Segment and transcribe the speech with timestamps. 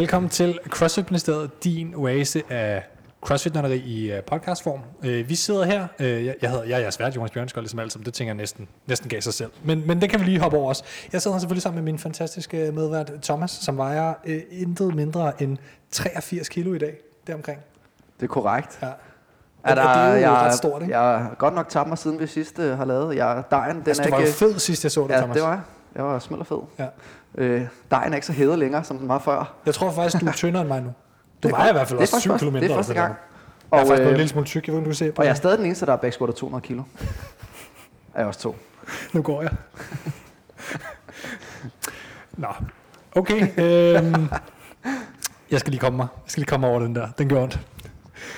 [0.00, 2.82] Velkommen til CrossFit Ministeriet, din oase af
[3.20, 4.80] crossfit i øh, podcastform.
[5.04, 7.92] Øh, vi sidder her, øh, jeg, hedder, jeg er jeres vært, Jonas Bjørnskold, ligesom alt,
[7.92, 9.50] som det tænker jeg næsten, næsten gav sig selv.
[9.64, 10.82] Men, men det kan vi lige hoppe over os.
[11.12, 15.42] Jeg sidder her selvfølgelig sammen med min fantastiske medvært Thomas, som vejer øh, intet mindre
[15.42, 15.58] end
[15.90, 17.60] 83 kilo i dag, deromkring.
[18.16, 18.78] Det er korrekt.
[18.82, 18.86] Ja.
[19.64, 20.98] Er der, det er jo jeg, ret stort, ikke?
[20.98, 23.16] Jeg har godt nok tabt mig siden vi sidst har lavet.
[23.16, 25.18] Jeg, dejen, den altså, er du var ikke, jo fed sidst, jeg så dig, ja,
[25.18, 25.34] Thomas.
[25.34, 25.60] det var jeg.
[25.94, 26.58] Jeg var smelt og fed.
[26.78, 26.86] Ja.
[27.38, 29.54] Øh, dejen er ikke så hævet længere, som den var før.
[29.66, 30.86] Jeg tror faktisk, du er tyndere end mig nu.
[30.86, 30.94] Du
[31.42, 33.14] Det er vejer i hvert fald også 7 faktisk km det er første gang.
[33.72, 35.24] Jeg er faktisk blevet en øh, lille smule tyk, jeg ved du kan se og
[35.24, 36.82] jeg er stadig den eneste, der er backsquatter 200 kilo.
[38.14, 38.56] Er jeg også to.
[39.12, 39.50] Nu går jeg.
[42.32, 42.48] Nå,
[43.12, 43.40] okay.
[43.58, 44.28] Øhm,
[45.50, 46.06] jeg skal lige komme mig.
[46.24, 47.08] Jeg skal lige komme over den der.
[47.18, 47.60] Den gør ondt.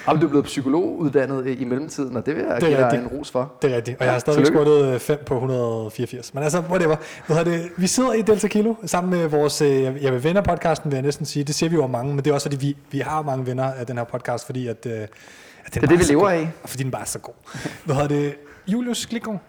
[0.09, 2.99] Jamen, du er blevet psykologuddannet i mellemtiden, og det vil jeg Det er give dig
[3.13, 3.53] en ros for.
[3.63, 3.99] Det er rigtigt.
[4.01, 4.71] Og jeg har stadigvæk tillykke.
[4.71, 6.35] squattet 5 på 184.
[6.35, 6.97] Men altså, whatever.
[7.27, 7.69] Hvad det?
[7.77, 11.03] Vi sidder i Delta Kilo sammen med vores øh, jeg vil venner podcasten, vil jeg
[11.03, 11.45] næsten sige.
[11.45, 13.47] Det siger vi jo om mange, men det er også fordi, vi, vi har mange
[13.47, 15.09] venner af den her podcast, fordi at, øh, at den
[15.73, 16.31] Det er det, vi lever god.
[16.31, 16.51] af.
[16.63, 17.35] Og fordi den bare er så god.
[17.85, 18.35] Hvad hedder det?
[18.69, 19.41] Julius Glikgaard.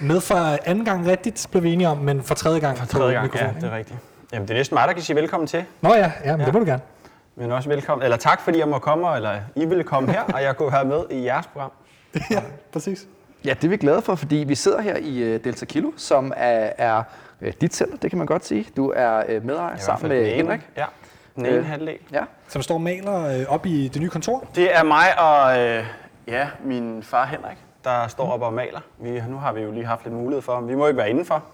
[0.00, 3.12] Med for anden gang rigtigt, blev vi enige om, men for tredje gang For tredje
[3.12, 3.98] gang, mikrofon, ja, det er rigtigt.
[4.32, 5.64] Jamen, det er næsten mig, der kan sige velkommen til.
[5.80, 6.44] Nå ja, ja men Ja.
[6.46, 6.82] det må du gerne.
[7.36, 10.42] Men også velkommen, eller tak fordi jeg må komme, eller I ville komme her, og
[10.42, 11.72] jeg kunne være med i jeres program.
[12.30, 13.06] ja, præcis.
[13.44, 16.32] Ja, det er vi glade for, fordi vi sidder her i øh, Delta Kilo, som
[16.36, 17.02] er, er
[17.40, 18.66] øh, dit center, det kan man godt sige.
[18.76, 20.36] Du er øh, medejer sammen med den ene.
[20.36, 20.60] Henrik.
[20.76, 20.84] Ja,
[21.36, 21.66] den ene Øh.
[21.66, 21.98] halvdel.
[22.12, 22.22] Ja.
[22.48, 24.44] Som står og maler øh, op i det nye kontor.
[24.54, 25.84] Det er mig og øh,
[26.26, 28.80] ja, min far Henrik, der står op og maler.
[28.98, 31.44] Vi, nu har vi jo lige haft lidt mulighed for, vi må ikke være indenfor.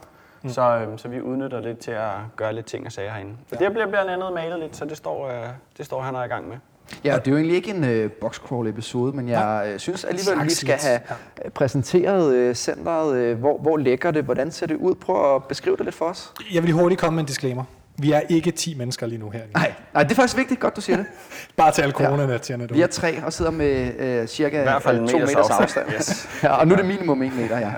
[0.42, 0.50] Mm.
[0.50, 3.32] Så, øh, så vi udnytter lidt til at gøre lidt ting og sager herinde.
[3.50, 6.24] Så det bliver blandt andet malet lidt, så det står, øh, det står han er
[6.24, 6.56] i gang med.
[7.04, 10.44] Ja, og det er jo egentlig ikke en øh, boxcrawl-episode, men jeg øh, synes alligevel,
[10.44, 11.00] vi Slags skal have
[11.44, 13.16] øh, præsenteret øh, centret.
[13.16, 14.24] Øh, hvor, hvor ligger det?
[14.24, 14.94] Hvordan ser det ud?
[14.94, 16.32] Prøv at beskrive det lidt for os.
[16.52, 17.64] Jeg vil lige hurtigt komme med en disclaimer.
[17.98, 19.40] Vi er ikke 10 mennesker lige nu her.
[19.54, 20.60] Nej, nej det er faktisk vigtigt.
[20.60, 21.06] Godt, du siger det.
[21.56, 22.68] Bare til alle coronanatierne.
[22.70, 25.50] Vi er tre og sidder med øh, cirka I hvert fald en to meters meters
[25.50, 25.86] afstand.
[25.86, 25.92] afstand.
[25.94, 26.28] Yes.
[26.42, 27.72] Ja, og nu er det minimum en meter, ja.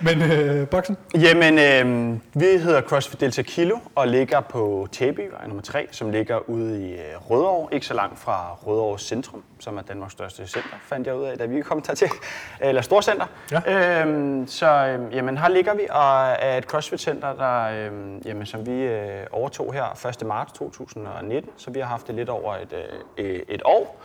[0.00, 0.96] Men øh, boksen?
[1.14, 6.48] Jamen, øh, vi hedder CrossFit Delta Kilo og ligger på Tæbyvej nummer 3, som ligger
[6.50, 10.76] ude i øh, Rødovre, ikke så langt fra Rødovre Centrum, som er Danmarks største center,
[10.82, 12.08] fandt jeg ud af, da vi kom til,
[12.60, 13.26] eller storcenter.
[13.50, 14.00] Ja.
[14.00, 18.66] Øhm, så øh, jamen, her ligger vi og er et CrossFit-center, der, øh, jamen, som
[18.66, 20.26] vi øh, overtog her 1.
[20.26, 22.74] marts 2019, så vi har haft det lidt over et,
[23.18, 24.00] øh, et år.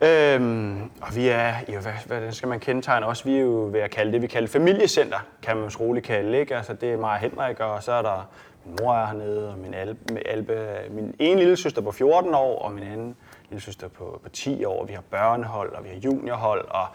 [0.00, 3.80] Øhm, og vi er, jo, hvad, hvad skal man kendetegne også, vi er jo ved
[3.80, 6.56] at kalde det, vi kalder familiecenter, kan man jo roligt kalde, ikke?
[6.56, 8.28] Altså det er mig og Henrik, og så er der
[8.66, 12.62] min mor er hernede, og min, Albe, Albe, min ene lille søster på 14 år,
[12.62, 13.16] og min anden
[13.50, 14.84] lille søster på, på 10 år.
[14.84, 16.86] Vi har børnehold, og vi har juniorhold, og,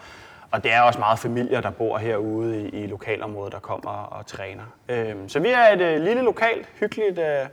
[0.50, 4.26] og det er også meget familier, der bor herude i, i lokalområdet, der kommer og
[4.26, 4.64] træner.
[4.88, 7.46] Øhm, så vi er et øh, lille lokalt, hyggeligt øh,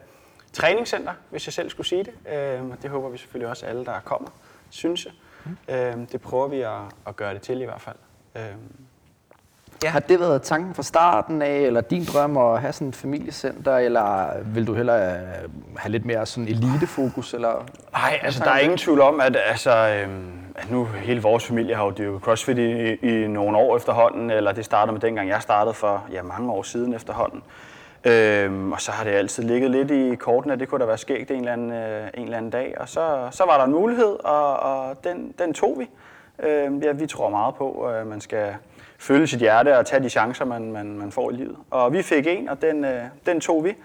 [0.54, 2.14] træningscenter, hvis jeg selv skulle sige det.
[2.34, 4.30] Øhm, og det håber vi selvfølgelig også alle, der kommer,
[4.70, 5.14] synes jeg.
[5.70, 6.72] Øhm, det prøver vi at,
[7.08, 7.96] at gøre det til i hvert fald.
[8.36, 8.76] Øhm,
[9.84, 9.90] Ja.
[9.90, 13.78] Har det været tanken fra starten af, eller din drøm at have sådan et familiecenter,
[13.78, 17.34] eller vil du hellere øh, have lidt mere sådan elitefokus?
[17.34, 17.66] Eller?
[17.92, 21.76] Nej, altså der er ingen tvivl om, at, altså, øhm, at nu hele vores familie
[21.76, 25.42] har jo dyrket CrossFit i, i nogle år efterhånden, eller det startede med dengang jeg
[25.42, 27.44] startede for ja, mange år siden efterhånden.
[28.06, 30.98] Øhm, og så har det altid ligget lidt i kortene, at det kunne da være
[30.98, 32.76] skægt en eller anden, øh, en eller anden dag.
[32.80, 35.90] Og så, så var der en mulighed, og, og den, den tog vi.
[36.48, 38.56] Øhm, ja, vi tror meget på, at man skal
[39.00, 41.56] følge sit hjerte og tage de chancer, man, man, man får i livet.
[41.72, 43.76] Og vi fik en, og den, øh, den tog vi.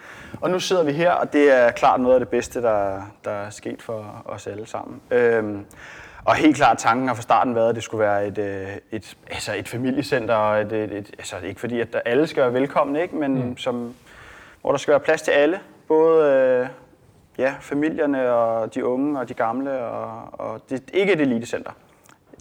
[0.40, 3.30] Og nu sidder vi her, og det er klart noget af det bedste, der, der
[3.30, 5.00] er sket for os alle sammen.
[5.10, 5.66] Øhm,
[6.24, 9.16] og helt klart tanken har fra starten været, at det skulle være et, øh, et,
[9.30, 12.52] altså et familiecenter, og et, et, et, altså ikke fordi, at der alle skal være
[12.52, 13.16] velkomne, ikke?
[13.16, 13.56] men mm.
[13.56, 13.94] som,
[14.64, 15.60] hvor der skal være plads til alle.
[15.88, 16.66] Både øh,
[17.38, 21.70] ja, familierne og de unge og de gamle, og, og det er ikke et elitecenter.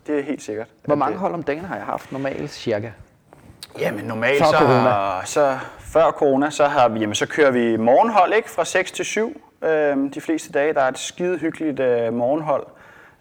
[0.07, 0.67] Det er helt sikkert.
[0.85, 2.91] Hvor mange det- hold om dagen har jeg haft normalt, cirka?
[3.79, 5.25] Jamen normalt Før så, corona.
[5.25, 8.49] så før corona, så, har vi, jamen, så kører vi morgenhold ikke?
[8.49, 10.73] fra 6 til 7 øhm, de fleste dage.
[10.73, 12.67] Der er et skide hyggeligt øh, morgenhold.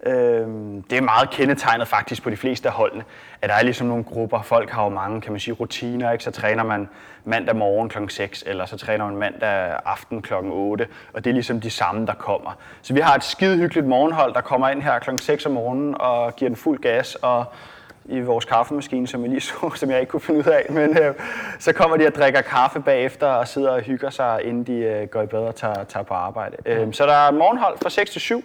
[0.06, 3.04] Øhm, det er meget kendetegnet faktisk på de fleste af holdene,
[3.42, 4.42] at der er ligesom nogle grupper.
[4.42, 6.12] Folk har jo mange, kan man sige, rutiner.
[6.12, 6.24] Ikke?
[6.24, 6.88] Så træner man
[7.24, 7.98] mandag morgen kl.
[8.08, 10.34] 6, eller så træner man mandag aften kl.
[10.34, 12.58] 8, og det er ligesom de samme, der kommer.
[12.82, 15.10] Så vi har et skide hyggeligt morgenhold, der kommer ind her kl.
[15.18, 17.44] 6 om morgenen og giver den fuld gas, og
[18.04, 20.66] i vores kaffemaskine, som jeg lige så, som jeg ikke kunne finde ud af.
[20.70, 21.14] Men øh,
[21.58, 25.08] så kommer de og drikker kaffe bagefter og sidder og hygger sig, inden de øh,
[25.08, 26.56] går i bad og tager, tager på arbejde.
[26.66, 28.44] Øh, så der er morgenhold fra 6 til 7,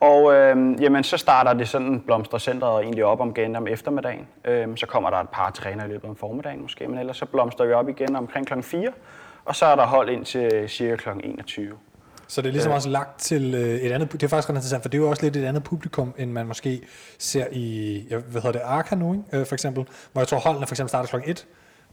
[0.00, 4.26] og øh, jamen, så starter det sådan, blomstrer centret egentlig op om igen om eftermiddagen.
[4.44, 7.26] Øh, så kommer der et par træner i løbet af formiddagen måske, men ellers så
[7.26, 8.60] blomstrer vi op igen omkring kl.
[8.62, 8.88] 4,
[9.44, 11.08] og så er der hold ind til cirka kl.
[11.24, 11.72] 21.
[12.28, 12.76] Så det er ligesom Øh.
[12.76, 15.10] også lagt til øh, et andet, det er faktisk ret interessant, for det er jo
[15.10, 16.80] også lidt et andet publikum, end man måske
[17.18, 19.24] ser i, jeg, hvad hedder det, Arca nu, ikke?
[19.40, 21.46] Øh, for eksempel, hvor jeg tror holdene for eksempel starter klokken 1,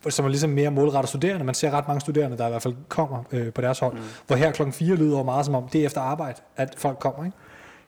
[0.10, 1.46] som er ligesom mere målrettet studerende.
[1.46, 3.94] Man ser ret mange studerende, der i hvert fald kommer øh, på deres hold.
[3.94, 4.00] Mm.
[4.28, 7.26] Hvor her klokken 4 lyder meget som om, det er efter arbejde, at folk kommer,
[7.26, 7.38] ikke?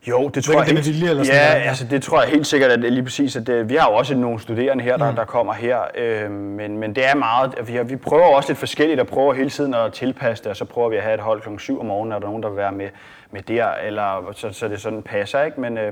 [0.10, 1.60] Jo, det tror jeg med helt, vilje eller sådan ja, ja.
[1.70, 4.16] altså det tror jeg helt sikkert, at lige præcis, at det, vi har jo også
[4.16, 5.16] nogle studerende her, der, Mm.
[5.16, 8.50] der kommer her, øh, men, men det er meget, at vi, har, vi prøver også
[8.50, 11.14] lidt forskelligt, og prøver hele tiden at tilpasse det, og så prøver vi at have
[11.14, 12.90] et hold klokken 7 om morgenen, er der nogen, der vil være med,
[13.32, 15.62] med der, eller så, så det sådan passer, ikke?
[15.62, 15.92] Men, øh,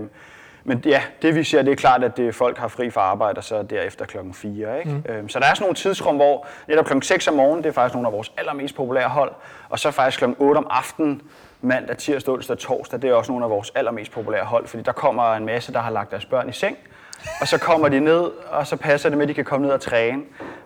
[0.63, 3.37] men ja, det vi ser, det er klart, at det, folk har fri fra arbejde,
[3.37, 4.91] og så derefter klokken 4, ikke?
[4.91, 5.03] Mm.
[5.13, 7.73] Øh, så der er sådan nogle tidsrum, hvor netop klokken 6 om morgenen, det er
[7.73, 9.31] faktisk nogle af vores allermest populære hold,
[9.69, 11.21] og så faktisk klokken 8 om aftenen,
[11.61, 14.91] mandag, tirsdag, onsdag, torsdag, det er også nogle af vores allermest populære hold, fordi der
[14.91, 16.77] kommer en masse, der har lagt deres børn i seng,
[17.41, 19.73] og så kommer de ned, og så passer det med, at de kan komme ned
[19.73, 20.21] og træne.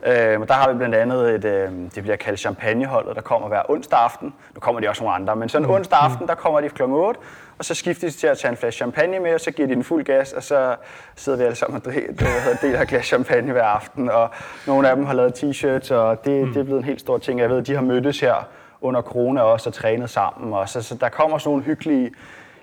[0.05, 3.47] Øh, men der har vi blandt andet et, øh, det bliver kaldt champagneholdet, der kommer
[3.47, 4.33] hver onsdag aften.
[4.53, 6.83] Nu kommer de også nogle andre, men sådan onsdag aften, der kommer de kl.
[6.83, 7.19] 8,
[7.59, 9.75] og så skifter de til at tage en flaske champagne med, og så giver de
[9.75, 10.75] den fuld gas, og så
[11.15, 11.93] sidder vi alle sammen og
[12.61, 14.09] deler et glas champagne hver aften.
[14.09, 14.29] Og
[14.67, 17.39] nogle af dem har lavet t-shirts, og det, det er blevet en helt stor ting.
[17.39, 18.47] Jeg ved, de har mødtes her
[18.81, 22.11] under corona også og trænet sammen, og så, så der kommer sådan nogle hyggelige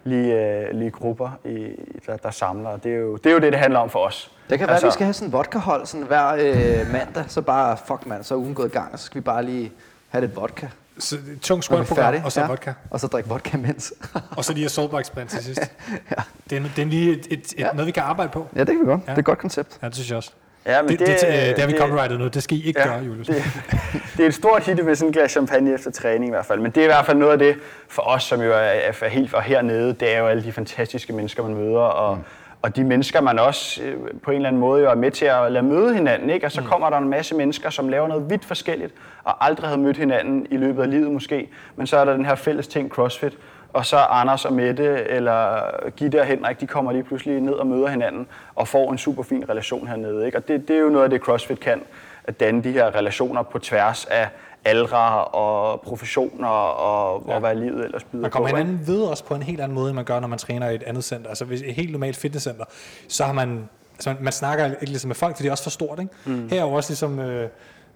[0.04, 1.68] lige, øh, lige grupper, i,
[2.06, 2.70] der, der samler.
[2.70, 4.32] og Det er, jo, det er jo det, det handler om for os.
[4.50, 7.42] Det kan være, at vi skal have sådan en vodkahold sådan hver øh, mandag, så
[7.42, 9.72] bare, fuck mand, så er ugen gået i gang, og så skal vi bare lige
[10.08, 10.66] have lidt vodka.
[10.98, 12.22] Så er Når vi er squat-program, færdige.
[12.24, 12.72] og så vodka.
[12.90, 13.92] Og så drikke vodka imens.
[14.36, 15.60] Og så lige Soulbox-band til sidst.
[16.10, 16.22] ja.
[16.50, 17.68] det, er, det er lige et, et, et, Ja.
[17.72, 18.46] noget, vi kan arbejde på.
[18.54, 19.00] ja, det kan vi godt.
[19.06, 19.10] Ja.
[19.10, 19.78] Det er et godt koncept.
[19.82, 20.30] Ja, det synes jeg også.
[20.66, 22.28] Ja, men Det, det, det, det, det har vi copyrightet nu.
[22.28, 23.26] Det skal I ikke Ja, gøre, Julius.
[23.26, 23.36] det,
[24.16, 26.60] det er et stort hit med sådan en glas champagne efter træning i hvert fald.
[26.60, 27.56] Men det er i hvert fald noget af det
[27.88, 31.12] for os, som jo er, er helt og hernede, det er jo alle de fantastiske
[31.12, 31.78] mennesker, man møder.
[31.80, 32.22] Og, mm.
[32.62, 35.24] Og de mennesker, man også øh, på en eller anden måde jo er med til
[35.24, 36.30] at lade møde hinanden.
[36.30, 36.46] Ikke?
[36.46, 38.94] Og så kommer der en masse mennesker, som laver noget vidt forskelligt,
[39.24, 41.48] og aldrig havde mødt hinanden i løbet af livet måske.
[41.76, 43.38] Men så er der den her fælles ting, CrossFit.
[43.72, 45.60] Og så Anders og Mette, eller
[45.96, 49.22] Gitte og Henrik, de kommer lige pludselig ned og møder hinanden, og får en super
[49.22, 50.26] fin relation hernede.
[50.26, 50.38] Ikke?
[50.38, 51.82] Og det, det er jo noget af det, CrossFit kan,
[52.24, 54.28] at danne de her relationer på tværs af
[54.64, 57.34] aldre og professioner og, ja.
[57.34, 58.56] og hvad livet ellers byder Man kommer på.
[58.56, 60.74] hinanden ved også på en helt anden måde, end man gør, når man træner i
[60.74, 61.28] et andet center.
[61.28, 62.64] Altså hvis et helt normalt fitnesscenter,
[63.08, 65.62] så har man, altså man, man snakker ikke ligesom med folk, for det er også
[65.64, 65.98] for stort.
[65.98, 66.12] Ikke?
[66.26, 66.48] Mm.
[66.48, 67.48] Her er jo også ligesom, øh,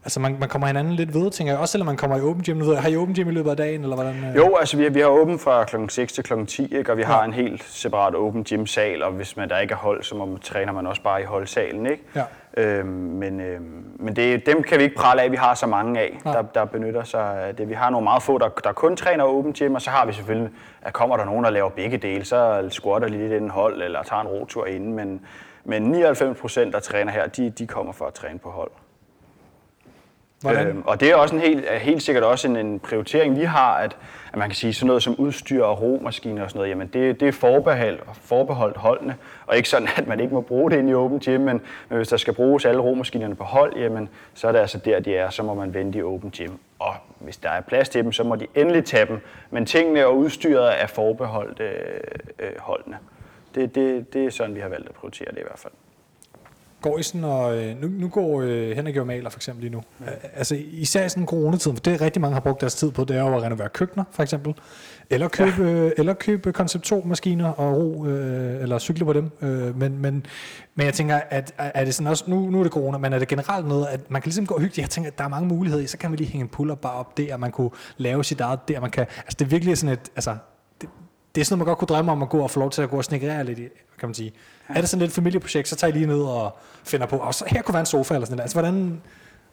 [0.07, 1.61] altså man, man kommer hinanden lidt ved, tænker jeg.
[1.61, 2.57] Også selvom man kommer i open gym.
[2.57, 4.25] Nu ved jeg, har I open gym i løbet af dagen, eller hvordan?
[4.25, 4.37] Øh?
[4.37, 5.77] Jo, altså vi, vi har åbent fra kl.
[5.89, 6.45] 6 til kl.
[6.47, 6.93] 10, ikke?
[6.93, 10.03] og vi har en helt separat åben gymsal, og hvis man der ikke er hold,
[10.03, 11.87] så man, træner man også bare i holdsalen.
[11.87, 12.03] Ikke?
[12.15, 12.23] Ja.
[12.57, 16.01] Øhm, men øhm, men det, dem kan vi ikke prale af, vi har så mange
[16.01, 16.35] af, Nej.
[16.35, 17.69] der, der benytter sig af det.
[17.69, 20.13] Vi har nogle meget få, der, der kun træner åben gym, og så har vi
[20.13, 20.51] selvfølgelig,
[20.83, 24.03] at kommer der nogen, der laver begge dele, så squatter de lidt inden hold, eller
[24.03, 25.21] tager en rotur inden, men,
[25.65, 28.71] men 99 procent, der træner her, de, de kommer for at træne på hold.
[30.41, 30.67] Hvordan?
[30.67, 33.75] Øhm, og det er også en helt, helt sikkert også en, en prioritering, vi har,
[33.75, 33.97] at,
[34.33, 37.21] at man kan sige sådan noget som udstyr og romaskiner og sådan noget, jamen det,
[37.21, 39.17] det er forbeholdt, forbeholdt holdene,
[39.47, 41.97] og ikke sådan, at man ikke må bruge det ind i open gym, men, men
[41.97, 45.17] hvis der skal bruges alle romaskinerne på hold, jamen så er det altså der, de
[45.17, 46.53] er, så må man vente i open gym.
[46.79, 50.07] Og hvis der er plads til dem, så må de endelig tage dem, men tingene
[50.07, 51.71] og udstyret er forbeholdt øh,
[52.39, 52.99] øh, holdene.
[53.55, 55.73] Det, det, det er sådan, vi har valgt at prioritere det i hvert fald.
[57.03, 59.83] Sådan, og øh, nu, nu går øh, Henrik jo maler for eksempel lige nu.
[60.01, 60.07] Ja.
[60.35, 63.05] Altså især i sådan coronatiden, for det er rigtig mange har brugt deres tid på,
[63.05, 64.55] det er jo at renovere køkkener for eksempel.
[65.11, 65.71] Eller købe, ja.
[65.71, 69.31] øh, eller købe koncept 2 maskiner og ro, øh, eller cykle på dem.
[69.43, 70.27] Øh, men, men,
[70.75, 73.19] men jeg tænker, at er det sådan også, nu, nu er det corona, men er
[73.19, 75.29] det generelt noget, at man kan ligesom gå og hygge, jeg tænker, at der er
[75.29, 78.25] mange muligheder så kan man lige hænge en pull-up bare op der, man kunne lave
[78.25, 80.37] sit eget der, man kan, altså det er virkelig sådan et, altså
[81.37, 82.83] det, er sådan noget, man godt kunne drømme om at gå og få lov til
[82.83, 83.69] at gå og snikrere lidt i,
[84.01, 84.33] kan man sige.
[84.69, 84.75] Ja.
[84.75, 87.35] Er det sådan lidt et familieprojekt, så tager I lige ned og finder på, og
[87.35, 88.45] så her kunne være en sofa eller sådan noget.
[88.45, 89.01] Altså, hvordan,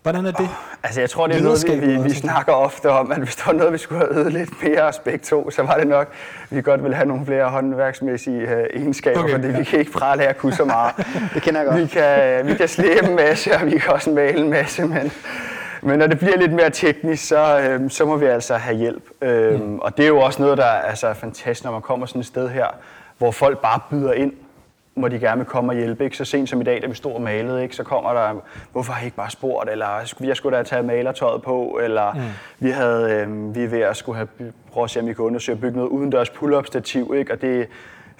[0.01, 0.49] hvordan er det?
[0.83, 3.43] Altså jeg tror, det er noget, vi, vi, vi snakker ofte om, at hvis der
[3.45, 6.13] var noget, vi skulle have øvet lidt mere os begge to, så var det nok,
[6.49, 9.53] vi godt ville have nogle flere håndværksmæssige øh, egenskaber, Okay, fordi ja.
[9.53, 9.59] ja.
[9.59, 10.95] vi kan ikke prale af at kunne så meget.
[11.33, 11.81] Det kender jeg godt.
[11.81, 15.11] Vi kan, vi kan slæbe en masse, og vi kan også male en masse, men,
[15.85, 19.03] men når det bliver lidt mere teknisk, så, øhm, så må vi altså have hjælp.
[19.21, 19.79] Øhm, mm.
[19.79, 22.25] Og det er jo også noget, der altså, er fantastisk, når man kommer sådan et
[22.25, 22.67] sted her,
[23.17, 24.33] hvor folk bare byder ind
[24.95, 26.03] må de gerne vil komme og hjælpe.
[26.03, 26.17] Ikke?
[26.17, 27.75] Så sent som i dag, da vi stod og malede, ikke?
[27.75, 28.33] så kommer der,
[28.71, 32.13] hvorfor har I ikke bare spurgt, eller "Skulle- jeg skulle da tage malertøjet på, eller
[32.13, 32.19] mm.
[32.59, 34.27] vi, havde, øh, vi er ved at skulle have
[34.71, 37.33] prøve at se, om vi kan undersøge at bygge noget udendørs pull-up stativ, ikke?
[37.33, 37.67] og det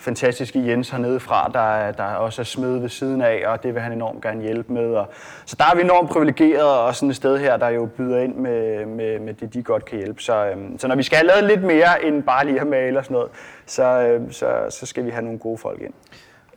[0.04, 3.74] fantastisk i Jens hernede fra, der, der også er smed ved siden af, og det
[3.74, 4.96] vil han enormt gerne hjælpe med.
[4.96, 5.10] Og,
[5.46, 8.36] så der er vi enormt privilegerede, og sådan et sted her, der jo byder ind
[8.36, 10.22] med, med, med det, de godt kan hjælpe.
[10.22, 13.00] Så, øhm, så når vi skal have lavet lidt mere end bare lige at male
[13.00, 13.30] og sådan noget,
[13.66, 15.94] så, øhm, så, så skal vi have nogle gode folk ind.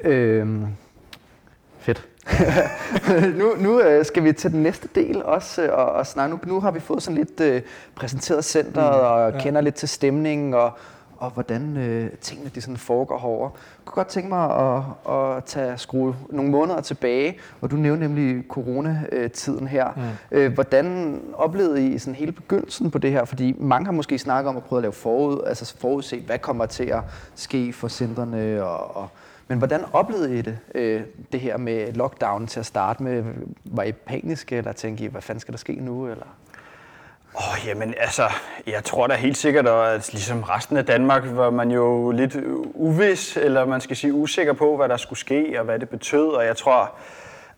[0.00, 0.66] Øhm,
[1.78, 2.06] fedt.
[3.40, 6.36] nu nu øh, skal vi til den næste del også øh, og, og snakke.
[6.36, 7.62] Nu, nu har vi fået sådan lidt øh,
[7.94, 9.38] præsenteret centret mm, og ja.
[9.38, 10.70] kender lidt til stemningen og
[11.18, 13.50] og hvordan øh, tingene de sådan foregår herovre.
[13.54, 14.82] Jeg kunne godt tænke mig at,
[15.14, 19.88] at tage skrue nogle måneder tilbage, og du nævnte nemlig coronatiden her.
[19.96, 20.36] Mm.
[20.38, 23.24] Øh, hvordan oplevede I sådan hele begyndelsen på det her?
[23.24, 26.66] Fordi mange har måske snakket om at prøve at lave forud, altså forudse, hvad kommer
[26.66, 27.00] til at
[27.34, 29.08] ske for centrene og, og
[29.48, 33.24] men hvordan oplevede I det, øh, det her med lockdown til at starte med?
[33.64, 36.06] Var I paniske, eller tænkte I, hvad fanden skal der ske nu?
[36.06, 36.26] Eller?
[37.38, 38.22] Åh, oh, jamen altså,
[38.66, 42.36] jeg tror da helt sikkert, at ligesom resten af Danmark var man jo lidt
[42.74, 46.28] uvis, eller man skal sige usikker på, hvad der skulle ske, og hvad det betød,
[46.28, 46.92] og jeg tror,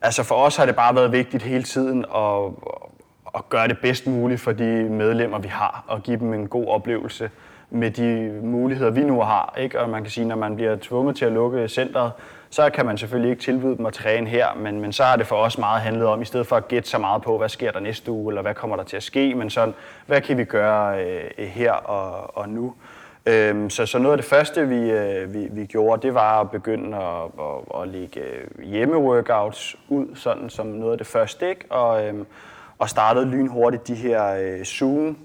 [0.01, 2.51] altså for os har det bare været vigtigt hele tiden at,
[3.35, 6.67] at gøre det bedst muligt for de medlemmer, vi har, og give dem en god
[6.67, 7.29] oplevelse
[7.69, 9.53] med de muligheder, vi nu har.
[9.57, 9.79] Ikke?
[9.79, 12.11] Og man kan sige, når man bliver tvunget til at lukke centret,
[12.49, 15.27] så kan man selvfølgelig ikke tilbyde dem at træne her, men, men så har det
[15.27, 17.71] for os meget handlet om, i stedet for at gætte så meget på, hvad sker
[17.71, 19.73] der næste uge, eller hvad kommer der til at ske, men sådan,
[20.05, 22.73] hvad kan vi gøre øh, her og, og nu.
[23.25, 26.51] Øhm, så, så noget af det første, vi, øh, vi, vi gjorde, det var at
[26.51, 31.65] begynde at, at, at lægge øh, hjemmeworkouts ud, sådan som noget af det første, ikke?
[31.69, 32.25] Og, øhm,
[32.79, 35.17] og startede lynhurtigt de her øh, Zoom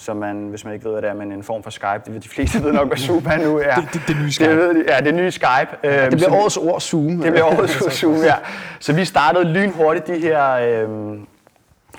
[0.00, 2.02] så man, hvis man ikke ved, hvad det er, men en form for Skype.
[2.06, 3.60] Det, de fleste ved nok, hvad Zoom er nu.
[3.60, 3.74] Ja.
[3.74, 4.50] Det, det, det nye Skype.
[4.50, 5.68] Det, ved de, ja, det nye Skype.
[5.84, 7.18] Ja, det bliver årets ord Zoom.
[7.18, 8.34] Det bliver årets ord Zoom, ja.
[8.78, 11.26] Så vi startede lynhurtigt de her øhm,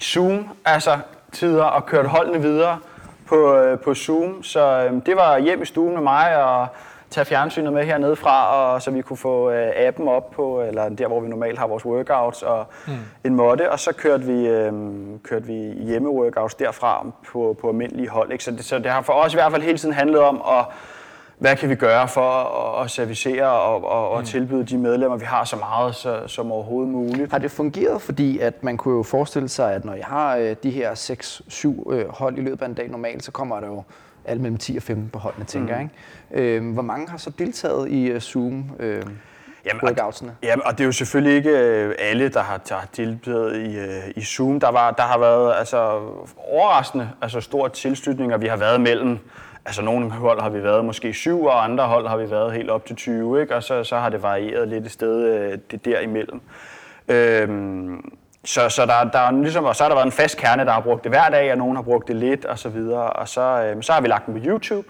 [0.02, 0.98] Zoom, altså
[1.32, 2.80] tider, og kørte holdene videre
[3.28, 4.44] på, øh, på Zoom.
[4.44, 6.68] Så øhm, det var hjem i stuen med mig, og
[7.12, 10.90] tage fjernsynet med hernede fra, og så vi kunne få øh, appen op på, eller
[10.90, 12.94] der hvor vi normalt har vores workouts og mm.
[13.24, 14.74] en måtte, og så kørte vi, øh,
[15.24, 18.32] kørte vi hjemme-workouts derfra på, på almindelige hold.
[18.32, 18.44] Ikke?
[18.44, 20.66] Så, det, så det har for os i hvert fald hele tiden handlet om at
[21.42, 24.26] hvad kan vi gøre for at, at servicere og, og, og mm.
[24.26, 27.32] tilbyde de medlemmer, vi har så meget så, som overhovedet muligt.
[27.32, 30.56] Har det fungeret, fordi at man kunne jo forestille sig, at når jeg har øh,
[30.64, 30.92] de her
[31.88, 33.84] 6-7 øh, hold i løbet af en dag normalt, så kommer der jo
[34.26, 35.82] alt mellem 10 og 15 på holdene, tænker mm.
[35.82, 35.90] jeg.
[36.38, 36.56] Ikke?
[36.58, 38.72] Øh, hvor mange har så deltaget i uh, Zoom?
[38.80, 39.06] Øh,
[39.66, 40.30] Jamen, workoutsene?
[40.30, 43.58] Og, jamen, og det er jo selvfølgelig ikke øh, alle, der har, der har deltaget
[43.58, 44.60] i, uh, i Zoom.
[44.60, 46.00] Der, var, der har været altså,
[46.38, 49.20] overraskende altså, stor tilslutning, og vi har været mellem
[49.66, 52.70] Altså nogle hold har vi været måske syv, og andre hold har vi været helt
[52.70, 53.56] op til 20, ikke?
[53.56, 56.42] og så, så har det varieret lidt et sted øh, det derimellem.
[57.08, 58.14] Øhm,
[58.46, 60.72] så, så, der, der er ligesom, og så har der været en fast kerne, der
[60.72, 63.10] har brugt det hver dag, og nogen har brugt det lidt og så videre.
[63.10, 64.88] Og så, øh, så har vi lagt den på YouTube,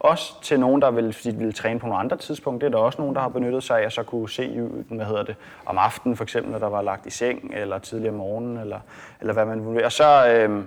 [0.00, 2.68] også til nogen, der vil, fordi de vil træne på nogle andre tidspunkter.
[2.68, 4.96] Det er der også nogen, der har benyttet sig af, at så kunne se øh,
[4.96, 8.12] hvad hedder det, om aftenen for eksempel, når der var lagt i seng, eller tidligere
[8.12, 8.78] om morgenen, eller,
[9.20, 9.84] eller hvad man vil.
[9.84, 10.64] Og så, øh,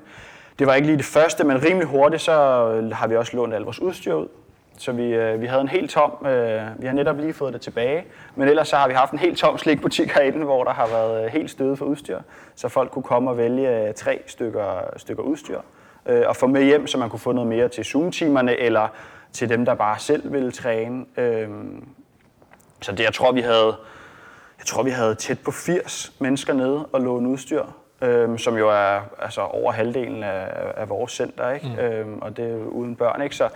[0.60, 2.32] det var ikke lige det første, men rimelig hurtigt, så
[2.70, 4.28] øh, har vi også lånt al vores udstyr ud.
[4.78, 7.62] Så vi, øh, vi havde en helt tom, øh, vi har netop lige fået det
[7.62, 10.88] tilbage, men ellers så har vi haft en helt tom slikbutik herinde, hvor der har
[10.88, 12.20] været øh, helt støde for udstyr,
[12.56, 15.60] så folk kunne komme og vælge øh, tre stykker, stykker udstyr
[16.06, 18.88] øh, og få med hjem, så man kunne få noget mere til Zoom-timerne, eller
[19.34, 21.06] til dem, der bare selv ville træne.
[21.18, 21.50] Øh,
[22.82, 23.76] så det, jeg tror, vi havde,
[24.58, 27.64] jeg tror, vi havde tæt på 80 mennesker nede og låne udstyr,
[28.02, 31.68] øhm, som jo er altså, over halvdelen af, af vores center, ikke?
[31.68, 31.86] Mm.
[31.86, 33.22] Øhm, og det er uden børn.
[33.22, 33.36] Ikke?
[33.36, 33.50] Så,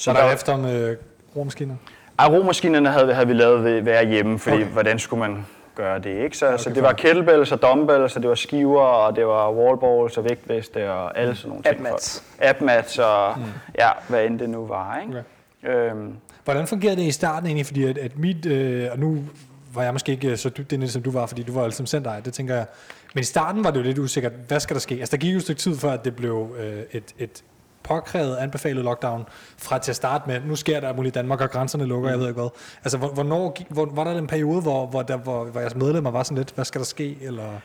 [0.00, 0.96] så der, efter med
[1.36, 1.74] romaskiner?
[2.20, 4.66] Ja, romaskinerne havde, havde vi lavet være hjemme, fordi okay.
[4.66, 6.38] hvordan skulle man gøre det, ikke?
[6.38, 9.52] Så, okay, så det var kettlebells og dumbbells, og det var skiver, og det var
[9.52, 11.74] wallballs og vægtveste og alle sådan nogle ting.
[11.74, 12.24] Appmats.
[12.40, 13.44] Appmats og mm.
[13.78, 15.24] ja, hvad end det nu var, ikke?
[15.64, 15.90] Okay.
[15.90, 16.16] Øhm.
[16.44, 17.66] Hvordan fungerede det i starten egentlig?
[17.66, 19.18] Fordi at, at mit, øh, og nu
[19.74, 22.20] var jeg måske ikke så dybt inde som du var, fordi du var altså center,
[22.20, 22.66] det tænker jeg.
[23.14, 24.94] Men i starten var det jo lidt usikkert, hvad skal der ske?
[24.94, 27.42] Altså der gik jo et stykke tid før, at det blev øh, et, et
[27.90, 29.24] påkrævet, anbefalet lockdown,
[29.58, 32.12] fra til at starte med, nu sker der muligt i Danmark, og grænserne lukker, mm.
[32.12, 32.50] jeg ved ikke hvad.
[32.84, 36.22] Altså, hvornår, hvor, var der en periode, hvor, hvor, der, hvor, hvor jeres medlemmer var
[36.22, 37.60] sådan lidt, hvad skal der ske, eller...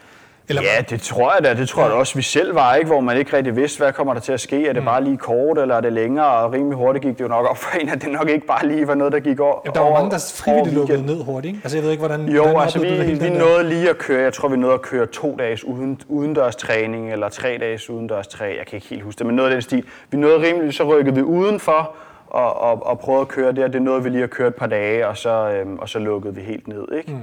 [0.49, 1.53] Eller ja, det tror jeg da.
[1.61, 2.87] Det tror jeg da også, vi selv var, ikke?
[2.87, 4.67] hvor man ikke rigtig vidste, hvad kommer der til at ske.
[4.67, 4.85] Er det mm.
[4.85, 6.25] bare lige kort, eller er det længere?
[6.25, 8.67] Og rimelig hurtigt gik det jo nok op for en, at det nok ikke bare
[8.67, 9.61] lige var noget, der gik over.
[9.65, 11.55] Ja, der var mange, der frivilligt lukkede ned hurtigt.
[11.55, 11.59] Ikke?
[11.63, 12.29] Altså, jeg ved ikke, hvordan...
[12.29, 15.05] Jo, hvordan altså vi, vi nåede lige at køre, jeg tror, vi nåede at køre
[15.05, 18.57] to dages uden, udendørs træning, eller tre dages udendørs træning.
[18.57, 19.85] Jeg kan ikke helt huske det, men noget af den stil.
[20.11, 21.95] Vi nåede rimelig, så rykkede vi udenfor,
[22.27, 23.67] og, og, og prøvede at køre der.
[23.67, 26.35] Det nåede vi lige at køre et par dage, og så, øhm, og så lukkede
[26.35, 26.85] vi helt ned.
[26.97, 27.11] Ikke?
[27.11, 27.17] Mm.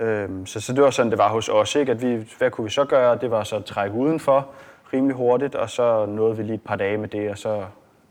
[0.00, 1.92] Øhm, så, så det var sådan, det var hos os, ikke?
[1.92, 3.18] at vi, hvad kunne vi så gøre?
[3.20, 4.48] Det var så at trække udenfor
[4.92, 7.64] rimelig hurtigt, og så nåede vi lige et par dage med det, og så,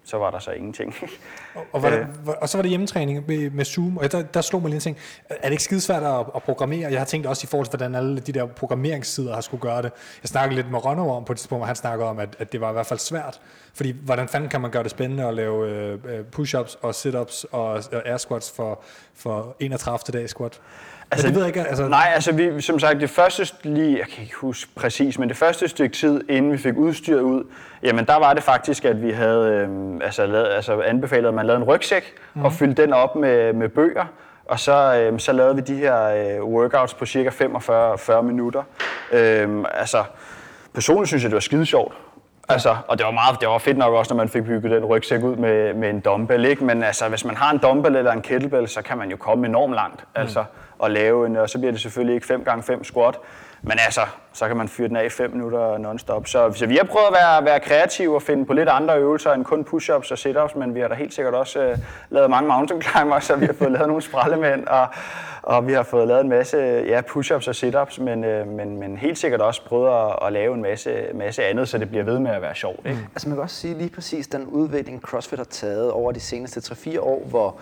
[0.03, 0.95] så var der så ingenting.
[1.55, 2.07] og, og, var det,
[2.41, 4.81] og så var det hjemmetræning med, med Zoom, og der, der slog mig lige en
[4.81, 4.97] ting.
[5.29, 6.91] Er det ikke skidesvært at, at programmere?
[6.91, 9.81] Jeg har tænkt også i forhold til, hvordan alle de der programmeringssider har skulle gøre
[9.81, 9.91] det.
[10.23, 12.51] Jeg snakkede lidt med Ronno om på et tidspunkt, hvor han snakkede om, at, at
[12.51, 13.41] det var i hvert fald svært
[13.73, 17.45] Fordi hvordan fanden kan man gøre det spændende at lave øh, øh push-ups og sit-ups
[17.51, 18.81] og, og air squats for,
[19.15, 20.19] for 31.
[20.19, 20.61] dag squat?
[21.12, 21.88] Altså, det ved jeg ikke, altså...
[21.88, 25.38] Nej, altså vi, som sagt, det første lige, jeg kan ikke huske præcis, men det
[25.38, 27.43] første stykke tid, inden vi fik udstyret ud,
[27.83, 31.45] jamen der var det faktisk, at vi havde øh, altså, lavet, altså anbefalet, at man
[31.45, 32.45] lavede en rygsæk mm.
[32.45, 34.05] og fyldte den op med, med bøger.
[34.45, 38.63] Og så, øh, så lavede vi de her øh, workouts på cirka 45-40 minutter.
[39.12, 40.03] Øh, altså,
[40.74, 41.93] personligt synes jeg, det var skide sjovt.
[42.50, 44.85] Altså, og det var meget, det var fedt nok også, når man fik bygget den
[44.85, 46.63] rygsæk ud med, med en dumbbell, ikke?
[46.63, 49.47] Men altså, hvis man har en dumbbell eller en kettlebell, så kan man jo komme
[49.47, 50.03] enormt langt.
[50.15, 50.21] Mm
[50.79, 53.15] at og lave en, og så bliver det selvfølgelig ikke 5x5 squat,
[53.62, 54.01] men altså,
[54.34, 56.27] så kan man fyre den af i 5 minutter non-stop.
[56.27, 59.34] Så, så vi har prøvet at være, være kreative og finde på lidt andre øvelser
[59.34, 61.77] end kun push-ups og sit-ups, men vi har da helt sikkert også øh,
[62.10, 64.88] lavet mange mountain climbers, så vi har fået lavet nogle sprællemænd, og,
[65.41, 68.98] og vi har fået lavet en masse ja, push-ups og sit-ups, men, øh, men, men
[68.98, 72.20] helt sikkert også prøvet at, at lave en masse, masse andet, så det bliver ved
[72.20, 72.86] med at være sjovt.
[72.86, 72.98] Ikke?
[72.98, 73.05] Mm.
[73.13, 76.60] Altså man kan også sige lige præcis den udvikling, CrossFit har taget over de seneste
[76.74, 77.60] 3-4 år, hvor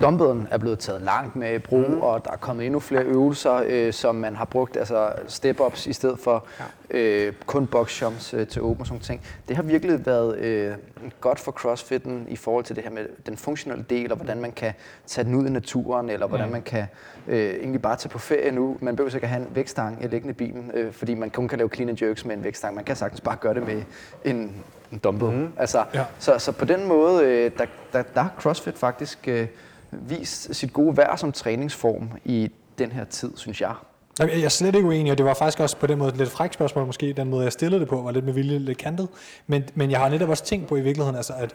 [0.00, 2.00] dumbbellen er blevet taget langt med brug, mm.
[2.00, 5.92] og der er kommet endnu flere øvelser, øh, som man har brugt, altså step-ups i
[5.92, 6.46] stedet for
[6.90, 6.98] ja.
[6.98, 9.20] øh, kun box jumps øh, til åben og sådan ting.
[9.48, 10.74] Det har virkelig været øh,
[11.20, 14.52] godt for crossfitten i forhold til det her med den funktionelle del, og hvordan man
[14.52, 14.72] kan
[15.06, 16.52] tage den ud i naturen, eller hvordan mm.
[16.52, 16.86] man kan
[17.26, 18.76] øh, egentlig bare tage på ferie nu.
[18.80, 21.70] Man behøver ikke have en vægtstang liggende i bilen, øh, fordi man kun kan lave
[21.74, 22.74] clean and jerks med en vægtstang.
[22.74, 23.82] Man kan sagtens bare gøre det med
[24.24, 25.32] en, en dumbbell.
[25.32, 25.52] Mm.
[25.56, 26.04] Altså, ja.
[26.18, 29.28] så, så på den måde, øh, der, der, der har CrossFit faktisk...
[29.28, 29.46] Øh,
[29.90, 33.74] vist sit gode værd som træningsform i den her tid, synes jeg.
[34.18, 36.30] Jeg er slet ikke uenig, og det var faktisk også på den måde et lidt
[36.30, 39.08] frækt spørgsmål måske, den måde jeg stillede det på, var lidt med vilje lidt kantet.
[39.46, 41.54] Men, men jeg har netop også tænkt på i virkeligheden, altså at,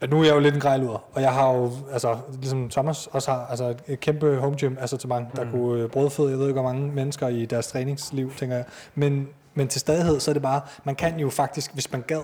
[0.00, 3.06] at nu er jeg jo lidt en grejluder, og jeg har jo, altså ligesom Thomas
[3.06, 5.50] også har, altså et kæmpe home gym, altså til mange, der mm.
[5.50, 8.64] kunne øh, brødføde, jeg ved ikke hvor mange mennesker i deres træningsliv, tænker jeg.
[8.94, 12.22] Men, men til stadighed, så er det bare, man kan jo faktisk, hvis man gad,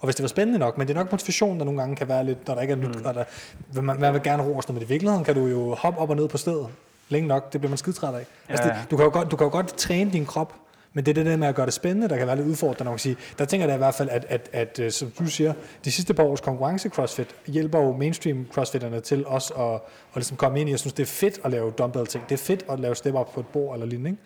[0.00, 2.08] og hvis det var spændende nok, men det er nok motivation, der nogle gange kan
[2.08, 3.02] være lidt, når der ikke er nyt, mm.
[3.02, 6.16] der, man, man vil gerne ro men i virkeligheden kan du jo hoppe op og
[6.16, 6.66] ned på stedet
[7.08, 8.18] længe nok, det bliver man skidtræt af.
[8.18, 10.54] Ja, altså, det, du, kan jo godt, du kan jo godt træne din krop,
[10.92, 12.92] men det er det der med at gøre det spændende, der kan være lidt udfordrende
[12.92, 13.16] at sige.
[13.38, 15.52] Der tænker jeg i hvert fald, at, at, at, at som du siger,
[15.84, 19.80] de sidste par års konkurrence CrossFit hjælper jo mainstream CrossFitterne til også at, at
[20.14, 22.24] ligesom komme ind i, jeg synes, det er fedt at lave dumbbell ting.
[22.28, 24.10] Det er fedt at lave step up på et bord eller lignende.
[24.10, 24.22] Ikke?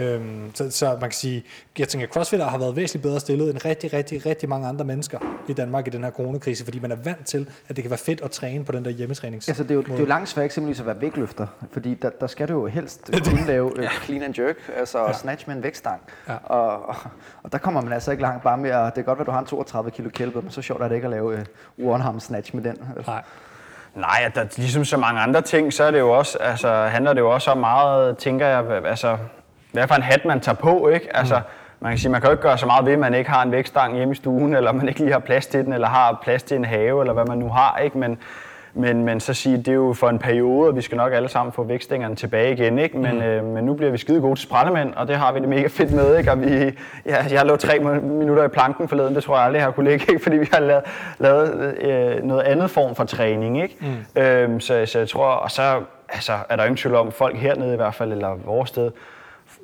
[0.00, 1.44] Øhm, så, så man kan sige,
[1.78, 4.84] jeg tænker, at CrossFit har været væsentligt bedre stillet end rigtig, rigtig, rigtig mange andre
[4.84, 7.90] mennesker i Danmark i den her coronakrise, fordi man er vant til, at det kan
[7.90, 9.48] være fedt at træne på den der hjemmetrænings.
[9.48, 12.10] Altså, det, er jo, det er jo langt svært eksempelvis at være vægtløfter, fordi der,
[12.10, 13.88] der skal du jo helst kunne lave ja.
[14.04, 15.12] clean and jerk, altså ja.
[15.12, 16.00] snatch med en vægtstang.
[16.28, 16.34] Ja.
[16.44, 16.96] Og, og,
[17.42, 19.26] og, der kommer man altså ikke langt bare med at, det kan godt være, at
[19.26, 21.46] du har en 32 kilo kælpe, men så sjovt er det ikke at lave
[21.78, 22.76] uh, one snatch med den.
[23.06, 23.22] Nej.
[23.94, 27.12] Nej, at der, ligesom så mange andre ting, så er det jo også, altså, handler
[27.12, 29.18] det jo også om meget, tænker jeg, altså,
[29.72, 31.16] hvad for en hat man tager på, ikke?
[31.16, 31.42] Altså, mm.
[31.80, 33.42] man kan sige, man kan jo ikke gøre så meget ved, at man ikke har
[33.42, 36.18] en vækstang hjemme i stuen, eller man ikke lige har plads til den, eller har
[36.22, 37.98] plads til en have, eller hvad man nu har, ikke?
[37.98, 38.18] Men,
[38.74, 41.28] men, men så sige, det er jo for en periode, og vi skal nok alle
[41.28, 42.98] sammen få vækstængerne tilbage igen, ikke?
[42.98, 43.22] Men, mm.
[43.22, 45.66] øh, men nu bliver vi skide gode til sprættemænd, og det har vi det mega
[45.66, 46.30] fedt med, ikke?
[46.30, 49.66] Og vi, ja, jeg lavet tre minutter i planken forleden, det tror jeg aldrig, jeg
[49.66, 50.22] har kunne ligge, ikke?
[50.22, 50.82] Fordi vi har lavet,
[51.18, 53.76] lavet øh, noget andet form for træning, ikke?
[53.80, 54.22] Mm.
[54.22, 57.72] Øhm, så, så jeg tror, og så altså, er der ingen tvivl om, folk hernede
[57.72, 58.90] i hvert fald, eller vores sted,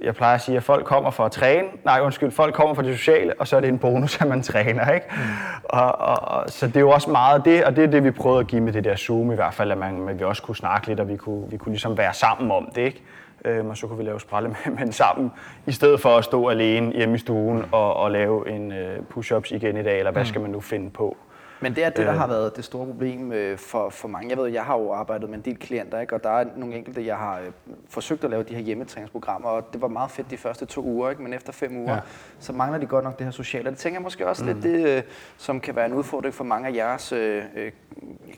[0.02, 1.68] jeg plejer at sige, at folk kommer for at træne.
[1.84, 4.42] Nej, undskyld, folk kommer for det sociale, og så er det en bonus, at man
[4.42, 4.90] træner.
[4.90, 5.06] Ikke?
[5.10, 5.22] Mm.
[5.64, 8.10] Og, og, og, så det er jo også meget det, og det er det, vi
[8.10, 10.42] prøvede at give med det der Zoom i hvert fald, at man, man vi også
[10.42, 12.82] kunne snakke lidt, og vi kunne, vi kunne ligesom være sammen om det.
[12.82, 13.02] Ikke?
[13.44, 15.32] Øhm, og så kunne vi lave sprælle med, men sammen,
[15.66, 19.54] i stedet for at stå alene hjemme i stuen og, og lave en uh, push-ups
[19.54, 20.26] igen i dag, eller hvad mm.
[20.26, 21.16] skal man nu finde på?
[21.60, 22.18] Men det er det, der øh.
[22.18, 24.30] har været det store problem øh, for, for mange.
[24.30, 26.14] Jeg ved, jeg har jo arbejdet med en del klienter, ikke?
[26.14, 27.46] og der er nogle enkelte, jeg har øh,
[27.88, 31.10] forsøgt at lave de her hjemmetræningsprogrammer, og det var meget fedt de første to uger,
[31.10, 31.22] ikke?
[31.22, 32.00] men efter fem uger, ja.
[32.38, 33.68] så mangler de godt nok det her sociale.
[33.68, 34.52] Og det tænker jeg måske også mm.
[34.52, 35.04] lidt det,
[35.36, 37.42] som kan være en udfordring for mange af jeres øh,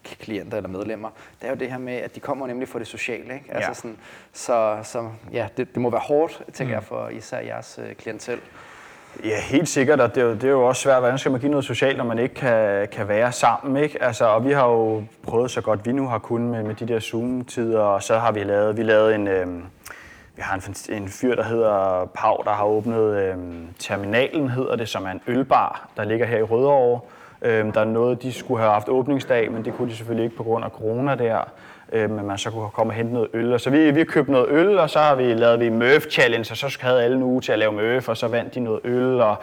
[0.05, 1.11] klienter eller medlemmer.
[1.41, 3.35] Det er jo det her med, at de kommer nemlig for det sociale.
[3.35, 3.47] Ikke?
[3.49, 3.75] Altså ja.
[3.75, 3.97] sådan,
[4.33, 6.75] så, så ja, det, det må være hårdt, tænker mm.
[6.75, 8.41] jeg, for især jeres øh, klientel.
[9.25, 11.41] Ja, helt sikkert, og det er, jo, det er jo også svært, hvordan skal man
[11.41, 14.03] give noget socialt, når man ikke kan, kan være sammen, ikke?
[14.03, 16.89] Altså, og vi har jo prøvet så godt vi nu har kunnet med, med de
[16.89, 19.47] der Zoom-tider, og så har vi lavet, vi lavet en, øh,
[20.37, 23.37] vi har en, en fyr, der hedder Pau, der har åbnet øh,
[23.79, 27.01] Terminalen, hedder det, som er en ølbar, der ligger her i Rødovre.
[27.43, 30.37] Øh, der er noget, de skulle have haft åbningsdag, men det kunne de selvfølgelig ikke
[30.37, 31.45] på grund af corona der
[31.93, 33.53] øh, men man så kunne komme og hente noget øl.
[33.53, 36.51] Og så vi, vi købte noget øl, og så har vi lavet vi Murph Challenge,
[36.51, 38.81] og så havde alle en uge til at lave Murph, og så vandt de noget
[38.85, 39.37] øl, og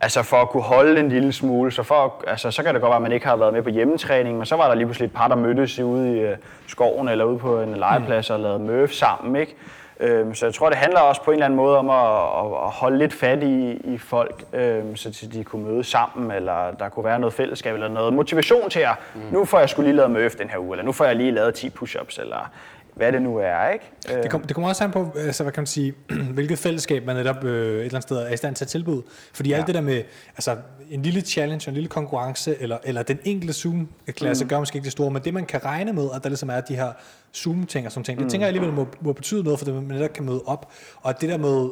[0.00, 2.90] altså for at kunne holde en lille smule, så, for, altså, så kan det godt
[2.90, 5.06] være, at man ikke har været med på hjemmetræning, men så var der lige pludselig
[5.06, 8.58] et par, der mødtes ude i øh, skoven eller ude på en legeplads og lavede
[8.58, 9.56] Murph sammen, ikke?
[10.00, 12.70] Øhm, så jeg tror, det handler også på en eller anden måde om at, at
[12.70, 17.04] holde lidt fat i, i folk, øhm, så de kunne møde sammen, eller der kunne
[17.04, 19.20] være noget fællesskab, eller noget motivation til at, mm.
[19.30, 21.30] nu får jeg skulle lige lavet møf den her uge, eller nu får jeg lige
[21.30, 22.50] lavet 10 push-ups, eller
[22.94, 23.84] hvad det nu er, ikke?
[24.22, 25.94] Det, kom, det kommer også an på, altså, hvad kan man sige,
[26.34, 29.02] hvilket fællesskab man netop øh, et eller andet sted er i stand til at tilbyde.
[29.32, 29.56] Fordi ja.
[29.56, 30.02] alt det der med
[30.36, 30.56] altså,
[30.90, 34.48] en lille challenge, en lille konkurrence, eller, eller den enkelte Zoom-klasse, mm.
[34.48, 36.60] gør måske ikke det store, men det man kan regne med, at der ligesom er
[36.60, 36.92] de her
[37.36, 38.30] Zoom-ting og sådan ting, det mm.
[38.30, 40.72] tænker jeg alligevel må, må betyde noget for det, man netop kan møde op.
[41.02, 41.68] Og det der med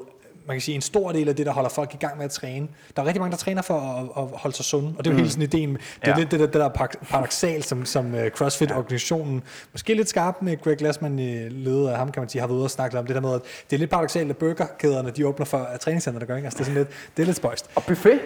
[0.47, 2.31] man kan sige, en stor del af det, der holder folk i gang med at
[2.31, 2.69] træne.
[2.97, 5.11] Der er rigtig mange, der træner for at, at holde sig sunde, og det er
[5.11, 5.19] jo mm.
[5.19, 5.75] hele sådan ideen.
[5.75, 6.17] Det er ja.
[6.17, 6.69] lidt det der, det der
[7.09, 12.13] paradoxalt, som, som uh, CrossFit-organisationen, måske lidt skarp med Greg Glassman i ledet af ham,
[12.13, 13.79] kan man sige, har været ude og snakket om det der med, at det er
[13.79, 16.47] lidt paradoxalt, at burgerkæderne, de åbner for at træningscenter, gør ikke?
[16.47, 17.71] Altså, det er sådan lidt, det er lidt spøjst.
[17.75, 18.21] Og buffet.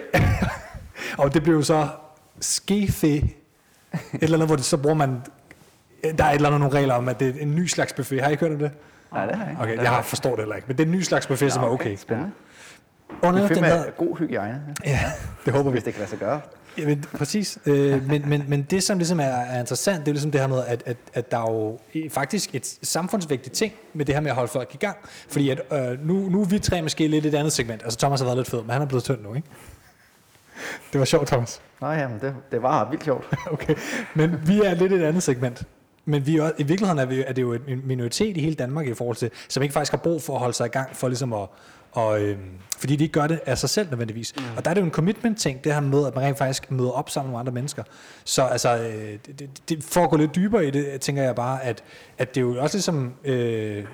[1.17, 1.87] og det blev så
[2.39, 3.23] skefe, et
[4.21, 5.21] eller andet, hvor det, så bruger man,
[6.17, 8.21] der er et eller andet nogle regler om, at det er en ny slags buffet.
[8.21, 8.71] Har I hørt om det?
[9.13, 9.63] Nej, det har jeg ikke.
[9.63, 11.63] Okay, jeg forstår det heller ikke, men det er en ny slags buffet, ja, som
[11.63, 11.95] er okay.
[11.95, 12.31] Spændende.
[13.23, 14.61] Under den med god hygiejne.
[14.85, 15.11] Ja, ja
[15.45, 15.73] det håber vi.
[15.73, 16.41] Hvis det kan lade sig gøre.
[16.77, 17.57] Jamen, præcis.
[17.65, 20.47] Øh, men, men, men det, som ligesom er, er interessant, det er ligesom det her
[20.47, 24.29] med, at, at, at der er jo faktisk et samfundsvægtigt ting med det her med
[24.29, 24.97] at holde folk i gang.
[25.29, 27.83] Fordi at, øh, nu, nu er vi tre måske lidt et andet segment.
[27.83, 29.47] Altså Thomas har været lidt fed, men han er blevet tynd nu, ikke?
[30.93, 31.61] Det var sjovt, Thomas.
[31.81, 33.25] Nej, jamen, det, det var vildt sjovt.
[33.53, 33.75] okay,
[34.13, 35.63] men vi er lidt et andet segment.
[36.07, 38.87] Men vi er, i virkeligheden er, vi, er det jo en minoritet i hele Danmark
[38.87, 41.07] i forhold til, som ikke faktisk har brug for at holde sig i gang for
[41.07, 41.47] ligesom at,
[41.91, 42.39] og, øhm,
[42.77, 44.33] fordi de ikke gør det af sig selv nødvendigvis.
[44.37, 44.43] Mm.
[44.57, 46.91] Og der er det jo en commitment-ting, det her med, at man rent faktisk møder
[46.91, 47.83] op sammen med andre mennesker.
[48.23, 51.63] Så altså, øh, det, det, for at gå lidt dybere i det, tænker jeg bare,
[51.63, 51.83] at,
[52.17, 53.85] at det er jo også ligesom øh,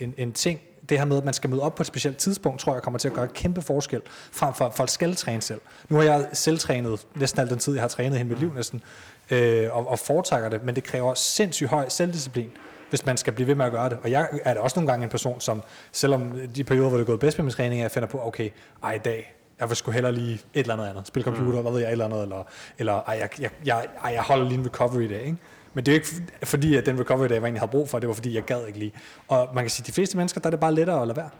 [0.00, 2.60] en, en ting, det her med, at man skal møde op på et specielt tidspunkt,
[2.60, 4.00] tror jeg kommer til at gøre kæmpe forskel,
[4.32, 5.60] frem for at folk skal træne selv.
[5.88, 8.52] Nu har jeg selv trænet næsten al den tid, jeg har trænet hele mit liv
[8.54, 8.82] næsten,
[9.30, 12.50] øh, og, og foretrækker det, men det kræver sindssygt høj selvdisciplin
[12.92, 13.98] hvis man skal blive ved med at gøre det.
[14.02, 17.04] Og jeg er da også nogle gange en person, som selvom de perioder, hvor det
[17.04, 18.50] er gået bedst med min træning, jeg finder på, okay,
[18.82, 21.06] ej i dag, jeg vil sgu hellere lige et eller andet andet.
[21.06, 21.62] Spille computer, mm.
[21.62, 22.42] hvad ved jeg, et eller andet, eller,
[22.78, 25.36] eller ej, jeg, jeg, jeg, ej, jeg holder lige en recovery dag, ikke?
[25.74, 26.08] Men det er jo ikke
[26.44, 28.66] fordi, at den recovery dag, jeg egentlig havde brug for, det var fordi, jeg gad
[28.66, 28.92] ikke lige.
[29.28, 31.16] Og man kan sige, at de fleste mennesker, der er det bare lettere at lade
[31.16, 31.30] være.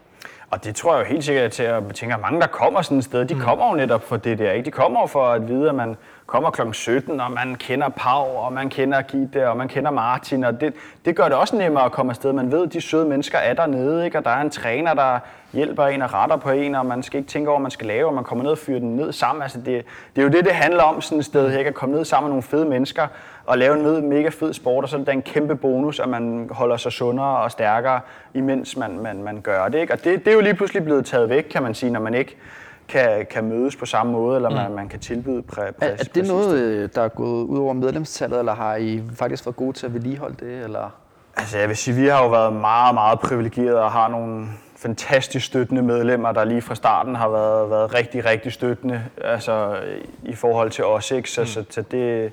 [0.53, 2.97] Og det tror jeg jo helt sikkert til at tænke, at mange, der kommer sådan
[2.97, 3.41] et sted, de mm.
[3.41, 4.51] kommer jo netop for det der.
[4.51, 4.65] Ikke?
[4.65, 6.61] De kommer for at vide, at man kommer kl.
[6.71, 10.43] 17, og man kender Pau, og man kender Gitte, og man kender Martin.
[10.43, 10.73] Og det,
[11.05, 12.33] det gør det også nemmere at komme afsted.
[12.33, 14.17] Man ved, at de søde mennesker er dernede, ikke?
[14.17, 15.19] og der er en træner, der
[15.53, 17.87] hjælper en og retter på en, og man skal ikke tænke over, hvad man skal
[17.87, 19.43] lave, og man kommer ned og fyrer den ned sammen.
[19.43, 21.67] Altså det, det er jo det, det handler om sådan et sted, ikke?
[21.67, 23.07] at komme ned sammen med nogle fede mennesker,
[23.45, 26.49] og lave en mega fed sport, og så er det en kæmpe bonus, at man
[26.51, 27.99] holder sig sundere og stærkere,
[28.33, 29.79] imens man, man, man gør det.
[29.79, 29.93] Ikke?
[29.93, 32.13] Og det, det er jo lige pludselig blevet taget væk, kan man sige, når man
[32.13, 32.37] ikke
[32.87, 34.75] kan, kan mødes på samme måde, eller man, mm.
[34.75, 37.73] man kan tilbyde præ, præ, er, er det noget, øh, der er gået ud over
[37.73, 40.63] medlemstallet, eller har I faktisk været gode til at vedligeholde det?
[40.63, 40.89] Eller?
[41.37, 45.45] Altså jeg vil sige, vi har jo været meget, meget privilegerede og har nogle fantastisk
[45.45, 49.75] støttende medlemmer, der lige fra starten har været, været rigtig, rigtig støttende altså,
[50.23, 51.11] i forhold til os.
[51.11, 51.31] Ikke?
[51.31, 51.47] Så, mm.
[51.47, 52.31] så, så det,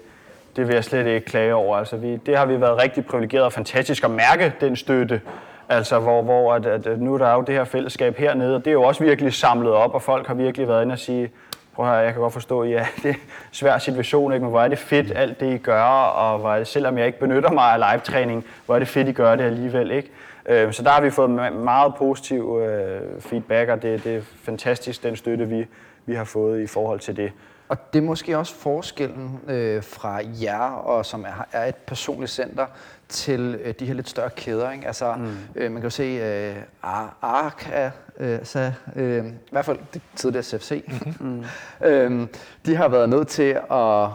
[0.57, 1.77] det vil jeg slet ikke klage over.
[1.77, 5.21] Altså, vi, det har vi været rigtig privilegeret og fantastisk at mærke den støtte.
[5.69, 8.71] Altså, hvor, hvor at, at nu er der jo det her fællesskab hernede, og det
[8.71, 11.31] er jo også virkelig samlet op, og folk har virkelig været inde og sige,
[11.75, 13.21] prøv her, jeg kan godt forstå, ja, det er en
[13.53, 14.43] svær situation, ikke?
[14.43, 17.07] men hvor er det fedt alt det, I gør, og hvor er det, selvom jeg
[17.07, 19.91] ikke benytter mig af live-træning, hvor er det fedt, I gør det alligevel.
[19.91, 20.11] Ikke?
[20.47, 25.03] Øh, så der har vi fået meget positiv øh, feedback, og det, det er fantastisk,
[25.03, 25.67] den støtte, vi,
[26.07, 27.33] vi har fået i forhold til det.
[27.71, 32.31] Og det er måske også forskellen øh, fra jer, og som er, er et personligt
[32.31, 32.67] center,
[33.09, 34.71] til øh, de her lidt større kæder.
[34.71, 34.87] Ikke?
[34.87, 35.37] Altså, mm.
[35.55, 36.57] øh, man kan jo se, øh,
[37.23, 41.45] ARK er, øh, så, øh, i hvert fald det tidligere CFC, mm-hmm.
[41.89, 42.27] øh,
[42.67, 44.09] de har været nødt til at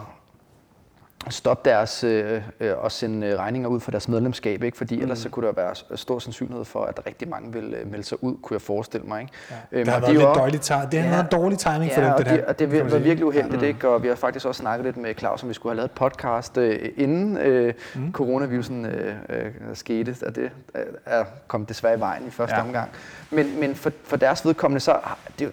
[1.30, 4.76] stoppe deres øh, øh, og sende øh, regninger ud for deres medlemskab, ikke?
[4.76, 5.02] fordi mm.
[5.02, 8.24] ellers så kunne der være stor sandsynlighed for, at rigtig mange vil øh, melde sig
[8.24, 9.20] ud, kunne jeg forestille mig.
[9.20, 9.32] Ikke?
[9.50, 9.56] Ja.
[9.72, 12.02] Øhm, det har været de lidt dårligt, det har ja, været dårlig timing ja, for
[12.02, 12.46] dem, det, det her.
[12.46, 13.66] og det var virkelig uheldigt, ja.
[13.66, 13.88] ikke?
[13.88, 15.94] og vi har faktisk også snakket lidt med Claus, om vi skulle have lavet et
[15.94, 18.12] podcast øh, inden øh, mm.
[18.12, 22.62] coronavirusen øh, øh, skete, og det øh, er kom desværre i vejen i første ja.
[22.62, 22.90] omgang.
[23.30, 24.98] Men, men for, for deres vedkommende, så
[25.38, 25.52] det,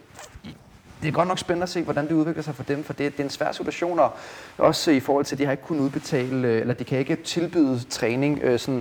[1.03, 3.11] det er godt nok spændende at se, hvordan det udvikler sig for dem, for det,
[3.11, 4.11] det er en svær situation, og
[4.57, 7.15] også i forhold til, at de har ikke kunnet udbetale, øh, eller de kan ikke
[7.15, 8.79] tilbyde træning, øh, sådan,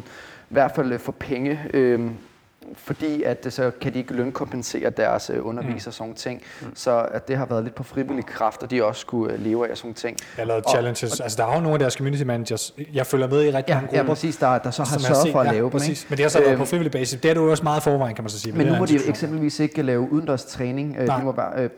[0.51, 2.01] i hvert fald for penge, øh,
[2.77, 6.43] fordi at så kan de ikke lønkompensere deres øh, undervisere og sådan ting.
[6.61, 6.67] Mm.
[6.75, 9.71] Så at det har været lidt på frivillig kraft, og de også skulle øh, leve
[9.71, 10.17] af sådan ting.
[10.39, 11.21] Jeg lavet challenges.
[11.21, 13.69] Og, altså, der er jo nogle af deres community managers, jeg følger med i rigtig
[13.69, 14.03] ja, mange grupper.
[14.03, 16.01] Ja, præcis, der, der så har sørget for at ja, lave præcis.
[16.01, 16.07] dem.
[16.11, 17.21] Men det har så været på frivillig basis.
[17.21, 18.53] Det er du også meget forvejen, kan man så sige.
[18.53, 20.97] Men, nu må de eksempelvis ikke lave udendørs træning.
[20.99, 21.71] Øh, de må bare, øh, Og,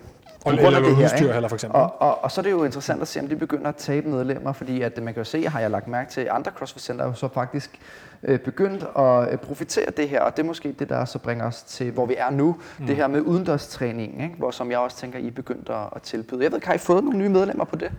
[0.45, 1.49] på grund af det her, ikke?
[1.49, 1.81] for eksempel.
[1.81, 4.09] Og, og, og så er det jo interessant at se, om de begynder at tabe
[4.09, 6.83] medlemmer, fordi at man kan jo se, har jeg lagt mærke til, at andre CrossFit
[6.83, 7.81] Center er jo så faktisk
[8.23, 11.47] øh, begyndt at øh, profitere det her, og det er måske det, der så bringer
[11.47, 12.87] os til, hvor vi er nu, mm.
[12.87, 14.35] det her med udendørstræning, ikke?
[14.39, 16.43] Hvor, som jeg også tænker, I er begyndt at, at tilbyde.
[16.43, 17.91] Jeg ved, har I fået nogle nye medlemmer på det?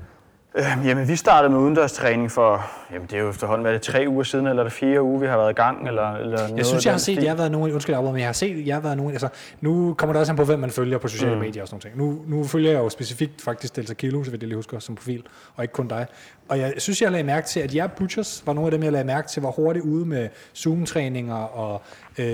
[0.57, 4.05] Øh, jamen, vi startede med udendørstræning for, jamen det er jo efterhånden, hvad det, tre
[4.07, 6.57] uger siden, eller er det fire uger, vi har været i gang, eller, eller noget
[6.57, 8.67] Jeg synes, jeg har set, jeg har været nogen, undskyld, jeg men jeg har set,
[8.67, 9.27] jeg har været nogen, altså,
[9.61, 11.41] nu kommer det også an på, hvem man følger på sociale mm.
[11.41, 12.25] medier og sådan noget.
[12.27, 14.95] Nu, nu følger jeg jo specifikt faktisk Delta Kilo, så vil jeg lige huske, som
[14.95, 15.23] profil,
[15.55, 16.05] og ikke kun dig.
[16.49, 18.91] Og jeg synes, jeg lagde mærke til, at jer Butchers var nogle af dem, jeg
[18.91, 21.81] lagde mærke til, var hurtigt ude med Zoom-træninger, og
[22.17, 22.25] øh,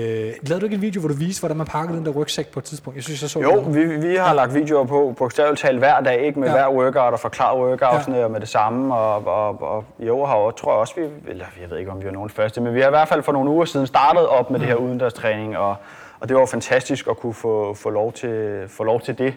[0.42, 2.58] lavede du ikke en video, hvor du viste, hvordan man pakkede den der rygsæk på
[2.58, 2.96] et tidspunkt?
[2.96, 3.74] Jeg synes, jeg så Jo, det.
[3.74, 6.54] vi, vi har lagt videoer på, bogstaveligt talt hver dag, ikke med Ja.
[6.56, 6.68] ja.
[6.68, 8.28] hver workout og forklaret workoutsene ja.
[8.28, 8.94] med det samme.
[8.94, 11.90] Og, og, og i år har jeg, tror jeg også, vi, eller jeg ved ikke,
[11.90, 13.86] om vi var nogen første, men vi har i hvert fald for nogle uger siden
[13.86, 14.66] startet op med mm.
[14.66, 15.76] det her udendørstræning, og,
[16.20, 19.34] og det var jo fantastisk at kunne få, få, lov, til, få lov til det.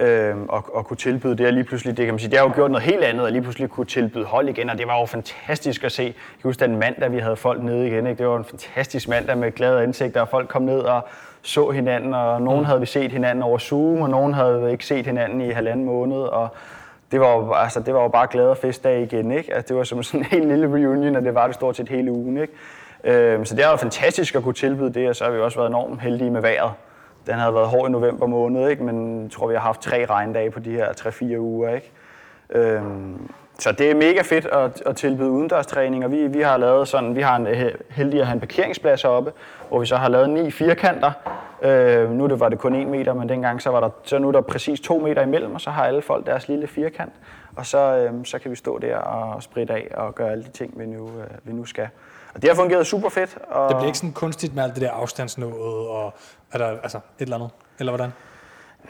[0.00, 2.46] Øhm, og, og kunne tilbyde det, og lige pludselig, det kan man sige, det har
[2.46, 5.00] jo gjort noget helt andet, og lige pludselig kunne tilbyde hold igen, og det var
[5.00, 6.02] jo fantastisk at se.
[6.02, 8.18] Jeg kan huske den mandag, vi havde folk nede igen, ikke?
[8.18, 11.08] det var en fantastisk mandag med glade ansigter, og folk kom ned og
[11.42, 12.64] så hinanden, og nogen mm.
[12.64, 16.18] havde vi set hinanden over Zoom, og nogen havde ikke set hinanden i halvanden måned,
[16.18, 16.48] og
[17.12, 19.54] det var jo, altså, det var jo bare glade festdag igen, ikke?
[19.54, 21.88] Altså, det var som sådan en helt lille reunion, og det var det stort set
[21.88, 22.52] hele ugen, ikke?
[23.04, 25.58] Øhm, så det er jo fantastisk at kunne tilbyde det, og så har vi også
[25.58, 26.70] været enormt heldige med vejret.
[27.26, 28.84] Den havde været hård i november måned, ikke?
[28.84, 31.74] men jeg tror, vi har haft tre regndage på de her 3-4 uger.
[31.74, 31.92] Ikke?
[32.50, 36.88] Øhm, så det er mega fedt at, at tilbyde udendørstræning, og vi, vi har lavet
[36.88, 39.32] sådan, vi har en, øh, heldig at have en parkeringsplads oppe,
[39.68, 41.12] hvor vi så har lavet ni firkanter.
[41.62, 44.28] Øh, nu det var det kun en meter, men dengang så var der, så nu
[44.28, 47.12] er der præcis to meter imellem, og så har alle folk deres lille firkant.
[47.56, 50.50] Og så, øh, så kan vi stå der og spritte af og gøre alle de
[50.50, 51.88] ting, vi nu, øh, vi nu skal.
[52.34, 53.38] Og det har fungeret super fedt.
[53.48, 56.14] Og Det bliver ikke sådan kunstigt med alt det der afstandsnået, og
[56.52, 58.12] er der altså et eller andet, eller hvordan?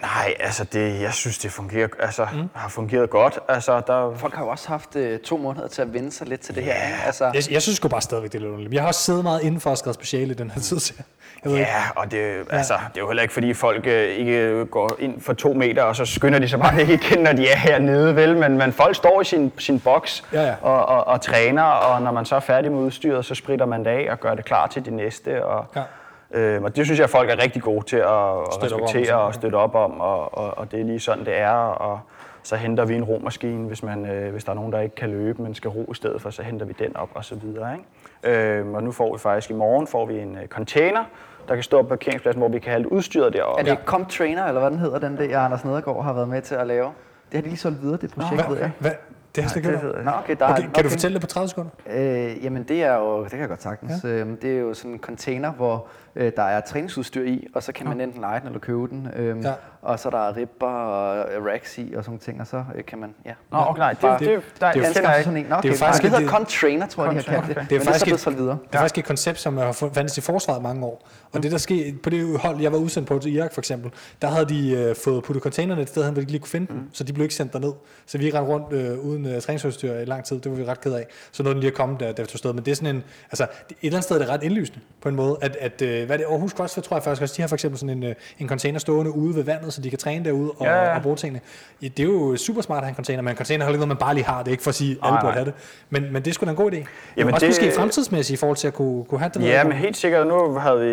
[0.02, 2.48] Nej, altså det, jeg synes, det fungerer, altså, mm.
[2.54, 3.38] har fungeret godt.
[3.48, 6.40] Altså, der, Folk har jo også haft øh, to måneder til at vende sig lidt
[6.40, 6.74] til det her.
[6.74, 6.96] Ikke?
[7.06, 8.74] Altså, Jeg, jeg synes sgu bare stadigvæk, det er lidt underligt.
[8.74, 11.04] Jeg har også siddet meget indenfor og skrevet speciale i den her tid, så jeg-
[11.44, 11.70] ved ikke.
[11.70, 15.20] ja, og det, altså, det er jo heller ikke, fordi folk øh, ikke går ind
[15.20, 18.16] for to meter, og så skynder de sig bare ikke igen, når de er hernede,
[18.16, 18.36] vel?
[18.36, 20.54] Men, men folk står i sin, sin boks Ja, ja.
[20.62, 23.80] Og, og, og træner, og når man så er færdig med udstyret, så spritter man
[23.84, 25.44] det af og gør det klar til det næste.
[25.46, 25.82] Og, Ja.
[26.30, 28.84] Øh, og det synes jeg, folk er rigtig gode til at, at Støtte op om,
[28.84, 31.50] respektere sådan, og støtte op om, og, og, og det er lige sådan, det er.
[31.50, 32.00] Og,
[32.42, 35.10] så henter vi en romaskine, hvis, man, øh, hvis der er nogen, der ikke kan
[35.10, 37.76] løbe, men skal ro i stedet for, så henter vi den op og så videre.
[38.24, 38.58] Ikke?
[38.58, 41.04] Øh, og nu får vi faktisk i morgen får vi en øh, container,
[41.48, 43.60] der kan stå på parkeringspladsen, hvor vi kan have alt udstyret deroppe.
[43.60, 46.42] er det Comp Trainer, eller hvad den hedder, den der Anders Nedergaard har været med
[46.42, 46.92] til at lave?
[47.28, 48.70] Det har de lige solgt videre, det projekt, ved jeg.
[48.78, 48.90] Hvad?
[49.34, 50.04] Det har jeg slet ikke.
[50.04, 51.70] Nå, okay, der er, Okay, kan du fortælle det på 30 sekunder?
[51.90, 53.92] Øh, jamen det er jo, det kan jeg godt sagtens.
[54.04, 54.08] Ja.
[54.08, 57.72] Øhm, det er jo sådan en container, hvor øh, der er træningsudstyr i, og så
[57.72, 59.08] kan man enten lege den eller købe den.
[59.16, 59.48] Øhm, Ja.
[59.48, 59.54] ja.
[59.82, 62.64] Og så er der ribber og øh, racks i og sådan nogle ting, og så
[62.74, 63.32] øh, kan man, ja.
[63.52, 65.46] Nå, okay, nej, det, Bare- det, det, der, det er jo jeg sådan en.
[65.48, 67.22] Nå, okay, Det er jo faktisk det hedder et- Comp Trainer, tror jeg, de har
[67.22, 67.56] kaldt det.
[67.56, 67.66] Okay.
[67.68, 68.58] Det er det er faktisk et- videre.
[68.66, 71.08] Det er faktisk et koncept, som har fu- fandtes i forsvaret mange år.
[71.32, 73.90] Og det der skete på det hold, jeg var udsendt på til Irak for eksempel,
[74.22, 76.90] der havde de øh, fået puttet containerne et sted de ikke lige kunne finde dem,
[76.92, 77.72] så de blev ikke sendt derned.
[78.06, 80.80] Så vi rendte rundt øh, uden øh, træningsudstyr i lang tid, det var vi ret
[80.80, 81.06] ked af.
[81.32, 82.52] Så nåede den lige at komme, da vi tog sted.
[82.52, 83.48] Men det er sådan en, altså et
[83.82, 86.24] eller andet sted er det ret indlysende på en måde, at, at øh, hvad det,
[86.30, 88.78] Aarhus CrossFit tror jeg faktisk også, de har for eksempel sådan en, øh, en container
[88.78, 90.96] stående ude ved vandet, så de kan træne derude og, Ja, ja.
[90.96, 91.40] og bruge tingene.
[91.80, 93.96] Det er jo super smart at have en container, men en container er noget, man
[93.96, 94.38] bare lige har.
[94.38, 95.54] Det er ikke for at sige, at alle burde have det.
[95.90, 96.84] Men, men det er sgu da en god idé.
[97.16, 99.72] Jamen, også det- måske fremtidsmæssigt i forhold til at kunne, kunne have den Ja, men
[99.72, 100.26] helt sikkert.
[100.26, 100.86] Nu havde vi,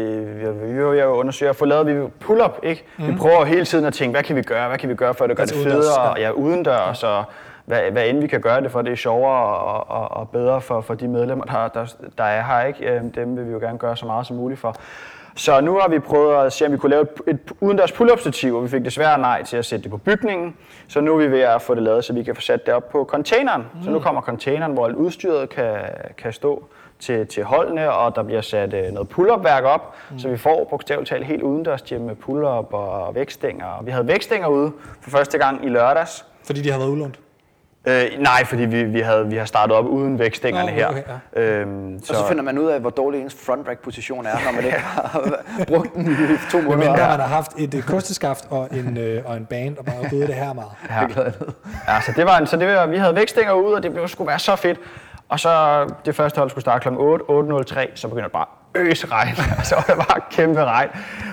[0.65, 2.83] vi, vi var jo undersøge at få lavet vi pull-up, ikke?
[2.97, 3.07] Mm.
[3.07, 5.23] Vi prøver hele tiden at tænke, hvad kan vi gøre, hvad kan vi gøre for
[5.23, 7.23] at det gør Altså det federe, ja, udendørs, og
[7.67, 10.61] hvad, hvad end vi kan gøre det for, det er sjovere og, og, og bedre
[10.61, 11.85] for, for de medlemmer, der, der,
[12.17, 12.93] der er her, ikke?
[12.93, 14.75] Øhm, Dem vil vi jo gerne gøre så meget som muligt for.
[15.35, 18.19] Så nu har vi prøvet at se, om vi kunne lave et, et udendørs pull-up
[18.19, 20.55] stativ, og vi fik desværre nej til at sætte det på bygningen.
[20.87, 22.73] Så nu er vi ved at få det lavet, så vi kan få sat det
[22.73, 23.61] op på containeren.
[23.61, 23.83] Mm.
[23.83, 25.75] Så nu kommer containeren, hvor alt udstyret kan,
[26.17, 26.63] kan stå
[26.99, 30.19] til, til holdene, og der bliver sat øh, noget pull-up-værk op, mm.
[30.19, 33.65] så vi får bogstaveligt talt helt udendørs gym med pull-up og vægtstænger.
[33.65, 36.25] Og Vi havde vægtstænger ude for første gang i lørdags.
[36.45, 37.19] Fordi de har været udlånt.
[37.87, 40.87] Øh, nej, fordi vi, vi, havde, vi har startet op uden vægtstængerne Nå, her.
[40.87, 41.03] okay,
[41.35, 44.51] øhm, Og så finder man ud af, hvor dårlig ens front rack position er, når
[44.51, 46.15] man ikke har brugt den i
[46.51, 46.77] to Men måneder.
[46.89, 50.27] mindre man har haft et kosteskaft og en, øh, og en band, og bare ude
[50.27, 50.69] det her meget.
[50.89, 51.23] Ja.
[51.93, 54.07] ja, så det var, en, så det var, vi havde vægtstænger ude, og det blev,
[54.07, 54.79] skulle være så fedt.
[55.29, 56.95] Og så det første hold skulle starte kl.
[56.97, 59.35] 8, 8.03, så begynder det bare øse regn.
[59.69, 60.89] så var det bare kæmpe regn.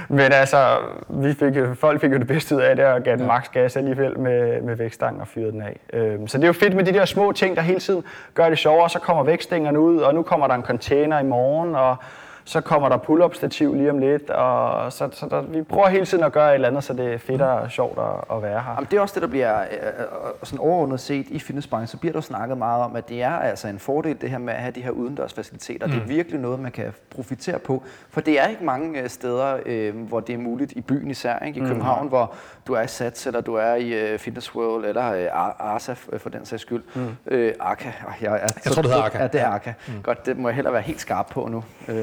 [0.09, 0.79] Men altså,
[1.09, 3.77] vi fik, folk fik jo det bedste ud af det, og gav den maks gas
[3.77, 5.81] alligevel med, med vægtstangen og fyrede den af.
[5.93, 8.05] Øhm, så det er jo fedt med de der små ting, der hele tiden
[8.35, 8.91] gør det sjovere.
[8.91, 11.97] Så kommer vægtstængerne ud, og nu kommer der en container i morgen, og
[12.45, 16.07] så kommer der pull-up stativ lige om lidt, og så, så der, vi prøver hele
[16.07, 18.61] tiden at gøre et eller andet, så det er fedt og sjovt at, at være
[18.61, 18.73] her.
[18.73, 20.05] Jamen, det er også det, der bliver øh, øh,
[20.43, 23.69] sådan overordnet set i fitnessbranchen, så bliver der snakket meget om, at det er altså
[23.69, 25.87] en fordel det her med at have de her udendørsfaciliteter.
[25.87, 25.93] Mm.
[25.93, 29.59] Det er virkelig noget, man kan profitere på, for det er ikke mange øh, steder,
[29.67, 31.59] øh, hvor det er muligt i byen især, ikke?
[31.59, 31.69] i mm.
[31.69, 32.35] København, hvor
[32.67, 36.31] du er i Sats, eller du er i uh, Fitness World, eller uh, Arsa for
[36.31, 36.83] den sags skyld.
[36.95, 37.03] Mm.
[37.03, 37.93] Uh, Arca.
[38.21, 39.19] Jeg, jeg, jeg tror, det hedder Arca.
[39.19, 39.75] Ja, det er Arca.
[39.89, 40.03] Mm.
[40.03, 41.65] Godt, det må jeg heller være helt skarp på nu.
[41.89, 41.95] Uh,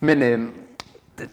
[0.00, 0.48] men øh,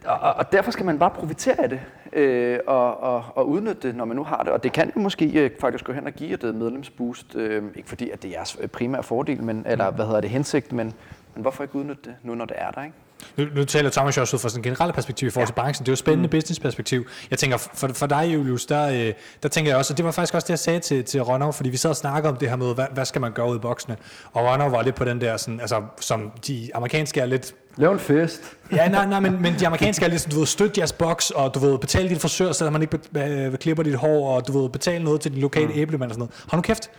[0.04, 1.80] og, og derfor skal man bare profitere af det
[2.12, 4.52] øh, og, og, og udnytte det, når man nu har det.
[4.52, 7.34] Og det kan jo måske øh, faktisk gå hen og give et medlemsboost.
[7.34, 10.72] Øh, ikke fordi, at det er jeres primære fordel, men, eller hvad hedder det, hensigt,
[10.72, 10.94] men,
[11.34, 12.96] men hvorfor ikke udnytte det nu, når det er der, ikke?
[13.36, 15.46] Nu, nu taler Thomas også ud fra sådan en generelt perspektiv i forhold ja.
[15.46, 15.86] til branchen.
[15.86, 16.30] Det er jo spændende mm.
[16.30, 17.06] business-perspektiv.
[17.30, 20.10] Jeg tænker, for, for dig, Julius, der, øh, der tænker jeg også, og det var
[20.10, 22.48] faktisk også det, jeg sagde til, til Ronov, fordi vi sad og snakkede om det
[22.48, 23.96] her med, hvad, hvad skal man gøre ud i boksene?
[24.32, 27.92] Og Ronov var lidt på den der, sådan, altså, som de amerikanske er lidt Lav
[27.92, 28.42] en fest.
[28.72, 31.54] ja, nej, nej, men, men de amerikanske er ligesom, du ved, støtte jeres boks, og
[31.54, 34.68] du ved, betale dit frisør, så man ikke be, klipper dit hår, og du ved,
[34.70, 35.72] betale noget til din lokale mm.
[35.76, 36.44] æblemand og sådan noget.
[36.50, 36.90] Har nu kæft,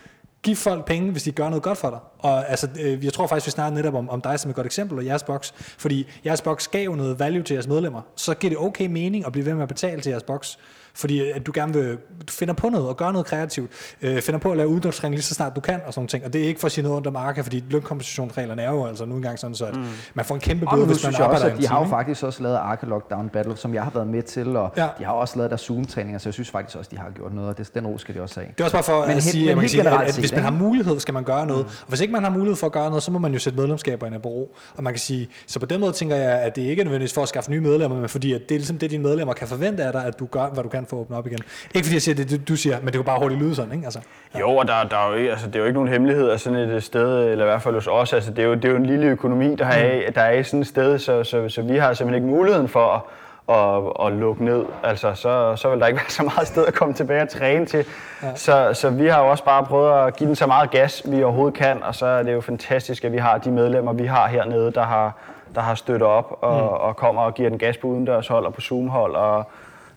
[0.43, 1.99] giv folk penge, hvis de gør noget godt for dig.
[2.19, 4.65] Og altså, øh, jeg tror faktisk, vi snakker netop om, om dig som et godt
[4.65, 5.53] eksempel, og jeres boks.
[5.57, 8.01] Fordi jeres boks gav jo noget value til jeres medlemmer.
[8.15, 10.59] Så giver det okay mening at blive ved med at betale til jeres boks
[10.99, 14.39] fordi at du gerne vil, du finder på noget og gør noget kreativt, øh, finder
[14.39, 16.25] på at lave uddannelsestræning lige så snart du kan og sådan ting.
[16.25, 19.05] Og det er ikke for at sige noget under marker, fordi lønkompensationsreglerne er jo altså
[19.05, 19.85] nu engang sådan, så at mm.
[20.13, 22.43] man får en kæmpe bøde, hvis man arbejder også, at De har jo faktisk også
[22.43, 24.87] lavet Arke Lockdown Battle, som jeg har været med til, og ja.
[24.99, 27.49] de har også lavet der Zoom-træninger, så jeg synes faktisk også, de har gjort noget,
[27.49, 28.51] og det, den ro skal de også have.
[28.51, 30.43] Det er også bare for men at sige, at, man sige, at, at hvis man
[30.43, 31.65] har mulighed, skal man gøre noget.
[31.65, 31.71] Mm.
[31.81, 33.59] Og hvis ikke man har mulighed for at gøre noget, så må man jo sætte
[33.59, 34.55] medlemskaberne i bero.
[34.77, 37.13] Og man kan sige, så på den måde tænker jeg, at det ikke er nødvendigvis
[37.13, 39.47] for at skaffe nye medlemmer, men fordi at det er ligesom det, dine medlemmer kan
[39.47, 41.39] forvente af dig, at du gør, hvad du kan for at åbne op igen.
[41.73, 43.85] Ikke fordi jeg siger det, du siger, men det kan bare hurtigt lyde sådan, ikke?
[43.85, 43.99] Altså,
[44.33, 44.39] ja.
[44.39, 46.39] Jo, og der, der er jo ikke, altså, det er jo ikke nogen hemmelighed af
[46.39, 48.13] sådan et sted, eller i hvert fald hos os.
[48.13, 50.13] Altså, det, er jo, det er jo en lille økonomi, der, er, mm.
[50.13, 52.87] der er i sådan et sted, så, så, så vi har simpelthen ikke muligheden for
[52.93, 53.01] at,
[53.49, 54.65] at, at lukke ned.
[54.83, 57.65] Altså, så, så vil der ikke være så meget sted at komme tilbage og træne
[57.65, 57.85] til.
[58.23, 58.35] Ja.
[58.35, 61.23] Så, så vi har jo også bare prøvet at give den så meget gas, vi
[61.23, 64.27] overhovedet kan, og så er det jo fantastisk, at vi har de medlemmer, vi har
[64.27, 65.13] hernede, der har,
[65.55, 66.67] der har støttet op og, mm.
[66.67, 69.49] og kommer og giver den gas på udendørshold og på Zoom-hold og,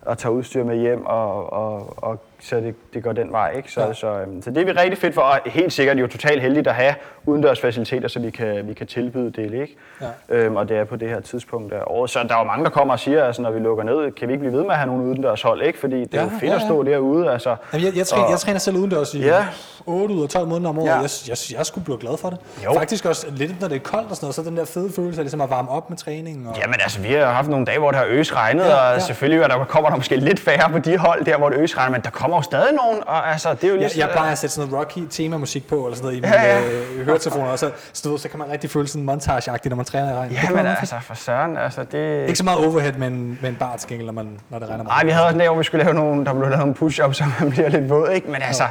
[0.03, 3.53] og tager udstyr med hjem og, og, og så det, det går den vej.
[3.57, 3.73] Ikke?
[3.73, 3.93] Så, ja.
[3.93, 6.67] så, øhm, så det er vi rigtig fedt for, og helt sikkert jo totalt heldigt
[6.67, 6.95] at have
[7.27, 9.53] udendørsfaciliteter, så vi kan, vi kan tilbyde det.
[9.53, 9.77] Ikke?
[10.01, 10.07] Ja.
[10.29, 12.11] Øhm, og det er på det her tidspunkt af året.
[12.11, 14.29] Så der er jo mange, der kommer og siger, altså, når vi lukker ned, kan
[14.29, 15.79] vi ikke blive ved med at have nogle udendørshold, ikke?
[15.79, 16.55] fordi det er ja, jo fedt ja, ja.
[16.55, 17.31] at stå derude.
[17.31, 19.47] Altså, Jamen, jeg, jeg, træner, og, jeg træner selv udendørs i ja.
[19.87, 20.89] 8 ud af 12 måneder om året.
[20.89, 20.95] Ja.
[20.95, 22.39] Jeg, jeg, jeg skulle blive glad for det.
[22.65, 22.75] Jo.
[22.75, 25.21] Faktisk også lidt, når det er koldt og sådan noget, så den der fede følelse
[25.21, 26.47] af ligesom at varme op med træningen.
[26.47, 26.57] Og...
[26.57, 28.95] Jamen altså, vi har haft nogle dage, hvor det har øs regnet, ja, ja.
[28.95, 31.77] og selvfølgelig der kommer der måske lidt færre på de hold der, hvor det øs
[31.79, 34.09] regner, men der kommer jo stadig nogen, og altså, det er jo lige jeg, jeg
[34.13, 36.71] plejer at sætte sådan noget rocky temamusik på, eller sådan noget i mine ja, ja.
[36.71, 40.11] øh, høretelefoner, og så, så, så kan man rigtig føle sådan montage når man træner
[40.11, 40.33] i regn.
[40.33, 42.27] Ja, men altså, for søren, altså det...
[42.27, 44.85] Ikke så meget overhead, men, men bare til gengæld, når, man, når det regner.
[44.85, 47.13] Nej, vi havde også en hvor vi skulle lave nogle, der blev lavet nogle push-ups,
[47.19, 48.31] så man bliver lidt våd, ikke?
[48.31, 48.65] Men altså,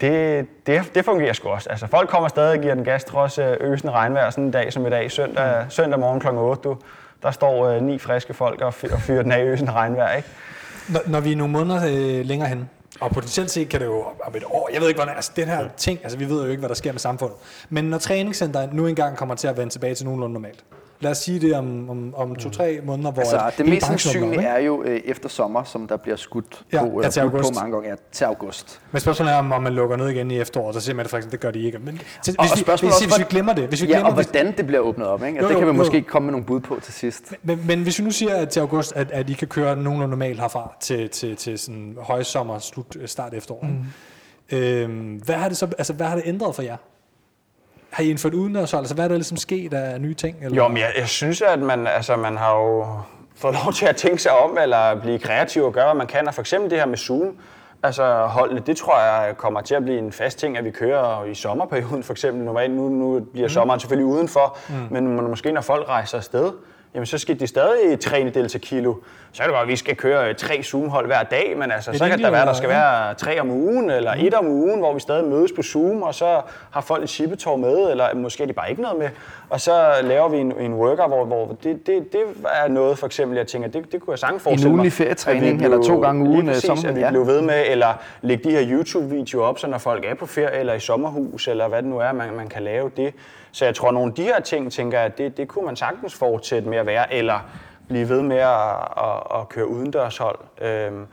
[0.00, 1.70] det, det, det fungerer sgu også.
[1.70, 4.72] Altså, folk kommer stadig og giver den gas, trods øh, øsen regnvejr sådan en dag
[4.72, 5.70] som i dag, søndag, mm.
[5.70, 6.28] søndag morgen kl.
[6.28, 6.76] 8, du,
[7.22, 10.28] der står øh, ni friske folk og, fyr, og fyrer den af øsen regnvejr, ikke?
[10.88, 14.04] Når, når vi er nogle måneder øh, længere hen, og potentielt set kan det jo
[14.24, 16.50] om et år, jeg ved ikke, hvordan, altså den her ting, altså vi ved jo
[16.50, 17.36] ikke, hvad der sker med samfundet.
[17.68, 20.64] Men når træningscenteret nu engang kommer til at vende tilbage til nogenlunde normalt,
[21.00, 22.86] lad os sige det om, om, om to-tre mm.
[22.86, 26.64] måneder, hvor altså, det mest sandsynlige er jo øh, efter sommer, som der bliver skudt
[26.72, 27.52] ja, på, ja, til august.
[27.52, 28.80] på mange gange, ja, til august.
[28.92, 31.40] Men spørgsmålet er, om man lukker ned igen i efteråret, så siger man faktisk, det
[31.40, 31.78] gør de ikke.
[31.78, 34.08] Men til, og, hvis, og vi, hvis, hvis, vi glemmer det, hvis vi ja, glemmer,
[34.08, 35.38] og hvordan det bliver åbnet op, ikke?
[35.38, 36.04] Altså, jo, jo, det kan vi måske jo.
[36.08, 37.34] komme med nogle bud på til sidst.
[37.42, 39.76] Men, men, men hvis vi nu siger at til august, at, at I kan køre
[39.76, 43.66] nogenlunde normalt herfra til, til, til sådan højsommer, slut, start efterår,
[44.50, 44.56] mm.
[44.56, 46.76] øhm, hvad, har det så, altså, hvad har det ændret for jer?
[47.90, 48.80] Har I indført udendørshold?
[48.80, 50.36] Altså, hvad er der ligesom sket af nye ting?
[50.42, 50.56] Eller?
[50.56, 52.86] Jo, men jeg, jeg synes, at man, altså, man har jo
[53.36, 56.28] fået lov til at tænke sig om, eller blive kreativ og gøre, hvad man kan.
[56.28, 57.36] Og for eksempel det her med Zoom,
[57.82, 61.24] altså holdene, det tror jeg kommer til at blive en fast ting, at vi kører
[61.24, 62.44] i sommerperioden for eksempel.
[62.44, 63.52] Normalt nu, nu bliver mm.
[63.52, 64.74] sommeren selvfølgelig udenfor, mm.
[64.90, 66.52] men måske når folk rejser afsted,
[66.96, 68.94] jamen så skal de stadig træne delta kilo.
[69.32, 72.08] Så er det godt, at vi skal køre tre Zoom-hold hver dag, men altså, så
[72.08, 74.26] kan der være, der skal være tre om ugen, eller mm.
[74.26, 77.56] et om ugen, hvor vi stadig mødes på Zoom, og så har folk et shippetår
[77.56, 79.08] med, eller måske er de bare ikke noget med.
[79.50, 82.20] Og så laver vi en, en worker, hvor, hvor det, det, det
[82.64, 84.74] er noget, for eksempel, jeg tænker, det, det kunne jeg sagtens forestille mig.
[84.74, 86.46] En ugenlig ferietræning, eller to gange ugen.
[86.46, 87.10] Lige præcis, at vi ja.
[87.10, 90.58] blev ved med, eller lægge de her YouTube-videoer op, så når folk er på ferie,
[90.58, 93.14] eller i sommerhus, eller hvad det nu er, man, man kan lave det.
[93.52, 96.14] Så jeg tror, nogle af de her ting, tænker jeg, det, det kunne man sagtens
[96.14, 97.38] fortsætte med at være, eller
[97.88, 100.38] blive ved med at, at, at køre udendørshold.
[100.60, 101.06] Øhm,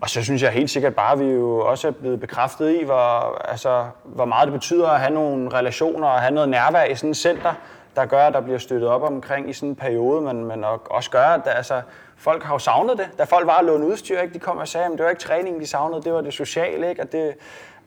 [0.00, 2.84] og så synes jeg helt sikkert bare, at vi jo også er blevet bekræftet i,
[2.84, 6.94] hvor, altså, hvor meget det betyder at have nogle relationer og have noget nærvær i
[6.94, 7.54] sådan et center.
[7.96, 11.10] Der gør, at der bliver støttet op omkring i sådan en periode, men, men også
[11.10, 11.82] gør, at der, altså,
[12.16, 13.08] folk har jo savnet det.
[13.18, 14.34] Da folk var at låne udstyr, ikke?
[14.34, 16.88] de kom og sagde, at det var ikke træningen, de savnede, det var det sociale.
[16.90, 17.02] Ikke?
[17.02, 17.34] Og, det,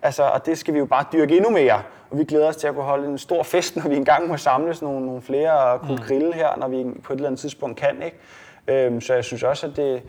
[0.01, 1.82] altså, og det skal vi jo bare dyrke endnu mere.
[2.12, 4.38] Og vi glæder os til at kunne holde en stor fest, når vi engang må
[4.38, 6.08] samles nogle, nogle flere og kunne mm.
[6.08, 8.04] grille her, når vi på et eller andet tidspunkt kan.
[8.04, 8.18] Ikke?
[8.68, 10.01] Øhm, så jeg synes også, at det,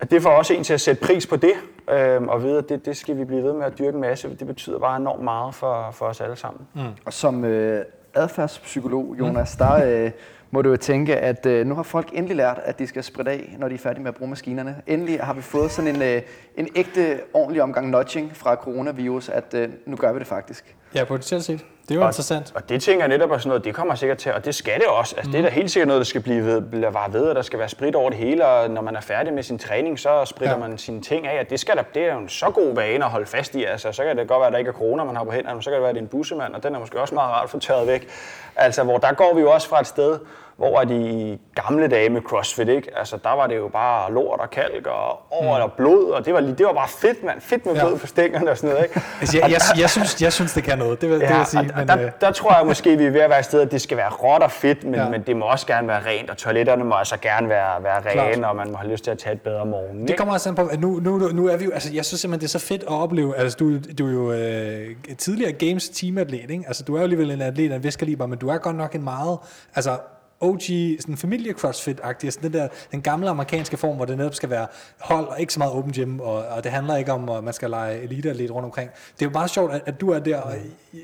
[0.00, 1.54] at det får også en til at sætte pris på det,
[1.90, 4.36] øhm, og vide, at det, det skal vi blive ved med at dyrke en masse.
[4.38, 6.66] Det betyder bare enormt meget for, for os alle sammen.
[6.74, 6.80] Mm.
[7.04, 7.84] Og som øh,
[8.14, 9.66] adfærdspsykolog, Jonas, mm.
[9.66, 10.10] der øh,
[10.50, 13.30] må du jo tænke, at øh, nu har folk endelig lært, at de skal spritte
[13.30, 14.76] af, når de er færdige med at bruge maskinerne.
[14.86, 16.22] Endelig har vi fået sådan en, øh,
[16.56, 20.76] en ægte, ordentlig omgang nudging fra coronavirus, at øh, nu gør vi det faktisk.
[20.94, 21.64] Ja, potentielt set.
[21.88, 22.52] Det er jo og, interessant.
[22.54, 24.80] Og det tænker jeg netop er sådan noget, det kommer sikkert til, og det skal
[24.80, 25.16] det også.
[25.16, 25.32] Altså, mm.
[25.32, 27.42] Det er da helt sikkert noget, der skal blive ved, blive var ved, og der
[27.42, 30.24] skal være sprit over det hele, og når man er færdig med sin træning, så
[30.24, 30.60] spritter ja.
[30.68, 33.04] man sine ting af, og det, skal der, det er jo en så god vane
[33.04, 33.64] at holde fast i.
[33.64, 35.54] Altså, så kan det godt være, at der ikke er corona, man har på hænderne,
[35.54, 37.14] men så kan det være, at det er en bussemand, og den er måske også
[37.14, 38.08] meget rart at få tørret væk.
[38.56, 40.18] Altså, hvor der går vi jo også fra et sted,
[40.56, 42.98] hvor er de gamle dage med CrossFit, ikke?
[42.98, 45.62] Altså, der var det jo bare lort og kalk og over mm.
[45.62, 47.40] og blod, og det var, det var bare fedt, mand.
[47.40, 47.86] Fedt med ja.
[47.86, 49.00] blod på stængerne og sådan noget, ikke?
[49.20, 51.46] altså, jeg, jeg, jeg, synes, jeg synes, det kan noget, det vil, ja, det vil
[51.46, 51.70] sige.
[51.76, 52.10] men, der, øh...
[52.20, 54.10] der, tror jeg måske, vi er ved at være et sted, at det skal være
[54.10, 55.08] råt og fedt, men, ja.
[55.08, 58.34] men det må også gerne være rent, og toiletterne må altså gerne være, være rene,
[58.34, 58.50] Klart.
[58.50, 60.00] og man må have lyst til at tage et bedre morgen.
[60.00, 60.08] Ikke?
[60.08, 62.20] Det kommer også an på, at nu, nu, nu er vi jo, altså jeg synes
[62.20, 65.88] simpelthen, det er så fedt at opleve, altså du, du er jo øh, tidligere Games
[65.88, 66.64] teamatlet, ikke?
[66.66, 68.76] Altså du er jo alligevel en atlet af en vis kaliber, men du er godt
[68.76, 69.38] nok en meget,
[69.74, 69.98] altså
[70.40, 70.60] OG,
[71.00, 74.66] sådan familie CrossFit-agtig, sådan den der, den gamle amerikanske form, hvor det netop skal være
[75.00, 77.54] hold og ikke så meget open gym, og, og det handler ikke om, at man
[77.54, 78.90] skal lege elite lidt rundt omkring.
[78.90, 80.54] Det er jo meget sjovt, at, at du er der, og,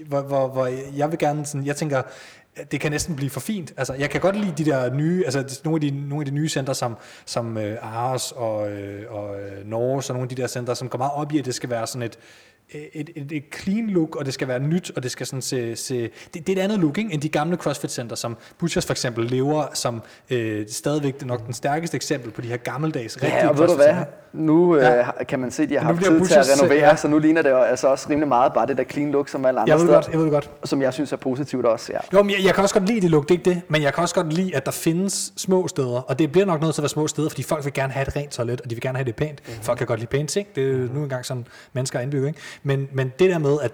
[0.07, 0.67] hvor, hvor, hvor
[0.97, 2.03] jeg vil gerne sådan, jeg tænker,
[2.71, 3.73] det kan næsten blive for fint.
[3.77, 6.31] Altså, jeg kan godt lide de der nye, altså nogle af de, nogle af de
[6.35, 10.29] nye centre som, som øh, uh, Ars og, øh, og uh, Norge, og nogle af
[10.29, 12.19] de der centre, som går meget op i, at det skal være sådan et,
[12.93, 15.77] et, et, et clean look, og det skal være nyt, og det skal sådan se...
[15.77, 16.03] se
[16.35, 19.25] det, det er et andet look, ikke, end de gamle CrossFit-center, som Butchers for eksempel
[19.25, 23.49] lever som øh, stadigvæk det nok den stærkeste eksempel på de her gammeldags rigtige Ja,
[23.49, 23.95] og ved du hvad?
[24.33, 25.25] Nu øh, ja.
[25.29, 26.97] kan man se, at de har haft tid til at renovere, ja.
[26.97, 29.61] så nu ligner det altså også rimelig meget bare det der clean look, som alle
[29.61, 30.01] andre jeg ved steder.
[30.01, 30.51] Godt, jeg ved godt.
[30.65, 31.99] Som jeg synes er positivt også, ja.
[32.19, 33.83] Jo, men jeg, jeg kan også godt lide det look, det er ikke det, men
[33.83, 36.75] jeg kan også godt lide, at der findes små steder, og det bliver nok nødt
[36.75, 38.75] til at være små steder, fordi folk vil gerne have et rent toilet, og de
[38.75, 39.41] vil gerne have det pænt.
[39.47, 39.63] Mm-hmm.
[39.63, 42.41] Folk kan godt lide pænt ting, det er nu engang sådan mennesker er indbygget, ikke?
[42.63, 43.73] Men, men det der med, at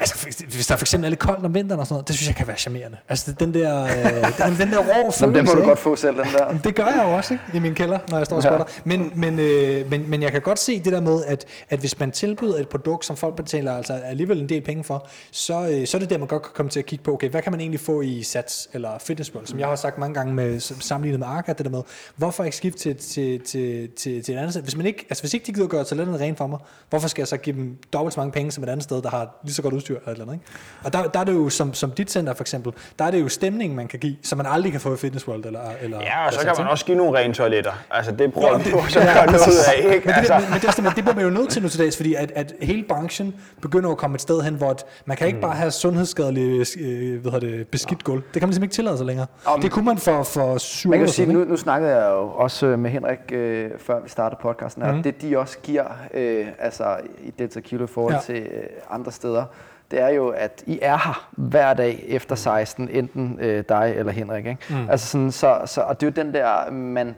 [0.00, 2.28] Altså, hvis der for eksempel er lidt koldt om vinteren og sådan noget, det synes
[2.28, 2.96] jeg kan være charmerende.
[3.08, 5.26] Altså, den der, øh, den, den der rå følelse.
[5.26, 6.58] den må du godt få selv, den der.
[6.64, 7.44] Det gør jeg jo også, ikke?
[7.54, 8.64] I min kælder, når jeg står og spotter.
[8.68, 8.80] Ja.
[8.84, 11.98] Men, men, øh, men, men jeg kan godt se det der med, at, at hvis
[11.98, 15.86] man tilbyder et produkt, som folk betaler altså alligevel en del penge for, så, øh,
[15.86, 17.52] så er det der, man godt kan komme til at kigge på, okay, hvad kan
[17.52, 21.18] man egentlig få i Sats eller Fitnessball, som jeg har sagt mange gange med, sammenlignet
[21.20, 21.82] med Arca, det der med,
[22.16, 24.62] hvorfor ikke skifte til, til, til, til, til et andet sted?
[24.62, 26.58] Hvis, man ikke, altså, hvis ikke de gider gøre toiletterne rent for mig,
[26.90, 29.10] hvorfor skal jeg så give dem dobbelt så mange penge som et andet sted, der
[29.10, 30.46] har lige så godt udstyr eller, eller andet, ikke?
[30.84, 33.20] Og der, der er det jo, som, som dit center for eksempel, der er det
[33.20, 35.44] jo stemningen, man kan give, som man aldrig kan få i Fitness World.
[35.44, 37.72] Eller, eller, ja, og så kan man også give nogle rene toiletter.
[37.90, 40.06] Altså, det prøver vi jo så ja, noget af, ikke?
[40.06, 40.34] Men, altså.
[40.34, 42.32] det, men, det, men det bliver man jo nødt til nu til dags, fordi at,
[42.34, 45.42] at hele branchen begynder at komme et sted hen, hvor man kan ikke mm.
[45.42, 48.22] bare have sundhedsskadelige øh, hvad det, beskidt gulv.
[48.22, 49.26] Det kan man simpelthen ikke tillade sig længere.
[49.54, 52.30] Um, det kunne man for, for syv man kan sige, nu, nu snakkede jeg jo
[52.30, 54.92] også med Henrik, øh, før vi startede podcasten her.
[54.92, 55.02] Mm.
[55.02, 55.84] Det de også giver,
[56.14, 58.20] øh, altså i Delta Kilo i forhold ja.
[58.20, 59.44] til øh, andre steder,
[59.90, 64.12] det er jo, at I er her hver dag efter 16, enten øh, dig eller
[64.12, 64.46] Henrik.
[64.46, 64.58] Ikke?
[64.70, 64.90] Mm.
[64.90, 67.14] Altså sådan, så, så, og det er jo den der, man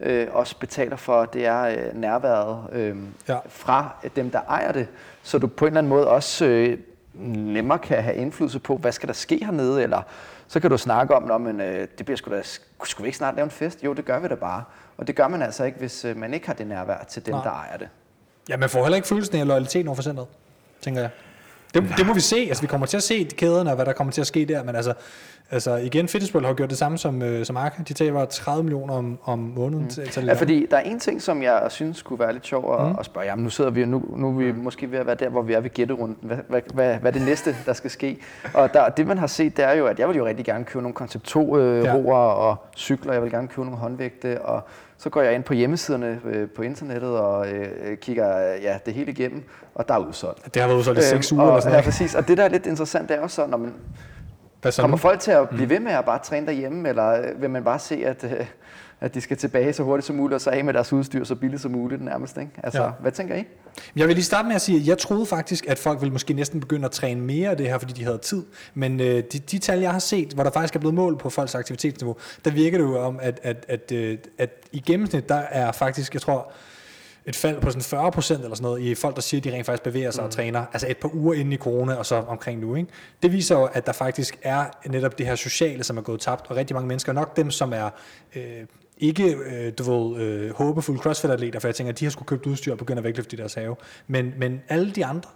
[0.00, 2.96] øh, også betaler for, det er øh, nærværet øh,
[3.28, 3.38] ja.
[3.48, 4.88] fra dem, der ejer det.
[5.22, 6.78] Så du på en eller anden måde også øh,
[7.14, 10.02] nemmere kan have indflydelse på, hvad skal der ske hernede, eller
[10.48, 12.42] så kan du snakke om, at men, øh, det bliver sgu da,
[12.84, 13.84] skulle vi ikke snart lave en fest?
[13.84, 14.64] Jo, det gør vi da bare.
[14.96, 17.34] Og det gør man altså ikke, hvis øh, man ikke har det nærvær til dem,
[17.34, 17.44] Nej.
[17.44, 17.88] der ejer det.
[18.48, 20.26] Ja, man får heller ikke følelsen af loyalitet over for centret,
[20.80, 21.10] tænker jeg.
[21.74, 22.36] Det, det må vi se.
[22.36, 24.64] Altså, vi kommer til at se kæderne og hvad der kommer til at ske der.
[24.64, 24.94] Men altså,
[25.50, 27.82] altså igen, Fitnessworld har gjort det samme som, øh, som Arca.
[27.88, 29.90] De tager 30 millioner om, om måneden mm.
[29.90, 32.80] til, til Ja, fordi der er en ting, som jeg synes kunne være lidt sjov
[32.80, 32.96] at, mm.
[32.98, 33.26] at spørge.
[33.26, 35.52] Jamen, nu sidder vi nu, nu er vi måske ved at være der, hvor vi
[35.52, 36.16] er ved gætterunden.
[36.20, 38.18] Hvad, hvad, hvad, hvad er det næste, der skal ske?
[38.54, 40.64] Og der, det, man har set, det er jo, at jeg vil jo rigtig gerne
[40.64, 42.12] købe nogle koncept 2 øh, ja.
[42.14, 43.12] og cykler.
[43.12, 44.62] Jeg vil gerne købe nogle håndvægte og
[44.98, 49.12] så går jeg ind på hjemmesiderne øh, på internettet og øh, kigger ja, det hele
[49.12, 49.44] igennem,
[49.74, 50.54] og der er udsolgt.
[50.54, 51.84] Det har været udsolgt i seks uger og, eller sådan noget.
[51.84, 52.14] Ja, præcis.
[52.14, 53.74] Og det, der er lidt interessant, det er også så, når man
[54.78, 55.70] kommer folk til at blive mm.
[55.70, 58.46] ved med at bare træne derhjemme, eller øh, vil man bare se, at, øh,
[59.00, 61.34] at de skal tilbage så hurtigt som muligt, og så af med deres udstyr så
[61.34, 62.36] billigt som muligt nærmest.
[62.36, 62.52] Ikke?
[62.62, 62.90] Altså, ja.
[63.00, 63.44] hvad tænker I?
[63.96, 66.34] Jeg vil lige starte med at sige, at jeg troede faktisk, at folk ville måske
[66.34, 68.44] næsten begynde at træne mere af det her, fordi de havde tid.
[68.74, 71.30] Men øh, de, de tal, jeg har set, hvor der faktisk er blevet mål på
[71.30, 75.34] folks aktivitetsniveau, der virker det jo om, at, at, at, øh, at i gennemsnit, der
[75.34, 76.52] er faktisk, jeg tror,
[77.26, 79.52] et fald på sådan 40 procent eller sådan noget i folk, der siger, at de
[79.52, 80.26] rent faktisk bevæger sig mm.
[80.26, 82.74] og træner, altså et par uger inden i corona og så omkring nu.
[82.74, 82.90] Ikke?
[83.22, 86.46] Det viser jo, at der faktisk er netop det her sociale, som er gået tabt,
[86.50, 87.90] og rigtig mange mennesker, nok dem, som er
[88.36, 88.42] øh,
[88.98, 92.46] ikke, øh, du ved, øh, håbefulde CrossFit-atleter, for jeg tænker, at de har skulle købt
[92.46, 93.76] udstyr og begynde at vægtløfte i deres have,
[94.06, 95.30] men, men alle de andre,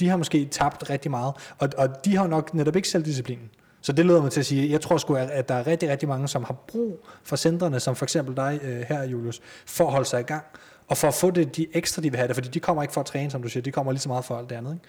[0.00, 3.50] de har måske tabt rigtig meget, og, og de har nok netop ikke selvdisciplinen.
[3.80, 6.08] Så det leder mig til at sige, jeg tror sgu, at der er rigtig, rigtig
[6.08, 9.92] mange, som har brug for centrene, som for eksempel dig øh, her, Julius, for at
[9.92, 10.44] holde sig i gang,
[10.88, 12.94] og for at få det, de ekstra, de vil have det, fordi de kommer ikke
[12.94, 14.72] for at træne, som du siger, de kommer lige så meget for alt det andet.
[14.72, 14.84] Ikke?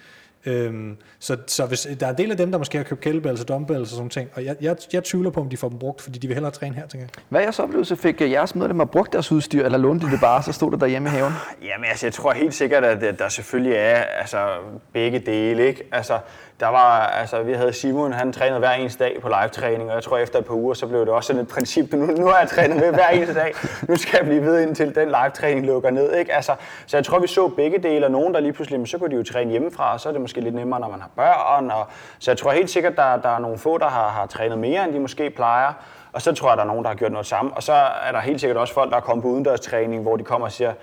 [0.45, 3.41] Øhm, så, så hvis der er en del af dem, der måske har købt kettlebells
[3.41, 5.79] og dumbbells og sådan ting, og jeg, jeg, jeg tvivler på, om de får dem
[5.79, 7.23] brugt, fordi de vil hellere træne her, tænker jeg.
[7.29, 7.95] Hvad er jeres oplevelse?
[7.95, 11.09] Fik jeres medlemmer brugt deres udstyr, eller lånte de det bare, så stod det derhjemme
[11.09, 11.33] i haven?
[11.61, 14.47] Jamen altså, jeg tror helt sikkert, at der selvfølgelig er altså,
[14.93, 15.83] begge dele, ikke?
[15.91, 16.19] Altså,
[16.59, 20.03] der var, altså, vi havde Simon, han trænede hver eneste dag på live-træning, og jeg
[20.03, 22.39] tror efter et par uger, så blev det også sådan et princip, nu, nu har
[22.39, 23.53] jeg trænet med hver eneste dag,
[23.89, 26.33] nu skal jeg blive ved indtil den live-træning lukker ned, ikke?
[26.33, 29.09] Altså, så jeg tror, vi så begge dele, og nogen, der lige pludselig, så kunne
[29.09, 31.71] de jo træne hjemmefra, og så er det måske lidt nemmere, når man har børn,
[31.71, 31.87] og,
[32.19, 34.83] så jeg tror helt sikkert, der, der er nogle få, der har, har trænet mere,
[34.83, 35.73] end de måske plejer,
[36.13, 38.11] og så tror jeg, der er nogen, der har gjort noget samme, og så er
[38.11, 40.51] der helt sikkert også folk, der er kommet på udendørs træning, hvor de kommer og
[40.51, 40.73] siger,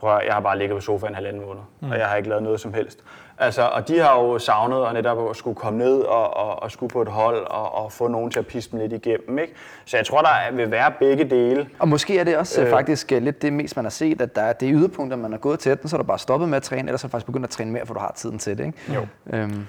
[0.00, 1.90] prøv at, jeg har bare ligget på sofaen en halvanden måned, mm.
[1.90, 2.98] og jeg har ikke lavet noget som helst.
[3.38, 6.70] Altså, og de har jo savnet og netop at skulle komme ned og, og, og
[6.70, 9.38] skulle på et hold og, og få nogen til at pisse dem lidt igennem.
[9.38, 9.54] Ikke?
[9.84, 11.68] Så jeg tror, der vil være begge dele.
[11.78, 14.36] Og måske er det også øh, faktisk øh, lidt det mest, man har set, at
[14.36, 16.56] der er det yderpunkter, man er gået til, enten så er du bare stoppet med
[16.56, 18.38] at træne, eller så er du faktisk begyndt at træne mere, for du har tiden
[18.38, 18.66] til det.
[18.66, 18.78] Ikke?
[18.94, 19.06] Jo.
[19.32, 19.66] Øhm.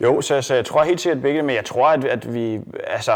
[0.00, 3.12] Jo, så, så jeg tror helt sikkert begge, men jeg tror, at, at vi, altså,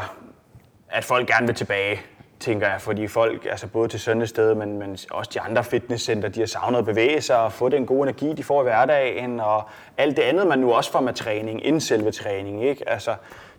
[0.91, 2.01] at folk gerne vil tilbage
[2.43, 6.41] tænker jeg, fordi folk, altså både til Søndested, men, men også de andre fitnesscenter, de
[6.41, 9.63] har savnet at bevæge sig og få den gode energi, de får i hverdagen, og
[9.99, 12.89] alt det andet, man nu også får med træning, inden selve træning, ikke?
[12.89, 13.15] Altså,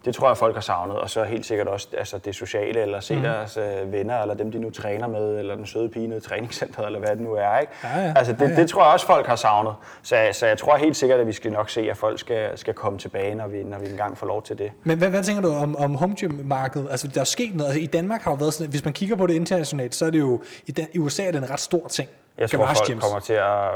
[0.05, 2.99] det tror jeg, folk har savnet, og så helt sikkert også altså det sociale, eller
[2.99, 3.21] se mm.
[3.21, 6.21] deres øh, venner, eller dem, de nu træner med, eller den søde pige nede i
[6.21, 7.57] træningscenteret, eller hvad det nu er.
[7.57, 7.73] Ikke?
[7.83, 8.13] Ja, ja.
[8.15, 8.55] Altså det, ja, ja.
[8.55, 9.73] det tror jeg også, folk har savnet.
[10.03, 12.73] Så, så jeg tror helt sikkert, at vi skal nok se, at folk skal, skal
[12.73, 14.71] komme tilbage, når vi, når vi engang får lov til det.
[14.83, 16.87] Men hvad, hvad tænker du om, om home gym-markedet?
[16.91, 17.69] Altså der er sket noget.
[17.69, 20.09] Altså, I Danmark har jo været sådan, hvis man kigger på det internationalt, så er
[20.09, 22.09] det jo, i, den, i USA er det en ret stor ting.
[22.37, 23.03] Jeg tror, folk gyms.
[23.03, 23.69] kommer til at...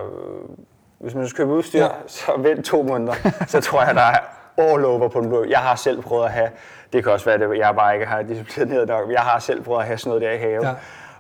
[0.99, 1.89] Hvis man skal købe udstyr, ja.
[2.07, 3.13] så vent to måneder.
[3.47, 5.45] så tror jeg, der er all over på den blå.
[5.49, 6.49] Jeg har selv prøvet at have,
[6.93, 9.64] det kan også være, at jeg bare ikke har disciplineret nok, men jeg har selv
[9.64, 10.64] prøvet at have sådan noget der i haven.
[10.64, 10.74] Ja.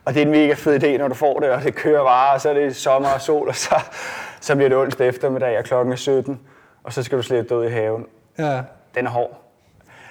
[0.05, 2.33] Og det er en mega fed idé, når du får det, og det kører bare,
[2.33, 3.75] og så er det sommer og sol, og så,
[4.39, 6.39] så bliver det onsdag eftermiddag, og klokken er 17,
[6.83, 8.05] og så skal du slæbe ud i haven.
[8.37, 8.61] Ja.
[8.95, 9.41] Den er hård.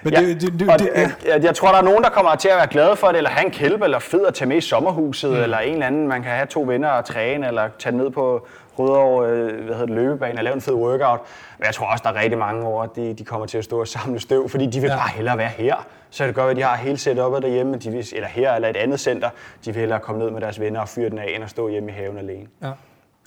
[0.03, 1.11] Men ja, det, det, det, det, ja.
[1.33, 3.29] jeg, jeg tror, der er nogen, der kommer til at være glade for det, eller
[3.29, 5.43] have en kælpe, eller fed at tage med i sommerhuset, mm.
[5.43, 8.47] eller en eller anden, man kan have to venner og træne, eller tage ned på
[8.79, 11.19] Rødovre øh, hvad hedder det, løbebane og lave en fed workout.
[11.57, 13.63] Men jeg tror også, der er rigtig mange over, at de, de kommer til at
[13.63, 14.95] stå og samle støv, fordi de vil ja.
[14.95, 15.87] bare hellere være her.
[16.09, 18.77] Så det gør, at de har hele setupet derhjemme, de vil, eller her eller et
[18.77, 19.29] andet center.
[19.65, 21.69] De vil hellere komme ned med deres venner og fyre den af, end at stå
[21.69, 22.47] hjemme i haven alene.
[22.63, 22.71] Ja.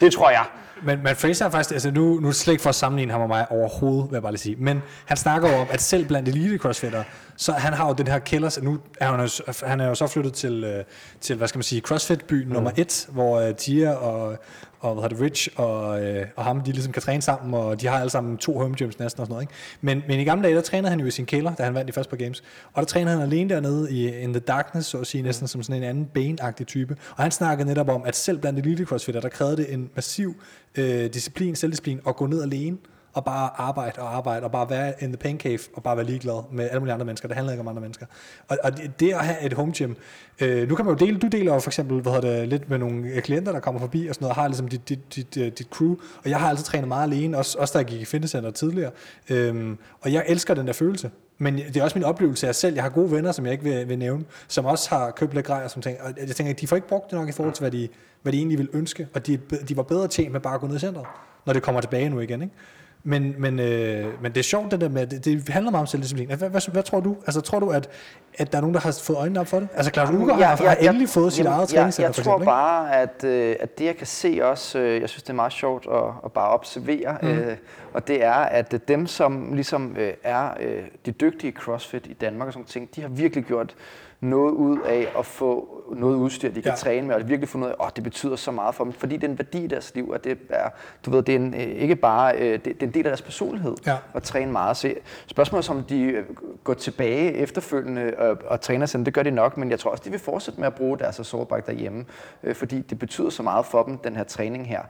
[0.00, 0.44] Det tror jeg.
[0.82, 3.12] Men, men Fraser er faktisk, altså nu, nu er det slet ikke for at sammenligne
[3.12, 4.56] ham og mig overhovedet, vil jeg bare lige sige.
[4.58, 7.04] Men han snakker jo om, at selv blandt elite crossfitter,
[7.36, 10.06] så han har jo den her kælder, nu er han, jo, han er jo så
[10.06, 10.84] flyttet til, øh,
[11.20, 12.52] til hvad skal man sige, CrossFit-by mm.
[12.52, 14.36] nummer et, hvor uh, Tia og,
[14.80, 17.86] og hvad det, Rich og, øh, og ham, de ligesom kan træne sammen, og de
[17.86, 19.42] har alle sammen to home gyms næsten og sådan noget.
[19.42, 19.54] Ikke?
[19.80, 21.88] Men, men i gamle dage, der trænede han jo i sin kælder, da han vandt
[21.88, 22.42] de første par games.
[22.72, 25.62] Og der trænede han alene dernede i In the Darkness, så at sige, næsten som
[25.62, 26.96] sådan en anden benagtig type.
[27.16, 30.34] Og han snakkede netop om, at selv blandt elite crossfitter, der krævede det en massiv
[30.74, 32.76] øh, disciplin, selvdisciplin, at gå ned alene
[33.12, 36.06] og bare arbejde og arbejde, og bare være in the pain cave, og bare være
[36.06, 37.28] ligeglad med alle mulige andre mennesker.
[37.28, 38.06] Det handler ikke om andre mennesker.
[38.48, 39.94] Og, og det, det at have et home gym,
[40.40, 42.78] øh, nu kan man jo dele, du deler jo for eksempel, hvad det, lidt med
[42.78, 45.36] nogle øh, klienter, der kommer forbi og sådan noget, og har ligesom dit, dit, dit,
[45.36, 48.00] øh, dit crew, og jeg har altid trænet meget alene, også, også da jeg gik
[48.00, 48.90] i fitnesscenter tidligere,
[49.30, 51.10] øhm, og jeg elsker den der følelse.
[51.42, 52.74] Men det er også min oplevelse af selv.
[52.74, 55.46] Jeg har gode venner, som jeg ikke vil, vil nævne, som også har købt lidt
[55.46, 57.62] grejer, som tænker, og jeg tænker, de får ikke brugt det nok i forhold til,
[57.62, 57.88] hvad de,
[58.22, 59.36] hvad de egentlig vil ønske, og de,
[59.68, 61.06] de var bedre tjent med bare at gå ned i centret,
[61.46, 62.42] når det kommer tilbage nu igen.
[62.42, 62.54] Ikke?
[63.02, 65.86] Men, men, øh, men det er sjovt det der med, det, det handler meget om
[65.86, 66.26] selvdisciplin.
[66.26, 67.16] Hvad, hvad, hvad tror du?
[67.26, 67.88] Altså tror du, at,
[68.34, 69.68] at der er nogen, der har fået øjnene op for det?
[69.74, 72.24] Altså Claus Uger ja, har, ja, har endelig ja, fået sit eget træningscenter, Jeg, jeg
[72.24, 75.30] tror eksempel, bare, at, øh, at det jeg kan se også, øh, jeg synes det
[75.30, 77.28] er meget sjovt at, at bare observere, mm.
[77.28, 77.56] øh,
[77.92, 82.46] og det er, at dem som ligesom øh, er øh, de dygtige CrossFit i Danmark
[82.46, 83.74] og sådan ting, de har virkelig gjort
[84.20, 86.76] noget ud af at få noget udstyr, de kan ja.
[86.76, 89.16] træne med, og virkelig få noget af, oh, det betyder så meget for dem, fordi
[89.16, 90.68] det er en værdi i deres liv, og det er,
[91.06, 93.10] du ved, det er en, øh, ikke bare, øh, det, det er en del af
[93.10, 93.96] deres personlighed ja.
[94.14, 94.76] at træne meget.
[94.76, 94.94] Så
[95.26, 96.24] spørgsmålet er, om de øh,
[96.64, 100.02] går tilbage efterfølgende og, og træner sådan, det gør de nok, men jeg tror også,
[100.04, 102.04] de vil fortsætte med at bruge deres sårbart derhjemme,
[102.52, 104.82] fordi det betyder så meget for dem, den her træning her.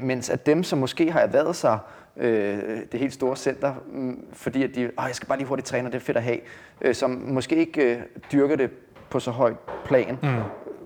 [0.00, 1.78] mens at dem, som måske har erhvervet sig
[2.18, 5.68] øh, det helt store center, mm, fordi at de, oh, jeg skal bare lige hurtigt
[5.68, 6.38] træne, det er fedt at have,
[6.80, 8.02] øh, som måske ikke øh,
[8.32, 8.70] dyrker det
[9.10, 10.28] på så højt plan, mm.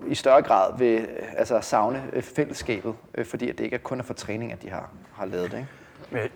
[0.06, 1.06] i større grad vil øh,
[1.36, 4.62] altså, savne øh, fællesskabet, øh, fordi at det ikke er kun er for træning, at
[4.62, 5.58] de har, har lavet det.
[5.58, 5.68] Ikke?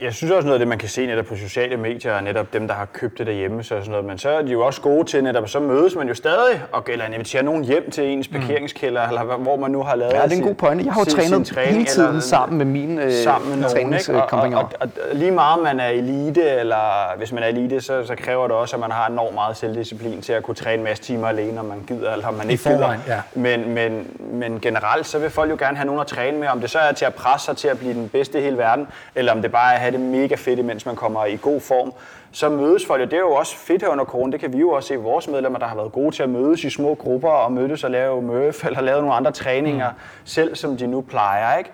[0.01, 2.53] Jeg- synes også noget af det, man kan se netop på sociale medier, og netop
[2.53, 4.81] dem, der har købt det derhjemme, så, sådan noget, men så er de jo også
[4.81, 8.29] gode til netop, så mødes man jo stadig, og eller inviterer nogen hjem til ens
[8.29, 10.85] parkeringskælder, eller hvad- hvor man nu har lavet Ja, det er en god pointe.
[10.85, 13.51] Jeg har jo sin- sin trænet træning, hele tiden eller- sammen med mine øh, sammen
[13.51, 13.95] med nogen?
[14.23, 18.07] Og, og, og, og, lige meget man er elite, eller hvis man er elite, så,
[18.07, 20.85] så kræver det også, at man har enormt meget selvdisciplin til at kunne træne en
[20.85, 22.89] masse timer alene, om man gider, eller om man ikke gider.
[23.09, 23.21] ja.
[23.35, 26.61] Men, men, men generelt, så vil folk jo gerne have nogen at træne med, om
[26.61, 28.89] det så er til at presse sig til at blive den bedste i hele verden,
[29.15, 31.93] eller om det bare at have det mega fedt, mens man kommer i god form.
[32.33, 34.59] Så mødes folk, og det er jo også fedt her under corona, det kan vi
[34.59, 37.29] jo også se vores medlemmer, der har været gode til at mødes i små grupper
[37.29, 39.97] og mødes og lave møf, eller lave nogle andre træninger mm.
[40.25, 41.71] selv, som de nu plejer, ikke?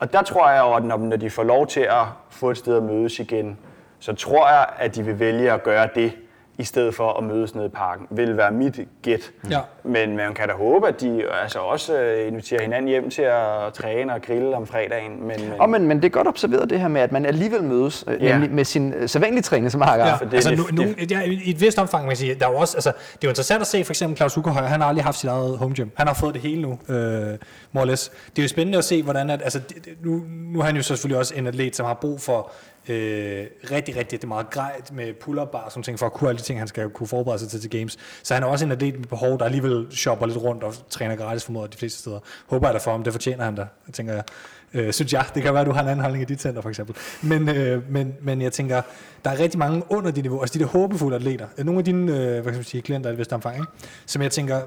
[0.00, 2.76] Og der tror jeg jo, at når de får lov til at få et sted
[2.76, 3.58] at mødes igen,
[4.00, 6.12] så tror jeg, at de vil vælge at gøre det,
[6.58, 9.30] i stedet for at mødes nede i parken, vil være mit gæt.
[9.50, 9.60] Ja.
[9.84, 13.72] Men man kan da håbe, at de altså også øh, inviterer hinanden hjem til at
[13.74, 15.10] træne og grille om fredagen.
[15.26, 17.62] Men, men, Og men, men det er godt observeret det her med, at man alligevel
[17.64, 18.32] mødes, øh, Ja.
[18.32, 20.06] nemlig med sin øh, sædvanlige træningsmarker.
[20.06, 22.16] Ja, for det- altså, det- nu, det- nogle, ja, i et vist omfang, man kan
[22.16, 24.38] sige, der er jo også, altså, det er jo interessant at se, for eksempel Claus
[24.38, 25.88] Ukerhøj, han har aldrig haft sit eget home gym.
[25.96, 26.96] Han har fået det hele nu, øh,
[27.72, 28.08] more or less.
[28.36, 30.76] Det er jo spændende at se, hvordan, at, altså, det, det- nu, nu er han
[30.76, 32.50] jo selvfølgelig også en atlet, som har brug for
[32.88, 36.30] øh, rigtig, rigtig det meget grejt med pull-up bar og sådan ting, for at kunne
[36.30, 37.98] alle de ting, han skal kunne forberede sig til til games.
[38.22, 41.16] Så han er også en atlet med behov, der alligevel shopper lidt rundt og træner
[41.16, 42.18] gratis formodet de fleste steder.
[42.46, 44.24] Håber jeg da for ham, det fortjener han da, tænker jeg.
[44.74, 45.24] Øh, synes jeg.
[45.34, 46.96] Det kan være, at du har en anden holdning i dit center, for eksempel.
[47.22, 48.82] Men, øh, men, men jeg tænker,
[49.24, 51.46] der er rigtig mange under dit niveau, altså de der håbefulde atleter.
[51.58, 53.66] Nogle af dine øh, hvad kan man sige, klienter i et vist omfang, ikke?
[54.06, 54.60] som jeg tænker,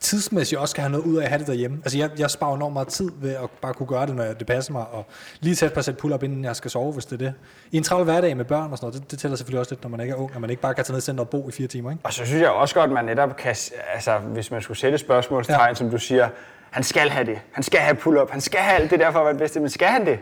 [0.00, 1.76] tidsmæssigt også skal have noget ud af at have det derhjemme.
[1.84, 4.46] Altså jeg, jeg sparer enormt meget tid ved at bare kunne gøre det, når det
[4.46, 5.06] passer mig, og
[5.40, 7.34] lige tæt på at sætte pull-up, inden jeg skal sove, hvis det er det.
[7.70, 9.82] I en travl hverdag med børn og sådan noget, det, det tæller selvfølgelig også lidt,
[9.82, 11.28] når man ikke er ung, at man ikke bare kan tage ned i center og
[11.30, 11.90] bo i fire timer.
[11.90, 12.00] Ikke?
[12.04, 13.56] Og så synes jeg også godt, at man netop kan,
[13.94, 15.74] altså hvis man skulle sætte et spørgsmålstegn, Ja.
[15.74, 16.28] som du siger,
[16.70, 19.18] han skal have det, han skal have pull-up, han skal have alt det der for
[19.18, 20.18] at være den bedste, men skal han det?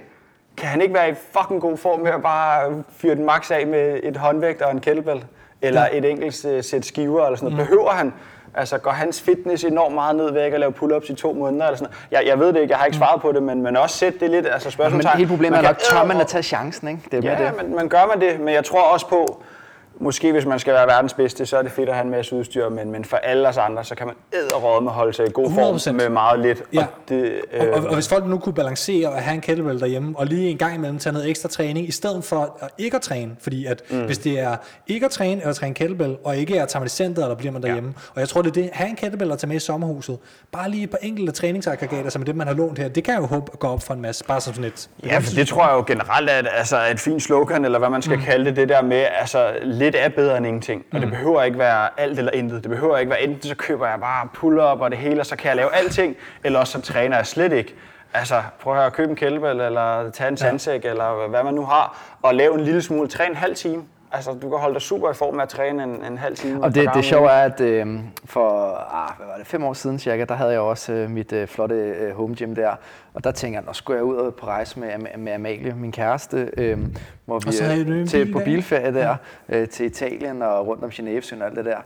[0.57, 3.67] Kan han ikke være i fucking god form med at bare fyre den max af
[3.67, 5.25] med et håndvægt og en kettlebell?
[5.63, 5.87] Eller Ja.
[5.93, 5.99] ja.
[5.99, 7.65] et enkelt øh, sæt skiver eller sådan noget?
[7.65, 7.67] Mm.
[7.69, 8.13] Behøver han?
[8.57, 11.65] Altså går hans fitness enormt meget ned ved ikke at lave pull-ups i to måneder?
[11.67, 12.23] Eller sådan noget?
[12.23, 14.15] Jeg, jeg ved det ikke, jeg har ikke svaret på det, men, men også sæt
[14.21, 15.17] det lidt, altså Men spørgsmålstegn.
[15.17, 17.01] hele problemet er Man nok, kan tør man at tage chancen, ikke?
[17.13, 17.57] Det er Ja, det.
[17.57, 18.41] men, men gør man det?
[18.41, 19.43] Men jeg tror også på,
[20.01, 22.37] måske hvis man skal være verdens bedste, så er det fedt at have en masse
[22.37, 24.17] udstyr, men, men for alle os andre, så kan man
[24.83, 25.55] med holde sig i god 100%.
[25.55, 26.63] form med meget lidt.
[26.73, 26.81] Ja.
[26.81, 29.81] Og det, Og, øh, og, og hvis folk nu kunne balancere og have en kettlebell
[29.81, 32.97] derhjemme, og lige en gang imellem tage noget ekstra træning, i stedet for at ikke
[32.97, 34.05] at træne, fordi at mm.
[34.05, 36.89] hvis det er ikke at træne eller træne kettlebell, og ikke er tager man i
[36.89, 38.11] centret, eller bliver man derhjemme, ja.
[38.15, 40.19] og jeg tror det er det, have en kettlebell og tage med i sommerhuset,
[40.53, 43.15] bare lige et par enkelte træningsaggregater, som er det man har lånt her, det kan
[43.15, 44.89] jeg jo håbe gå op for en masse, bare som sådan et...
[45.05, 47.91] Ja, for det tror jeg jo generelt er et, altså et fint slogan, eller hvad
[47.91, 48.25] man skal mm.
[48.25, 49.53] kalde det, det der med, altså
[49.87, 50.85] lidt er bedre end ingenting.
[50.93, 52.63] Og det behøver ikke være alt eller intet.
[52.63, 55.37] Det behøver ikke være enten, så køber jeg bare pull-up og det hele, og så
[55.37, 57.75] kan jeg lave alting, eller også så træner jeg slet ikke.
[58.15, 60.91] Altså, prøv at høre, køb en kettlebell, eller tage en sandsæk, ja.
[60.91, 63.85] eller hvad man nu har, og lave en lille smule, træn en halv time.
[64.13, 66.63] Altså, du kan holde dig super i form med at træne en, en halv time.
[66.63, 67.87] Og det, det sjove er, at øh,
[68.25, 71.33] for ah, hvad var det, fem år siden cirka, der havde jeg også øh, mit
[71.33, 72.71] øh, flotte øh, home gym der.
[73.15, 75.93] Og der tænker jeg, nu skulle jeg ud på rejse med, med, med Amalie, min
[75.93, 76.79] kæreste, øh,
[77.25, 79.17] hvor vi Og øh, til, bil på bilferie der,
[79.49, 81.79] øh, til Italien og rundt om Genèvesøen og alt det der.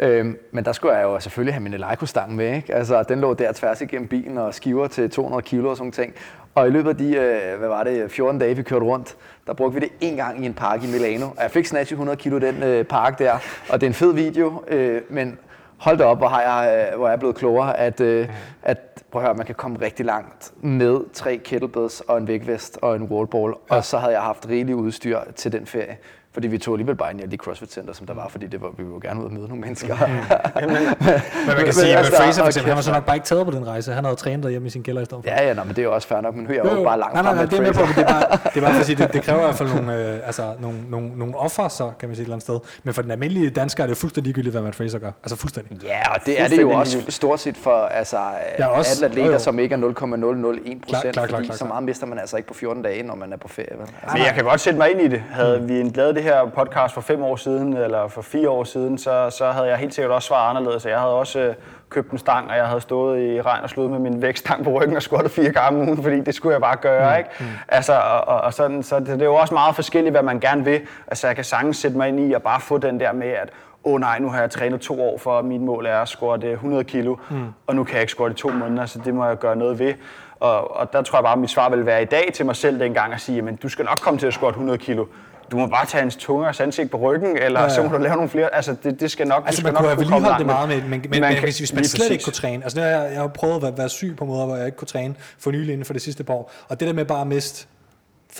[0.00, 2.74] Øhm, men der skulle jeg jo selvfølgelig have min Eleiko-stang med, ikke?
[2.74, 6.14] Altså, den lå der tværs igennem bilen og skiver til 200 kilo og sådan ting.
[6.54, 9.16] Og i løbet af de, øh, hvad var det, 14 dage, vi kørte rundt,
[9.50, 11.26] der brugte vi det en gang i en park i Milano.
[11.26, 13.38] Og jeg fik snatchet 100 kilo i den øh, park der,
[13.68, 15.38] og det er en fed video, øh, men
[15.76, 18.28] hold da op, hvor, har jeg, øh, hvor er jeg blevet klogere, at, øh,
[18.62, 18.78] at
[19.10, 22.96] prøv at høre, man kan komme rigtig langt med tre kettlebells og en vægvest og
[22.96, 23.76] en wallball, ja.
[23.76, 25.96] og så havde jeg haft rigeligt udstyr til den ferie.
[26.32, 28.46] Fordi vi tog alligevel bare ind i alle de CrossFit Center, som der var, fordi
[28.46, 29.96] det var, vi ville gerne ud og møde nogle mennesker.
[30.60, 33.16] Men man kan Men sige, at altså, Fraser for eksempel, han var så nok bare
[33.16, 33.92] ikke taget på den rejse.
[33.92, 35.30] Han havde trænet derhjemme i sin kælder i stedet for.
[35.30, 36.76] ja, ja, nå, men det er jo også fair nok, men nu er jeg jo,
[36.76, 38.38] Jo, bare langt nej, nej, nej, med det er med på, men det er bare,
[38.54, 40.52] det er bare for at sige, det, det kræver i hvert fald nogle, øh, altså,
[40.60, 42.60] nogle, nogle, nogle offer, så kan man sige et eller andet sted.
[42.84, 45.10] Men for den almindelige dansker er det jo fuldstændig ligegyldigt, hvad Matt Fraser gør.
[45.22, 45.82] Altså fuldstændig.
[45.84, 48.16] Ja, og det er det jo også stort set for altså,
[48.58, 49.38] Ja, også- alle atleter, jo, jo.
[49.38, 49.94] som ikke er 0,001
[50.88, 53.02] Klar, procent, klar, klar, fordi klar, så meget mister man altså ikke på 14 dage,
[53.02, 53.68] når man er på ferie.
[53.78, 53.80] Vel?
[54.02, 55.22] Altså, Men jeg kan godt sætte mig ind i det.
[55.30, 58.98] Havde vi lavet det her podcast for fem år siden, eller for fire år siden,
[58.98, 60.86] så, så havde jeg helt sikkert også svaret anderledes.
[60.86, 61.54] Jeg havde også øh,
[61.88, 64.70] købt en stang, og jeg havde stået i regn og slået med min vægtstang på
[64.70, 67.30] ryggen og squattet fire gange om ugen, fordi det skulle jeg bare gøre, ikke?
[67.68, 70.40] Altså, og, og, og sådan, så det, det er jo også meget forskelligt, hvad man
[70.40, 70.80] gerne vil.
[71.06, 73.48] Altså, jeg kan sagtens sætte mig ind i at bare få den der med, at
[73.84, 76.52] åh oh, nej, nu har jeg trænet to år, for mit mål er at squatte
[76.52, 77.46] 100 kilo, mm.
[77.66, 79.78] og nu kan jeg ikke squatte i to måneder, så det må jeg gøre noget
[79.78, 79.94] ved.
[80.40, 82.56] Og, og der tror jeg bare, at mit svar vil være i dag til mig
[82.56, 85.06] selv dengang at sige, men du skal nok komme til at squatte 100 kilo.
[85.50, 87.74] Du må bare tage hans tunge og ansigt på ryggen, eller ja, ja.
[87.74, 88.54] så må du lave nogle flere.
[88.54, 90.76] Altså, det, det skal nok Altså, man skal kunne have vedligeholdt det meget, med.
[90.82, 92.24] men, men, men, men kan- hvis, man slet ikke præcis.
[92.24, 92.62] kunne træne.
[92.64, 94.88] Altså, jeg, jeg har prøvet at være, være syg på måder, hvor jeg ikke kunne
[94.88, 96.50] træne for nylig inden for det sidste par år.
[96.68, 97.66] Og det der med bare at miste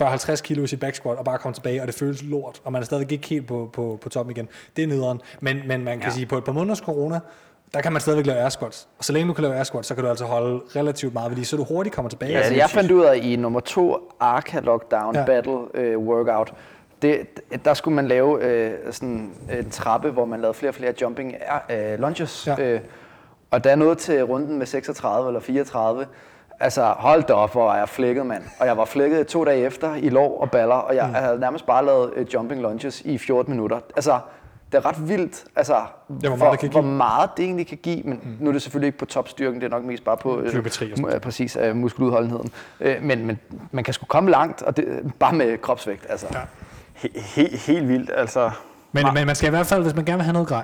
[0.01, 2.71] 40-50 kilo i sit back squat og bare komme tilbage, og det føles lort, og
[2.71, 4.47] man er stadigvæk ikke helt på, på, på toppen igen.
[4.75, 5.21] Det er nederen.
[5.39, 6.13] Men, men man kan Ja.
[6.15, 7.19] sige, på et par måneders corona,
[7.73, 8.87] der kan man stadigvæk lave air squats.
[8.97, 11.29] Og så længe du kan lave air squats, så kan du altså holde relativt meget
[11.31, 12.31] ved lige, så du hurtigt kommer tilbage.
[12.31, 15.25] Ja, Altså, jeg fandt ud af i nummer to Arca Lockdown ja.
[15.25, 16.53] Battle øh, Workout,
[17.01, 17.27] det,
[17.65, 21.35] der skulle man lave øh, sådan en trappe, hvor man lavede flere og flere jumping
[21.69, 22.47] øh, lunges.
[22.47, 22.55] Ja.
[22.59, 22.81] Øh,
[23.51, 26.05] og da jeg nåede til runden med 36 eller 34,
[26.59, 28.43] altså hold da op, hvor er jeg flækket, mand.
[28.59, 31.13] Og jeg var flækket to dage efter i lov og baller, og jeg mm.
[31.13, 33.79] havde nærmest bare lavet øh, jumping lunges i 14 minutter.
[33.95, 34.19] Altså,
[34.71, 35.75] det er ret vildt, altså,
[36.07, 38.37] hvor meget hvor, det kan hvor meget det egentlig kan give, men mm.
[38.39, 41.15] nu er det selvfølgelig ikke på topstyrken, det er nok mest bare på øh, mu-
[41.15, 42.51] øh, præcis, øh, muskeludholdenheden.
[42.79, 43.39] Øh, men, men
[43.71, 46.05] man kan sgu komme langt, og det, bare med kropsvægt.
[46.09, 46.27] Altså.
[46.33, 46.39] Ja.
[47.01, 48.51] He, he, helt vildt, altså.
[48.91, 50.63] Men, men man skal i hvert fald, hvis man gerne vil have noget grej.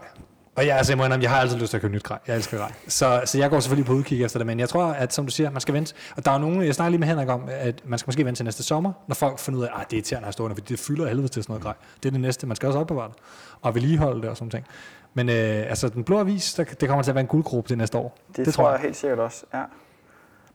[0.56, 2.20] Og jeg, altså, jeg, må indrømme, jeg har altid lyst til at købe nyt grej.
[2.28, 2.72] Jeg elsker grej.
[2.88, 5.32] Så, så jeg går selvfølgelig på udkig efter det, men jeg tror, at som du
[5.32, 5.94] siger, man skal vente.
[6.16, 8.40] Og der er nogen, jeg snakker lige med Henrik om, at man skal måske vente
[8.40, 10.74] til næste sommer, når folk finder ud af, at det er irriterende at stående, fordi
[10.74, 11.74] det fylder helvede til sådan noget grej.
[12.04, 12.48] Det er det næste.
[12.48, 13.18] Man skal også opbevare det.
[13.62, 14.66] Og vedligeholde det og sådan ting.
[15.14, 17.78] Men øh, altså, den blå avis, der, det kommer til at være en guldgruppe det
[17.78, 18.18] næste år.
[18.38, 19.64] Det, det tror jeg helt sikkert også, ja.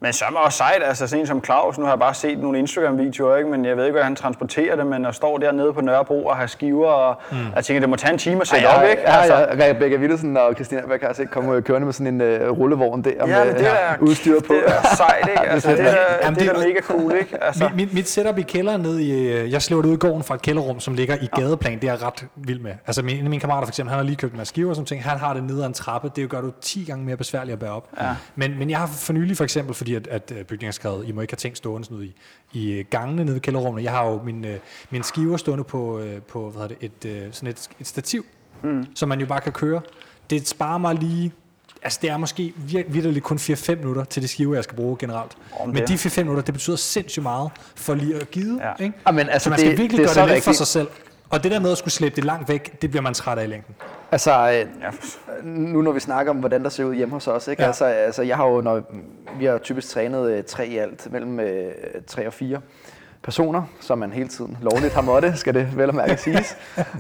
[0.03, 2.14] Men så er man også sejt, altså sådan en som Claus, nu har jeg bare
[2.14, 3.50] set nogle Instagram-videoer, ikke?
[3.50, 6.36] men jeg ved ikke, hvordan han transporterer det, men at står dernede på Nørrebro og
[6.36, 7.36] har skiver, og mm.
[7.57, 9.03] jeg tænker, det må tage en time at sætte op, ikke?
[9.03, 12.59] Ja, ja, Rebecca Willesen og Christina Beck har set komme kørende med sådan en uh,
[12.59, 14.53] rullevogn der Ja, med det er, udstyr på.
[14.55, 15.40] det er sejt, ikke?
[15.40, 17.44] Altså, det, er, Jamen, det er det er- mega cool, ikke?
[17.44, 20.22] Altså, Mit, mit, setup i kælderen nede i, øh, jeg slår det ud i gården
[20.22, 22.72] fra et kælderrum, som ligger i gadeplan, det er jeg ret vild med.
[22.86, 24.70] Altså min, en af mine kammerater for eksempel, han har lige købt en masse skiver
[24.70, 27.05] og sådan ting, han har det nede ad en trappe, det gør du 10 gange
[27.05, 27.84] mere besværligt at bære op.
[28.00, 28.07] Ja.
[28.36, 31.09] Men, men jeg har for nylig for eksempel, fordi at, at øh, bygningen er skrevet,
[31.09, 32.14] I må ikke have ting stående sådan ud i,
[32.53, 33.84] i øh, gangene nede i kælderrummene.
[33.84, 34.59] Jeg har jo min, øh,
[34.90, 38.24] min skiver stående på, øh, på hvad hedder det, et, øh, sådan et, et stativ,
[38.62, 38.86] mm.
[38.95, 39.80] som man jo bare kan køre.
[40.30, 41.32] Det sparer mig lige
[41.84, 44.97] Altså, det er måske vir- virkelig kun 4-5 minutter til det skive, jeg skal bruge
[44.99, 45.32] generelt.
[45.61, 45.88] Om Men det.
[45.88, 48.61] de 4-5 minutter, det betyder sindssygt meget for lige at give.
[48.66, 48.84] Ja.
[48.84, 48.95] Ikke?
[49.07, 50.88] Jamen, altså, så man det- skal virkelig det gøre det let for sig selv.
[51.30, 53.45] Og det der med at skulle slæbe det langt væk, det bliver man træt af
[53.45, 53.74] i længden.
[54.13, 54.91] Altså, øh, ja,
[55.43, 57.63] nu når vi snakker om, hvordan der ser ud hjemme hos os, ikke?
[57.63, 57.67] Ja.
[57.67, 58.83] Altså, altså, jeg har jo, når,
[59.39, 61.73] vi har typisk trænet øh, tre i alt, mellem øh,
[62.07, 62.61] tre og fire
[63.23, 66.57] personer, som man hele tiden lovligt har måttet, skal det vel og mærke siges.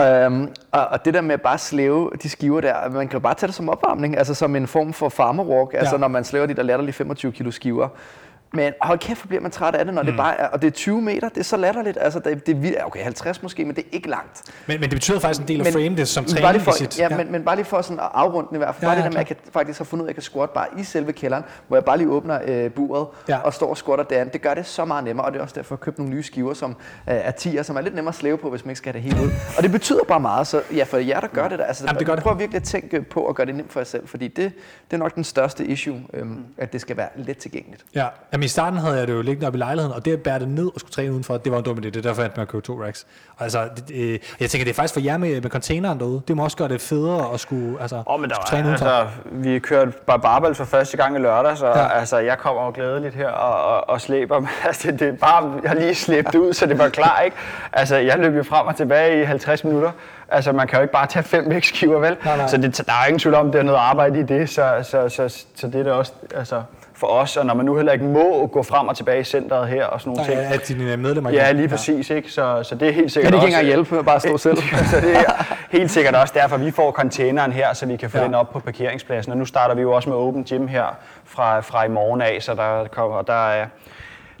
[0.00, 3.20] Øhm, og, og det der med bare at slæve de skiver der, man kan jo
[3.20, 6.00] bare tage det som opvarmning, altså som en form for farmer walk, altså Ja.
[6.00, 7.88] når man slæver de der latterlige 25 kilo skiver.
[8.52, 10.06] Men hold kæft, hvor bliver man træt af det, når mm.
[10.06, 12.74] det bare er, og det er 20 meter, det er så latterligt, altså det, det
[12.78, 14.42] er okay 50 måske, men det er ikke langt.
[14.66, 16.64] Men, men det betyder faktisk en del af frame, det som men bare træning lige
[16.64, 16.98] for, sit...
[16.98, 18.82] ja, Men, men bare lige for sådan at afrunde i hvert fald.
[18.82, 20.16] Ja, Bare det ja, der med, at jeg kan, faktisk har fundet ud af, at
[20.16, 23.34] jeg kan squat bare i selve kælderen, hvor jeg bare lige åbner øh, buret Ja.
[23.34, 23.40] ja.
[23.40, 24.32] og står og squatter derinde.
[24.32, 26.14] Det gør det så meget nemmere, og det er også derfor, jeg har købt nogle
[26.14, 26.76] nye skiver, som øh,
[27.06, 29.12] er 10'er, som er lidt nemmere at slæve på, hvis man ikke skal have det
[29.12, 29.30] helt ud.
[29.56, 31.98] Og det betyder bare meget, så ja, for jer, der gør det der, altså, Jamen,
[31.98, 32.22] det gør det.
[32.24, 34.52] prøv virkelig at tænke på at gøre det nemt for jer selv, fordi det,
[34.90, 37.84] det er nok den største issue, øhm, at det skal være let tilgængeligt.
[37.94, 38.06] Ja,
[38.38, 40.38] Jamen, i starten havde jeg det jo liggende op i lejligheden, og det at bære
[40.38, 41.80] det ned og skulle træne udenfor, det var en dum idé.
[41.80, 43.06] Det er derfor, jeg endte med at købe to racks.
[43.36, 46.20] Og altså, det, øh, jeg tænker, det er faktisk for jer med, med containeren derude.
[46.28, 48.68] Det må også gøre det federe at skulle, altså, Åh, men der skulle træne var,
[48.68, 48.86] udenfor.
[48.86, 51.98] altså, vi kørte bare barbell for første gang i lørdag, så Ja.
[51.98, 54.40] altså, jeg kommer jo glædeligt her og, og, og slæber.
[54.40, 57.20] Men altså, det, det er bare, jeg har lige slæbt ud, så det var klar,
[57.20, 57.36] ikke?
[57.72, 59.90] Altså, jeg løb jo frem og tilbage i 50 minutter.
[60.28, 62.16] Altså, man kan jo ikke bare tage fem vægtskiver, vel?
[62.24, 62.46] Nej, nej.
[62.48, 64.74] Så det, der er ingen tvivl om, at det er noget arbejde i det, så,
[64.82, 66.62] så, så, så det er det også, altså,
[66.98, 67.36] for os.
[67.36, 70.00] Og når man nu heller ikke må gå frem og tilbage i centret her og
[70.00, 70.40] sådan nogle ting.
[70.40, 72.32] er at dine medlemmer Ja, lige præcis, ikke?
[72.32, 74.56] Så, så det er helt sikkert Kan de ikke engang hjælpe, bare stå selv?
[74.90, 78.16] så det er helt sikkert også derfor, vi får containeren her, så vi kan få
[78.16, 78.22] Ja.
[78.22, 78.26] ja.
[78.26, 79.32] den op på parkeringspladsen.
[79.32, 82.36] Og nu starter vi jo også med Open Gym her fra, fra i morgen af,
[82.42, 83.66] så der, kommer, der, er,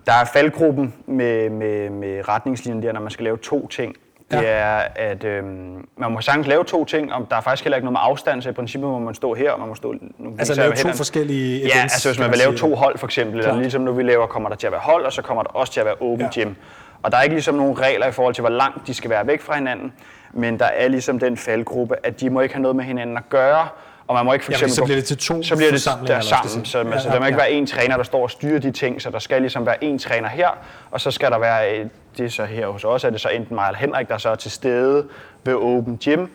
[0.06, 3.94] der er faldgruppen med, med, med retningslinjen der, når man skal lave to ting.
[4.30, 4.42] Det Ja.
[4.48, 7.84] er, at øhm, man må sagtens lave to ting, og der er faktisk heller ikke
[7.84, 9.94] noget med afstand, så i princippet må man stå her, og man må stå...
[10.18, 10.96] Nu Altså lave to hænderne.
[10.96, 13.62] forskellige Ja, events, altså hvis man vil lave to hold for eksempel, eller Klart.
[13.62, 15.72] ligesom nu vi laver, kommer der til at være hold, og så kommer der også
[15.72, 16.28] til at være open Ja.
[16.36, 16.42] ja.
[16.44, 16.54] gym.
[17.02, 19.26] Og der er ikke ligesom nogen regler i forhold til, hvor langt de skal være
[19.26, 19.92] væk fra hinanden,
[20.32, 23.28] men der er ligesom den faldgruppe, at de må ikke have noget med hinanden at
[23.28, 23.68] gøre,
[24.06, 24.74] og man må ikke for Ja, eksempel...
[24.74, 26.98] så gå- bliver det til to så bliver det der eller sammen, så, man, Ja,
[26.98, 27.44] så der må ja, ikke ja.
[27.44, 29.98] være en træner, der står og styrer de ting, så der skal ligesom være en
[29.98, 30.48] træner her,
[30.90, 31.86] og så skal der være, øh,
[32.18, 34.28] det er så her hos os, er det så enten mig eller Henrik, der så
[34.28, 35.06] er til stede
[35.44, 36.26] ved Open Gym,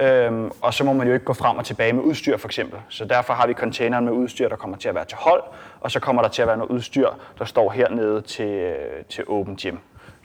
[0.00, 2.78] Øhm, og så må man jo ikke gå frem og tilbage med udstyr for eksempel.
[2.88, 5.42] Så derfor har vi containeren med udstyr, der kommer til at være til hold,
[5.80, 8.74] og så kommer der til at være noget udstyr, der står hernede til, øh,
[9.08, 9.76] til Open Gym.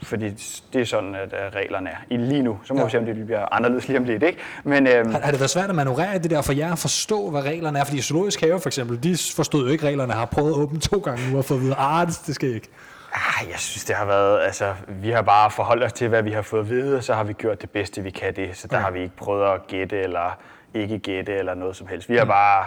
[0.02, 0.30] Fordi
[0.72, 2.58] det er sådan, at øh, reglerne er i lige nu.
[2.64, 2.84] Så må Ja.
[2.84, 4.22] vi se, om det bliver anderledes lige om lidt.
[4.22, 4.38] Ikke?
[4.64, 6.78] Men øhm, Har, har det været svært at manøvrere i det der for jer at
[6.78, 7.84] forstå, hvad reglerne er?
[7.84, 10.98] Fordi Zoologisk Have for eksempel, de forstod jo ikke reglerne, har prøvet at åbne to
[10.98, 12.68] gange nu og fået at vide, ah, det, skal ikke.
[13.16, 16.30] Ah, jeg synes, det har været, altså, vi har bare forholdt os til, hvad vi
[16.30, 18.56] har fået at vide, og så har vi gjort det bedste, vi kan det.
[18.56, 18.84] Så der Okay.
[18.84, 20.38] har vi ikke prøvet at gætte eller
[20.74, 22.08] ikke gætte eller noget som helst.
[22.08, 22.64] Vi har bare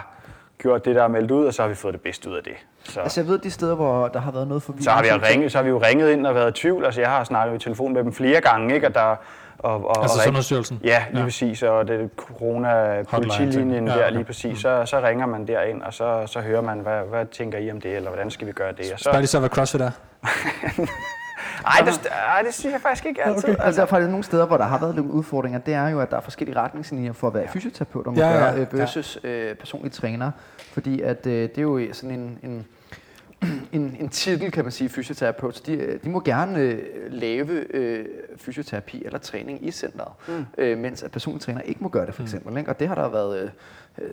[0.58, 2.42] gjort det, der er meldt ud, og så har vi fået det bedste ud af
[2.44, 2.52] det.
[2.84, 4.84] Så, Altså jeg ved, de steder, hvor der har været noget forvirring.
[4.84, 6.84] så, har vi jo ringet, så har vi jo ringet ind og været i tvivl.
[6.84, 8.86] Altså, jeg har snakket i telefon med dem flere gange, ikke?
[8.86, 9.00] Og der,
[9.58, 10.80] og, og, Altså og ring- Sundhedsstyrelsen?
[10.84, 11.24] Ja, lige Ja.
[11.24, 11.62] præcis.
[11.62, 14.58] Og det er corona-politilinjen Ja, ja, der lige præcis.
[14.58, 17.80] Så, så ringer man derind, og så, så hører man, hvad, hvad tænker I om
[17.80, 18.92] det, eller hvordan skal vi gøre det?
[18.92, 19.90] Og så, Spørg lige så, hvad CrossFit er.
[21.66, 23.48] Ej, det, ej, det synes jeg faktisk ikke altid.
[23.48, 23.62] Okay.
[23.64, 26.00] Altså, der er faktisk nogle steder, hvor der har været nogle udfordringer, det er jo,
[26.00, 28.58] at der er forskellige retningslinjer for, hvad fysioterapeuter må Ja, ja, gøre ja.
[28.60, 30.30] øh, versus øh, personlige træner.
[30.72, 32.66] Fordi at, øh, det er jo sådan en, en,
[33.72, 35.66] en, en titel, kan man sige, fysioterapeut.
[35.66, 36.78] De, øh, de må gerne øh,
[37.08, 40.46] lave øh, fysioterapi eller træning i centret, mm.
[40.58, 42.56] øh, mens at personlige træner ikke må gøre det, for eksempel.
[42.56, 42.70] Ikke?
[42.70, 43.50] Og det har der været øh,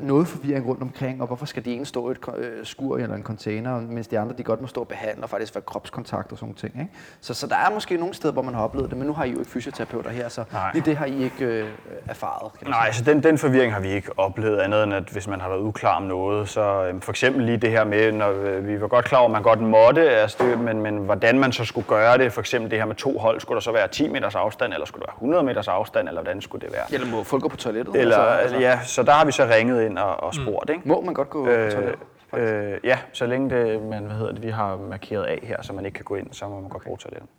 [0.02, 3.16] noget forvirring rundt omkring, og hvorfor skal de ene stå i et øh, skur eller
[3.16, 6.32] en container, mens de andre de godt må stå og behandle og faktisk være kropskontakt
[6.32, 6.74] og sådan ting.
[6.80, 6.92] Ikke?
[7.22, 9.24] Så, så der er måske nogle steder, hvor man har oplevet det, men nu har
[9.24, 10.72] I jo ikke fysioterapeuter her, så Nej.
[10.74, 11.68] lige det har I ikke øh,
[12.08, 12.60] erfaret.
[12.60, 15.42] Kan Nej, så den, den forvirring har vi ikke oplevet andet end, at hvis man
[15.42, 18.68] har været uklar om noget, så øhm, for eksempel lige det her med, når øh,
[18.68, 21.52] vi var godt klar over, at man godt måtte, altså det, men, men hvordan man
[21.52, 23.88] så skulle gøre det, for eksempel det her med to hold, skulle der så være
[23.88, 26.94] 10 meters afstand, eller skulle der være 100 meters afstand, eller hvordan skulle det være?
[26.94, 27.96] Eller må folk gå på toilettet?
[27.96, 30.82] Eller, altså, ja, så der har vi så ringet ind og, og spurgt, ikke?
[30.86, 32.00] Må man godt gå på Øh, toilettet?
[32.38, 35.74] øh, ja, så længe det, man, hvad hedder det, vi har markeret af her, så
[35.74, 37.30] man ikke kan gå ind, så må man godt bruge toilettet.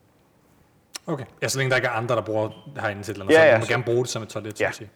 [1.06, 1.24] Okay.
[1.42, 2.48] Ja, så længe der ikke er andre, der bruger
[2.80, 4.22] herinde til et eller andet, Ja, så ja, man må så- gerne bruge det som
[4.22, 4.68] et toilet, så Ja.
[4.68, 4.90] at sige.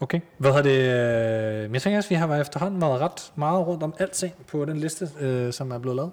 [0.00, 0.20] Okay.
[0.38, 0.78] Hvad har det...
[0.78, 4.76] Øh, jeg tænker også, vi har efterhånden været ret meget rundt om alting på den
[4.76, 6.10] liste, øh, som er blevet lavet.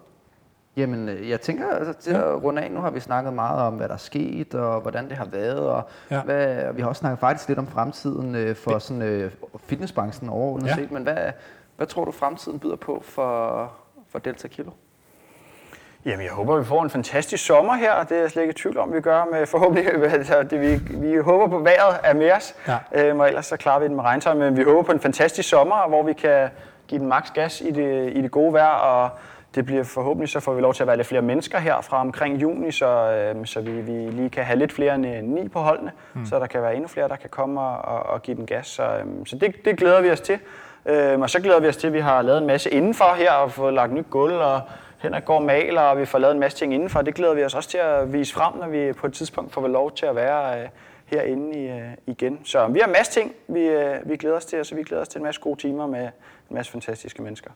[0.78, 3.74] Jamen, øh, jeg tænker, altså, til at runde af, nu har vi snakket meget om,
[3.74, 6.16] hvad der er sket, og hvordan det har været, og, Ja.
[6.16, 6.22] ja.
[6.24, 9.32] hvad, og vi har også snakket faktisk lidt om fremtiden øh, for sådan, øh,
[9.66, 10.72] fitnessbranchen overordnet Ja.
[10.72, 10.76] ja.
[10.82, 11.18] set, men hvad,
[11.78, 13.72] hvad tror du, fremtiden byder på for,
[14.10, 14.72] for Delta Kilo?
[16.06, 18.52] Jamen, jeg håber, vi får en fantastisk sommer her, og det er jeg slet ikke
[18.52, 22.14] i tvivl om, vi gør med forhåbentlig, altså, det, vi, vi håber på vejret er
[22.14, 22.78] med os, Ja.
[22.94, 25.50] øhm, og ellers så klarer vi den med regntøj, men vi håber på en fantastisk
[25.50, 26.50] sommer, hvor vi kan
[26.88, 29.10] give den maks gas i det, i det gode vejr, og
[29.56, 32.02] det bliver forhåbentlig, så får vi lov til at være lidt flere mennesker her fra
[32.02, 35.48] omkring juni, så, øhm, så vi, vi lige kan have lidt flere end øh, ni
[35.48, 36.26] på holdene, mm.
[36.26, 38.68] så der kan være endnu flere, der kan komme og, og, og give den gas,
[38.68, 40.40] så, øhm, så det, det glæder vi os til.
[40.86, 43.32] Øhm, og så glæder vi os til, at vi har lavet en masse indenfor her,
[43.32, 44.62] og fået lagt nyt gulv, og
[45.02, 47.02] Henrik går og maler, og vi får lavet en masse ting indenfor.
[47.02, 49.68] Det glæder vi os også til at vise frem, når vi på et tidspunkt får
[49.68, 50.68] lov til at være øh,
[51.06, 52.40] herinde i, øh, igen.
[52.44, 54.84] Så vi har en masse ting, vi, øh, vi glæder os til, og så vi
[54.84, 56.04] glæder os til en masse gode timer med
[56.50, 57.52] en masse fantastiske mennesker.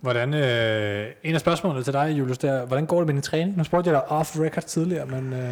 [0.00, 3.22] Hvordan, øh, en af spørgsmålene til dig, Julius, det er, hvordan går det med din
[3.22, 3.56] træning?
[3.56, 5.32] Nu spurgte jeg dig off-record tidligere, men...
[5.32, 5.50] Øh,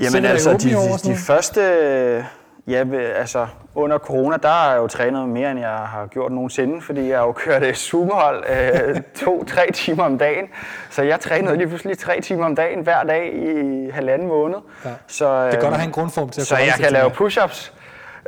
[0.00, 1.60] Jamen altså, de, de, de første...
[1.60, 2.24] øh,
[2.66, 6.82] Ja, altså under corona, der har jeg jo trænet mere, end jeg har gjort nogensinde,
[6.82, 10.48] fordi jeg har jo kørt øh, Zoom-hold øh, to-tre timer om dagen.
[10.90, 14.58] Så jeg trænede lige pludselig tre timer om dagen hver dag i halvanden måned.
[14.84, 14.90] Ja.
[15.06, 17.10] Så, Det er godt øh, at have en grundform til at Så jeg kan lave
[17.10, 17.72] push-ups.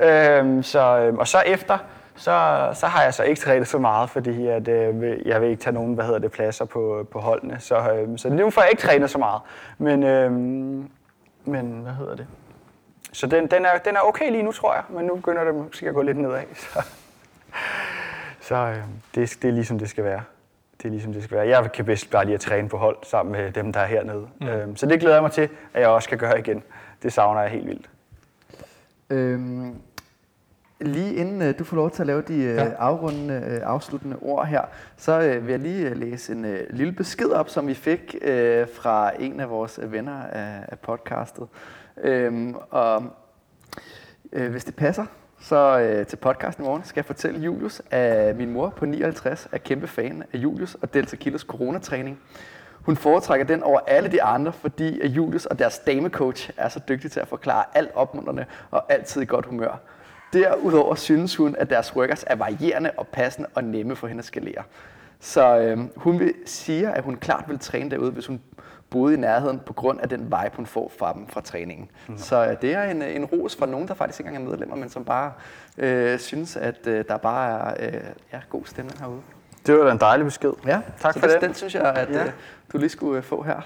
[0.02, 1.78] Øhm, så, øhm, og så efter,
[2.16, 5.62] så, så har jeg så ikke trænet så meget, fordi at, øh, jeg vil ikke
[5.62, 7.56] tage nogen hvad hedder det, pladser på, på holdene.
[7.60, 9.40] Så, øhm, så nu får jeg ikke trænet så meget.
[9.78, 10.88] Men, øhm,
[11.44, 12.26] men hvad hedder det?
[13.12, 14.82] Så den, den, er, den er okay lige nu, tror jeg.
[14.90, 16.42] Men nu begynder det måske at gå lidt nedad.
[16.56, 16.82] Så,
[18.40, 18.76] så øh,
[19.14, 20.22] det, det er ligesom det skal være.
[20.78, 21.48] Det er ligesom det skal være.
[21.48, 24.28] Jeg kan bedst bare lige at træne på hold sammen med dem, der er hernede.
[24.40, 24.46] Mm.
[24.48, 26.62] Øhm, så det glæder jeg mig til, at jeg også kan gøre igen.
[27.02, 27.90] Det savner jeg helt vildt.
[29.10, 29.74] Øhm,
[30.80, 32.70] lige inden øh, du får lov til at lave de øh, Ja.
[32.78, 34.62] afrundende, øh, afsluttende ord her,
[34.96, 38.16] så øh, vil jeg lige øh, læse en øh, lille besked op, som vi fik
[38.22, 41.48] øh, fra en af vores øh, venner af, af podcastet.
[42.02, 43.04] Øhm, og
[44.32, 45.06] øh, hvis det passer,
[45.40, 49.48] så øh, til podcasten i morgen skal jeg fortælle Julius, at min mor på 59
[49.52, 52.20] er kæmpe fan af Julius og Delta Kilos coronatræning.
[52.82, 56.80] Hun foretrækker den over alle de andre, fordi at Julius og deres damecoach er så
[56.88, 59.80] dygtige til at forklare alt opmuntrende og altid i godt humør.
[60.32, 64.24] Derudover synes hun, at deres workouts er varierende og passende og nemme for hende at
[64.24, 64.62] skalere.
[65.20, 68.40] Så øh, hun vil sige, at hun klart vil træne derude, hvis hun
[68.90, 71.90] boede i nærheden på grund af den vibe, hun får fra dem fra træningen.
[72.08, 72.18] Mm.
[72.18, 74.76] Så øh, det er en, en ros fra nogen, der faktisk ikke engang er medlemmer,
[74.76, 75.32] men som bare
[75.78, 78.00] øh, synes, at øh, der bare er øh,
[78.32, 79.20] ja, god stemning herude.
[79.66, 80.52] Det var da en dejlig besked.
[80.66, 81.42] Ja, Tak så for det, det.
[81.48, 82.24] den synes jeg, at Ja.
[82.24, 82.30] øh,
[82.72, 83.60] du lige skulle øh, få her.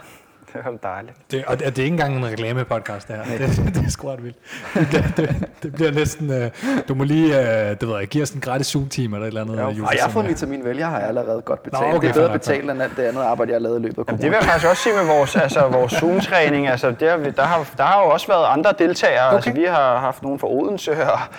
[0.54, 1.16] Det var dejligt.
[1.30, 3.38] Det, og det, det er ikke engang en reklame-podcast, det her.
[3.38, 4.36] Det, det er sgu ret vildt.
[4.74, 6.30] Det, bliver- det, det bliver næsten...
[6.32, 6.50] Øh,
[6.88, 9.40] du må lige, øh, det ved jeg, give os en gratis Zoom-team eller et eller
[9.40, 9.56] andet.
[9.56, 11.94] Ja, Julius, Og jeg har fået vitamin vel, jeg har allerede godt betalt.
[11.94, 13.98] okay, det er bedre betalt end alt det andet arbejde, jeg har lavet i løbet
[13.98, 16.68] af Jamen, det vil jeg faktisk også sige med vores, altså, vores Zoom-træning.
[16.68, 17.00] Altså, det
[17.36, 19.26] der, har, der har jo også været andre deltagere.
[19.26, 19.36] Okay.
[19.36, 20.96] Altså, vi har haft nogen fra Odense, og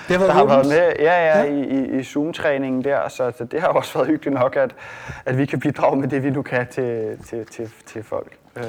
[0.08, 1.44] Det har der har været med ja, ja, Ja.
[1.44, 3.10] i, i, i Zoom-træningen der.
[3.10, 4.72] Så, så det har jo også været hyggeligt nok, at,
[5.26, 8.32] at vi kan bidrage med det, vi nu kan til, til, til, til folk.
[8.58, 8.66] Øhm,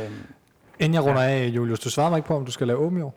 [0.79, 2.99] Inden jeg runder af, Julius, du svarer mig ikke på, om du skal lave åben
[2.99, 3.15] i år.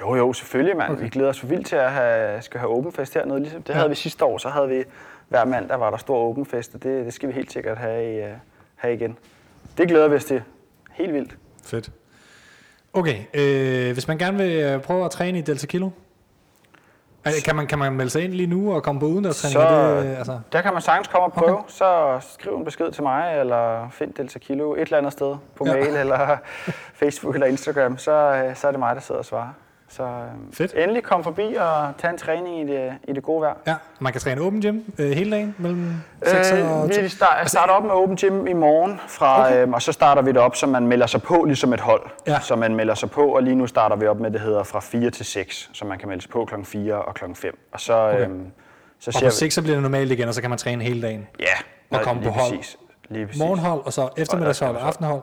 [0.00, 0.92] Jo, jo, selvfølgelig, mand.
[0.92, 1.02] Okay.
[1.02, 3.40] Vi glæder os for vildt til at have, skal have åben fest hernede.
[3.40, 3.74] Ligesom det Ja.
[3.74, 4.84] havde vi sidste år, så havde vi
[5.28, 8.14] hver mandag var der stor åben fest, og det, det skal vi helt sikkert have,
[8.18, 8.28] i, uh,
[8.76, 9.18] have igen.
[9.78, 10.42] Det glæder vi os til.
[10.90, 11.36] Helt vildt.
[11.64, 11.90] Fedt.
[12.92, 15.90] Okay, øh, hvis man gerne vil øh, prøve at træne i Delta Kilo,
[17.24, 19.52] altså, kan man, kan man melde sig ind lige nu og komme på udendørstræning?
[19.52, 21.58] Så- det, øh, altså, Der kan man sagtens komme og prøve.
[21.58, 21.64] Okay.
[21.68, 25.64] Så skriv en besked til mig, eller find Delta Kilo et eller andet sted på
[25.66, 25.74] Ja.
[25.76, 25.80] ja.
[25.84, 26.36] mail, eller
[27.00, 27.98] Facebook eller Instagram.
[27.98, 29.48] Så, øh, så er det mig, der sidder og svarer.
[29.90, 30.10] Så øh,
[30.52, 30.74] Fedt.
[30.76, 33.54] endelig kom forbi og tag en træning i det, i det gode vejr.
[33.66, 35.92] ja, man kan træne åben gym øh, hele dagen mellem
[36.26, 37.00] 6 og Øh, 2.
[37.02, 39.62] vi start, starter op med Open Gym i morgen, fra, Okay.
[39.62, 42.02] øhm, og så starter vi det op, så man melder sig på ligesom et hold.
[42.26, 42.40] Ja.
[42.40, 44.80] Så man melder sig på, og lige nu starter vi op med, det hedder fra
[44.80, 47.58] 4 til 6, så man kan melde sig på klokken 4 og klokken 5.
[47.72, 48.20] Og så, Okay.
[48.24, 48.46] øhm,
[48.98, 49.30] så Og på vi...
[49.30, 51.26] 6 så bliver det normalt igen, og så kan man træne hele dagen.
[51.40, 51.44] Ja,
[51.98, 52.56] og komme på hold.
[52.56, 52.76] Præcis.
[53.08, 53.40] Lige præcis.
[53.42, 55.22] Morgenhold, og så eftermiddagshold og aftenhold.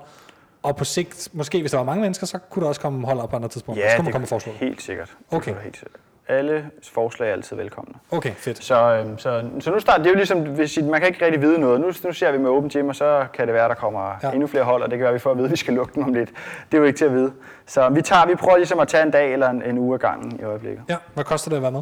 [0.67, 3.19] Og på sigt, måske hvis der var mange mennesker, så kunne der også komme hold
[3.19, 3.83] op på andre tidspunkter.
[3.85, 4.59] så Ja, kunne man det komme og foreslå det.
[4.59, 5.07] helt sikkert.
[5.29, 5.51] Det Okay.
[5.51, 6.01] kunne Helt sikkert.
[6.29, 7.93] Alle forslag er altid velkomne.
[8.11, 8.63] Okay, fedt.
[8.63, 11.25] Så, øhm, så, så nu starter det er jo ligesom, hvis I, man kan ikke
[11.25, 11.81] rigtig vide noget.
[11.81, 14.27] Nu, nu ser vi med Open Gym, og så kan det være, der kommer Ja.
[14.27, 14.31] ja.
[14.33, 15.93] endnu flere hold, og det kan være, vi får at vide, at vi skal lukke
[15.95, 16.29] dem om lidt.
[16.71, 17.33] Det er jo ikke til at vide.
[17.65, 19.99] Så vi, tager, vi prøver ligesom at tage en dag eller en, en uge af
[19.99, 20.83] gangen i øjeblikket.
[20.89, 21.81] Ja, hvad koster det at være med?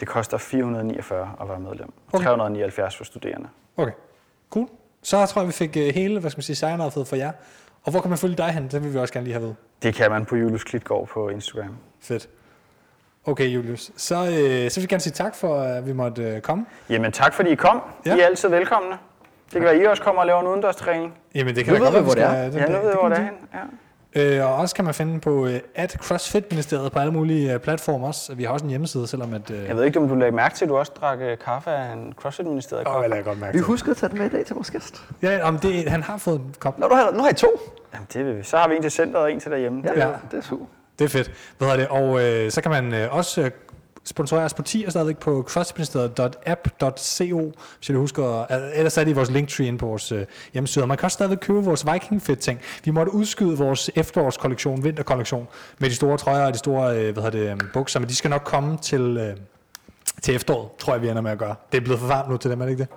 [0.00, 1.92] Det koster 449 at være medlem.
[2.12, 2.24] Okay.
[2.24, 3.48] 379 for studerende.
[3.76, 3.92] Okay,
[4.50, 4.68] cool.
[5.02, 7.32] Så tror jeg, vi fik øh, hele, hvad skal man sige, sejren for jer.
[7.84, 8.68] Og hvor kan man følge dig hen?
[8.68, 9.54] Det vil vi også gerne lige have ved.
[9.82, 11.76] Det kan man på Julius Klitgaard på Instagram.
[12.00, 12.28] Fedt.
[13.26, 13.90] Okay, Julius.
[13.96, 16.66] Så, øh, så vil jeg gerne sige tak for, at vi måtte øh, komme.
[16.88, 17.82] Jamen tak fordi I kom.
[18.06, 18.16] Ja.
[18.16, 18.88] I er altid velkomne.
[18.90, 21.14] Det kan være, at I også kommer og laver en udendørstræning.
[21.34, 22.88] Jamen, det kan Nu da ved godt vi, være, hvor det skal- Ja, nu ved
[22.88, 23.22] jeg, det hvor det er.
[23.58, 23.60] Ja.
[24.16, 28.06] Øh, og også kan man finde på øh, at CrossFit-ministeriet på alle mulige øh, platformer
[28.06, 28.34] også.
[28.34, 29.50] Vi har også en hjemmeside, selvom at...
[29.50, 31.70] Øh, Jeg ved ikke, om du lagde mærke til, at du også drak øh, kaffe
[31.70, 32.88] af en CrossFit-ministeriet.
[32.88, 35.02] Åh, jeg godt mærke Vi husker at tage den med i dag til vores gæst.
[35.22, 36.78] Ja, om det, han har fået en kop.
[36.78, 37.48] Nå, du har, nu har I to.
[37.94, 38.42] Jamen, det vil vi.
[38.42, 39.82] Så har vi en til centret og en til derhjemme.
[39.84, 40.14] Ja, Det er- Ja.
[40.30, 40.64] det er super.
[40.98, 41.30] Det er fedt.
[41.58, 41.88] Hvad hedder det?
[41.88, 43.50] Og øh, så kan man øh, også
[44.02, 48.44] øh, sponsorere os på tier stadigvæk på crossministeriet.app.co, hvis jeg husker.
[48.74, 50.84] Ellers er det i vores linktree inde på vores øh, hjemmeside.
[50.84, 52.60] Og man kan også stadigvæk købe vores Viking Fit ting.
[52.84, 55.48] Vi måtte udskyde vores efterårskollektion, vinterkollektion,
[55.78, 58.14] med de store trøjer og de store øh, hvad hedder det, øhm, bukser, men de
[58.14, 59.36] skal nok komme til, øh,
[60.22, 61.54] til efteråret, tror jeg, vi ender med at gøre.
[61.72, 62.88] Det er blevet for varmt nu til dem, er det ikke det?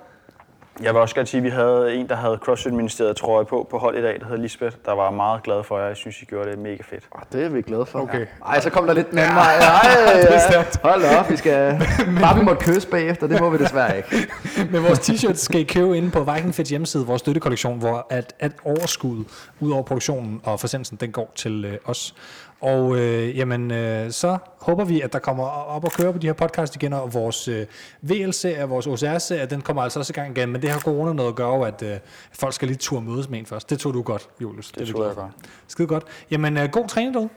[0.82, 3.78] Jeg vil også gerne sige, at vi havde en, der havde CrossFit-ministeriet trøje på på
[3.78, 5.88] hold i dag, der hedder Lisbeth, der var meget glad for jer.
[5.88, 7.03] Jeg synes, I gjorde det mega fedt.
[7.11, 7.99] Oh, det er vi glade for.
[7.99, 8.26] Okay.
[8.45, 9.55] Ej, så kom der lidt den anden vej.
[9.55, 10.49] Ej, det er ja.
[10.49, 10.80] stærkt.
[10.84, 11.80] Hold da op, vi skal...
[12.21, 14.28] Bare vi måtte kysse bagefter, det må vi desværre ikke.
[14.71, 18.34] Men vores t-shirts skal I købe inde på Viking Fit hjemmeside, vores støttekollektion, hvor at,
[18.39, 19.23] at overskud
[19.59, 22.15] ud over produktionen og forsendelsen, den går til øh, os.
[22.66, 26.28] Og øh, jamen, øh, så håber vi, at der kommer op og køre på de
[26.28, 27.66] her podcast igen, og vores øh,
[28.01, 31.30] VL-serie, vores OCR-serie, den kommer altså også i gang igen, men det har corona noget
[31.30, 31.97] at gøre, at øh,
[32.32, 33.70] folk skal lige tur mødes med en først.
[33.70, 34.72] Det tog du godt, Julius.
[34.72, 35.32] Det vi tror jeg godt.
[35.68, 36.03] Skide godt.
[36.32, 37.30] Jamen, øh, god træning derude.